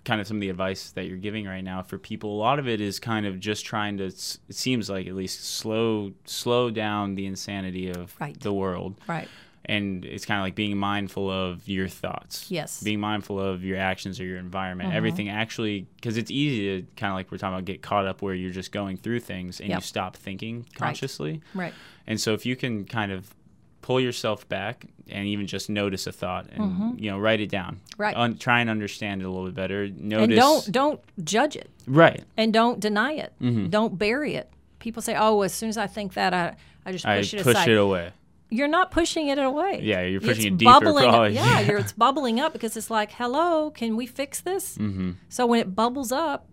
[0.05, 2.31] kind of some of the advice that you're giving right now for people.
[2.37, 4.05] A lot of it is kind of just trying to.
[4.05, 8.39] It seems like at least slow slow down the insanity of Right.
[8.39, 9.01] the world.
[9.09, 9.29] Right.
[9.69, 12.49] and it's kind of like being mindful of your thoughts.
[12.53, 12.81] Yes.
[12.85, 14.91] Being mindful of your actions or your environment.
[14.91, 14.97] Mm-hmm.
[14.97, 18.23] Everything actually, because it's easy to kind of like we're talking about get caught up
[18.23, 21.41] where you're just going through things and you stop thinking consciously.
[21.53, 21.75] Right.
[22.07, 23.35] And so if you can kind of
[23.83, 27.77] pull yourself back and even just notice a thought and you know write it down.
[27.77, 28.03] Mm-hmm.
[28.03, 28.17] Right.
[28.17, 29.89] Un- try and understand it a little bit better.
[29.89, 30.25] Notice.
[30.25, 32.25] And don't don't judge it right.
[32.37, 33.33] and don't deny it.
[33.41, 33.69] Mm-hmm.
[33.69, 34.51] Don't bury it.
[34.79, 37.43] People say, "Oh, as soon as I think that, I I just I push it
[37.43, 38.13] push aside." it away.
[38.49, 39.81] You're not pushing it away.
[39.83, 41.35] Yeah, you're pushing it's it deeper, Bubbling, probably.
[41.35, 45.13] Yeah, you're, it's bubbling up because it's like, "Hello, can we fix this?" Mm-hmm.
[45.29, 46.47] So when it bubbles up,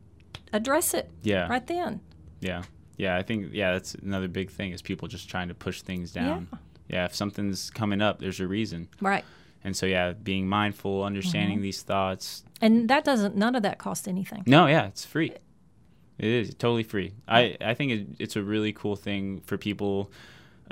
[0.51, 1.11] address it.
[1.21, 1.47] Yeah.
[1.47, 2.01] Right then.
[2.39, 2.63] Yeah.
[2.97, 6.11] Yeah, I think yeah, that's another big thing is people just trying to push things
[6.11, 6.47] down.
[6.51, 6.57] Yeah,
[7.05, 8.87] if something's coming up, there's a reason.
[9.01, 9.23] Right.
[9.63, 11.63] And so yeah, being mindful, understanding Mm-hmm.
[11.63, 12.43] these thoughts.
[12.61, 13.35] And that doesn't.
[13.35, 14.43] None of that cost anything.
[14.45, 15.31] No, yeah, it's free.
[16.19, 17.13] It is totally free.
[17.27, 20.11] I I think it, it's a really cool thing for people.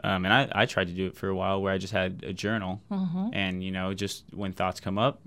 [0.03, 2.23] Um, and I, I tried to do it for a while where I just had
[2.25, 3.29] a journal Mm-hmm.
[3.33, 5.21] and you know just when thoughts come up,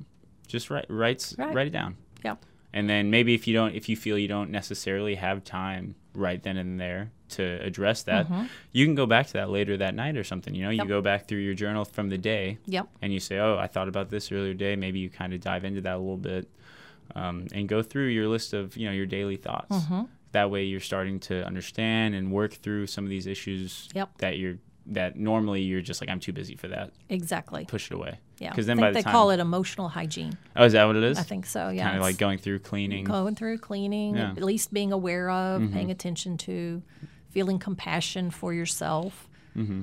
[0.46, 1.54] just write writes Right.
[1.54, 1.96] write it down.
[2.24, 2.36] Yeah.
[2.72, 6.42] And then maybe if you don't, if you feel you don't necessarily have time right
[6.42, 8.26] then and there to address that,
[8.72, 10.54] you can go back to that later that night or something.
[10.54, 10.78] You know, Mm-hmm.
[10.78, 10.84] Yep.
[10.84, 12.88] you go back through your journal from the day Yep.
[13.02, 15.64] and you say, "Oh, I thought about this earlier day." Maybe you kind of dive
[15.64, 16.48] into that a little bit
[17.14, 19.76] um, and go through your list of you know your daily thoughts.
[19.76, 20.02] Mm-hmm.
[20.32, 24.18] That way, you're starting to understand and work through some of these issues Yep.
[24.18, 24.56] that you're
[24.86, 27.64] that normally you're just like, "I'm too busy for that." Exactly.
[27.66, 28.18] Push it away.
[28.38, 28.50] Yeah.
[28.50, 30.36] Because then by the they time, call it emotional hygiene.
[30.56, 31.18] oh, is that what it is?
[31.18, 31.68] I think so.
[31.68, 31.84] Yeah.
[31.84, 33.04] kind of like going through cleaning.
[33.04, 34.24] going through cleaning, Yeah.
[34.30, 34.38] Mm-hmm.
[34.38, 36.82] at least being aware of, paying attention to,
[37.34, 39.28] feeling compassion for yourself.
[39.56, 39.82] Mm-hmm.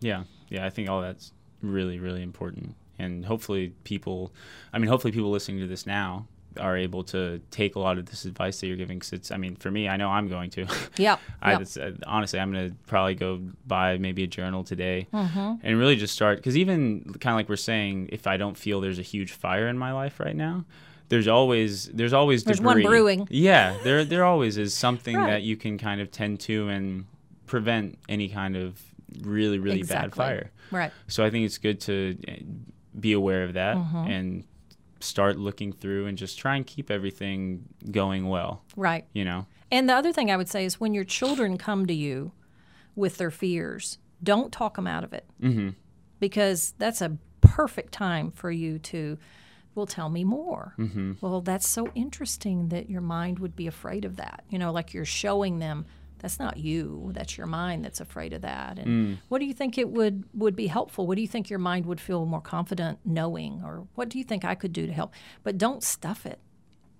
[0.00, 4.32] Yeah, yeah, I think all that's really, really important, and hopefully people,
[4.72, 6.26] I mean, hopefully people listening to this now
[6.58, 8.98] are able to take a lot of this advice that you're giving.
[8.98, 10.66] Because it's, I mean, for me, I know I'm going to.
[10.96, 11.20] Yep.
[11.40, 11.68] I yep.
[11.80, 15.54] uh, honestly, I'm gonna probably go buy maybe a journal today Mm-hmm.
[15.62, 16.38] and really just start.
[16.38, 19.68] Because even kind of like we're saying, if I don't feel there's a huge fire
[19.68, 20.64] in my life right now.
[21.10, 23.28] There's always there's always There's one brewing.
[23.30, 25.30] Yeah, there there always is something Right.
[25.32, 27.04] that you can kind of tend to and
[27.46, 28.80] prevent any kind of
[29.20, 30.50] really really bad fire.
[30.70, 30.92] Right.
[31.08, 32.32] So I think it's good to uh,
[32.98, 33.96] be aware of that Mm-hmm.
[34.10, 34.44] and
[35.00, 38.62] start looking through and just try and keep everything going well.
[38.76, 39.04] Right.
[39.12, 39.46] You know.
[39.72, 42.32] And the other thing I would say is when your children come to you
[42.94, 45.24] with their fears, don't talk them out of it.
[45.42, 45.70] Mm-hmm.
[46.20, 49.16] Because that's a perfect time for you to,
[49.74, 50.74] well, tell me more.
[50.78, 51.12] Mm-hmm.
[51.20, 54.44] Well, that's so interesting that your mind would be afraid of that.
[54.48, 55.86] You know, like you're showing them
[56.18, 58.78] that's not you, that's your mind that's afraid of that.
[58.78, 59.18] And mm.
[59.28, 61.06] what do you think it would, would be helpful?
[61.06, 63.62] What do you think your mind would feel more confident knowing?
[63.64, 65.14] Or what do you think I could do to help?
[65.42, 66.38] But don't stuff it.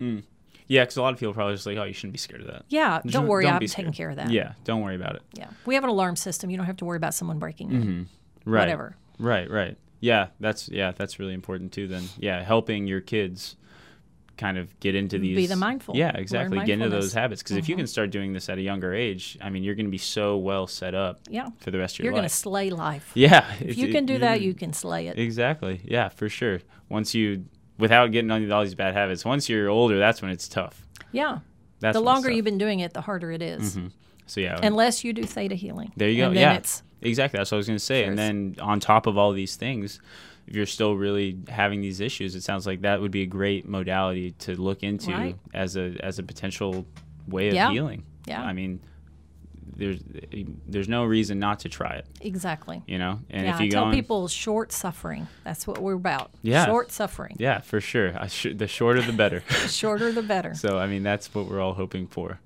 [0.01, 0.23] Mm.
[0.69, 2.41] Yeah, because a lot of people are probably just like, oh, you shouldn't be scared
[2.43, 2.65] of that.
[2.69, 4.31] Yeah, don't worry, don't I'm taking care of that.
[4.31, 5.23] Yeah, don't worry about it.
[5.35, 5.49] Yeah.
[5.67, 6.49] We have an alarm system.
[6.49, 7.83] You don't have to worry about someone breaking in.
[7.83, 8.51] Mm-hmm.
[8.51, 8.61] Right.
[8.61, 8.97] Whatever.
[9.19, 9.77] Right, right.
[10.01, 11.87] Yeah, that's yeah, that's really important too.
[11.87, 13.57] Then, yeah, helping your kids
[14.41, 15.37] kind of get into these.
[15.37, 15.95] Be the mindful.
[15.95, 16.59] Yeah, exactly.
[16.61, 17.81] Get into those habits because if you mm-hmm.
[17.81, 20.39] can start doing this at a younger age, I mean, you're going to be so
[20.39, 21.21] well set up.
[21.29, 21.49] Yeah.
[21.59, 22.17] For the rest of your life.
[22.17, 23.13] You're going to slay life.
[23.15, 23.53] yeah.
[23.61, 25.19] If you can do that, you can slay it.
[25.19, 25.83] Exactly.
[25.85, 26.61] Yeah, for sure.
[26.89, 27.45] Once you,
[27.79, 30.87] without getting into all these bad habits, once you're older, that's when it's tough.
[31.13, 31.41] Yeah.
[31.81, 33.77] That's the longer you've been doing it, the harder it is.
[33.77, 33.89] Mm-hmm.
[34.27, 34.59] So yeah.
[34.63, 35.93] Unless you do theta healing.
[35.97, 36.31] There you go.
[36.31, 36.55] Yeah.
[36.55, 37.39] it's exactly.
[37.39, 38.05] That's what I was going to say.
[38.05, 40.01] And then on top of all these things,
[40.47, 43.69] if you're still really having these issues, it sounds like that would be a great
[43.69, 45.37] modality to look into Right.
[45.55, 46.87] as a as a potential
[47.29, 47.71] way of Yeah.
[47.71, 48.03] healing.
[48.27, 48.43] Yeah.
[48.43, 48.81] I mean,
[49.77, 50.01] there's
[50.67, 52.07] there's no reason not to try it.
[52.21, 52.83] exactly.
[52.87, 53.21] You know.
[53.31, 55.27] And yeah, if you I tell on- people short suffering.
[55.45, 56.31] That's what we're about.
[56.43, 56.67] Yeah.
[56.67, 57.37] Short suffering.
[57.39, 58.13] yeah, for sure.
[58.19, 59.43] I sh- the shorter the better.
[59.49, 60.55] The shorter the better.
[60.65, 62.41] So I mean, that's what we're all hoping for.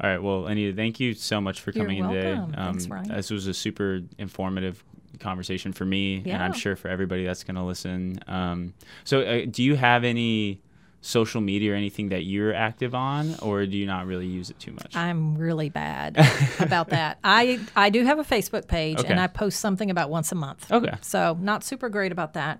[0.00, 0.22] All right.
[0.22, 2.32] Well, Anita, thank you so much for You're coming in today.
[2.32, 2.52] Um.
[2.52, 3.08] Thanks, Ryan.
[3.08, 4.82] This was a super informative
[5.20, 8.18] conversation for me, and I'm sure for everybody that's going to listen.
[8.26, 10.60] Um, so, uh, do you have any
[11.00, 14.58] social media or anything that you're active on, or do you not really use it
[14.58, 14.96] too much?
[14.96, 16.16] I'm really bad
[16.58, 17.18] about that.
[17.22, 19.08] I I do have a Facebook page Okay.
[19.08, 20.70] and I post something about once a month.
[20.72, 20.94] Okay.
[21.02, 22.58] So not super great about that.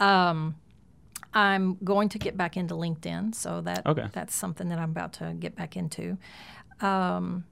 [0.00, 0.56] Um,
[1.34, 4.06] I'm going to get back into LinkedIn, so that Okay.
[4.12, 6.18] that's something that I'm about to get back into.
[6.80, 7.44] Um,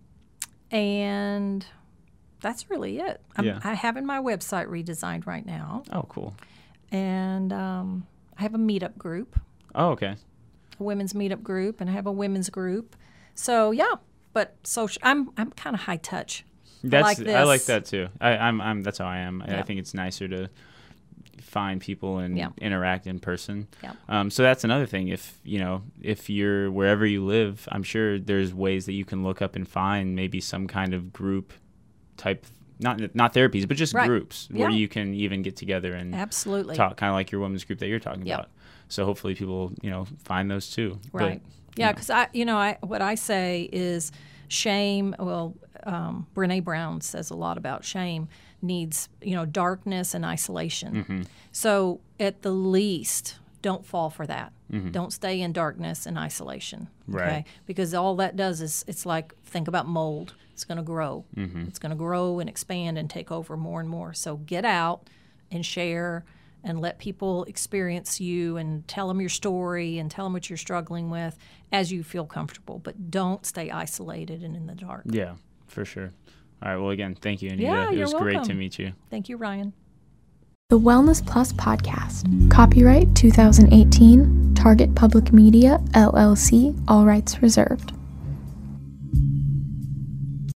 [0.70, 1.64] and
[2.40, 3.20] that's really it.
[3.36, 3.60] I'm, Yeah.
[3.64, 6.34] I having my website redesigned right now, oh, cool.
[6.90, 8.06] and um,
[8.38, 9.38] I have a meetup group,
[9.74, 10.16] Oh, okay.
[10.78, 12.97] a women's meetup group, and I have a women's group.
[13.34, 13.94] So yeah,
[14.32, 15.01] but social.
[15.05, 16.44] I'm I'm kind of high touch.
[16.82, 18.09] That's like I like that too.
[18.20, 19.42] I, I'm I'm that's how I am.
[19.42, 20.48] I- I think it's nicer to
[21.51, 22.51] find people and Yeah.
[22.60, 23.66] interact in person.
[23.82, 23.93] Yeah.
[24.09, 25.09] Um, so that's another thing.
[25.09, 29.24] If you know, if you're wherever you live, I'm sure there's ways that you can
[29.24, 31.52] look up and find maybe some kind of group
[32.16, 32.47] type,
[32.78, 34.06] not not therapies, but just Right.
[34.06, 36.77] groups where you can even get together and Absolutely.
[36.77, 38.39] talk, kind of like your women's group that you're talking Yep.
[38.39, 38.51] about.
[38.89, 40.98] So hopefully people, you know, find those too.
[41.12, 41.43] But, Right.
[41.77, 44.12] yeah, because I, you know, I what I say is
[44.48, 45.14] shame.
[45.18, 45.55] Well,
[45.85, 48.28] um, Brene Brown says a lot about shame
[48.62, 50.95] needs, you know, darkness and isolation.
[50.95, 51.23] Mm-hmm.
[51.53, 54.53] So at the least, don't fall for that.
[54.73, 54.91] Mm-hmm.
[54.91, 56.89] Don't stay in darkness and isolation.
[57.07, 57.45] Right.
[57.66, 60.35] Because all that does is it's like think about mold.
[60.53, 61.24] It's going to grow.
[61.37, 61.62] Mm-hmm.
[61.69, 64.12] It's going to grow and expand and take over more and more.
[64.12, 65.09] So get out
[65.51, 66.24] and share
[66.62, 70.59] and let people experience you and tell them your story and tell them what you're
[70.59, 71.39] struggling with
[71.73, 72.78] as you feel comfortable.
[72.78, 75.05] But don't stay isolated and in the dark.
[75.07, 75.37] Yeah,
[75.69, 76.12] for sure.
[76.62, 76.77] All right.
[76.77, 77.62] Well, again, thank you, Anita.
[77.62, 78.93] Yeah, it you're was great to meet you.
[79.11, 79.73] Thank you, Ryan.
[80.69, 82.51] The Wellness Plus Podcast.
[82.51, 84.55] Copyright 2018.
[84.55, 86.78] Target Public Media, LLC.
[86.87, 87.93] All rights reserved.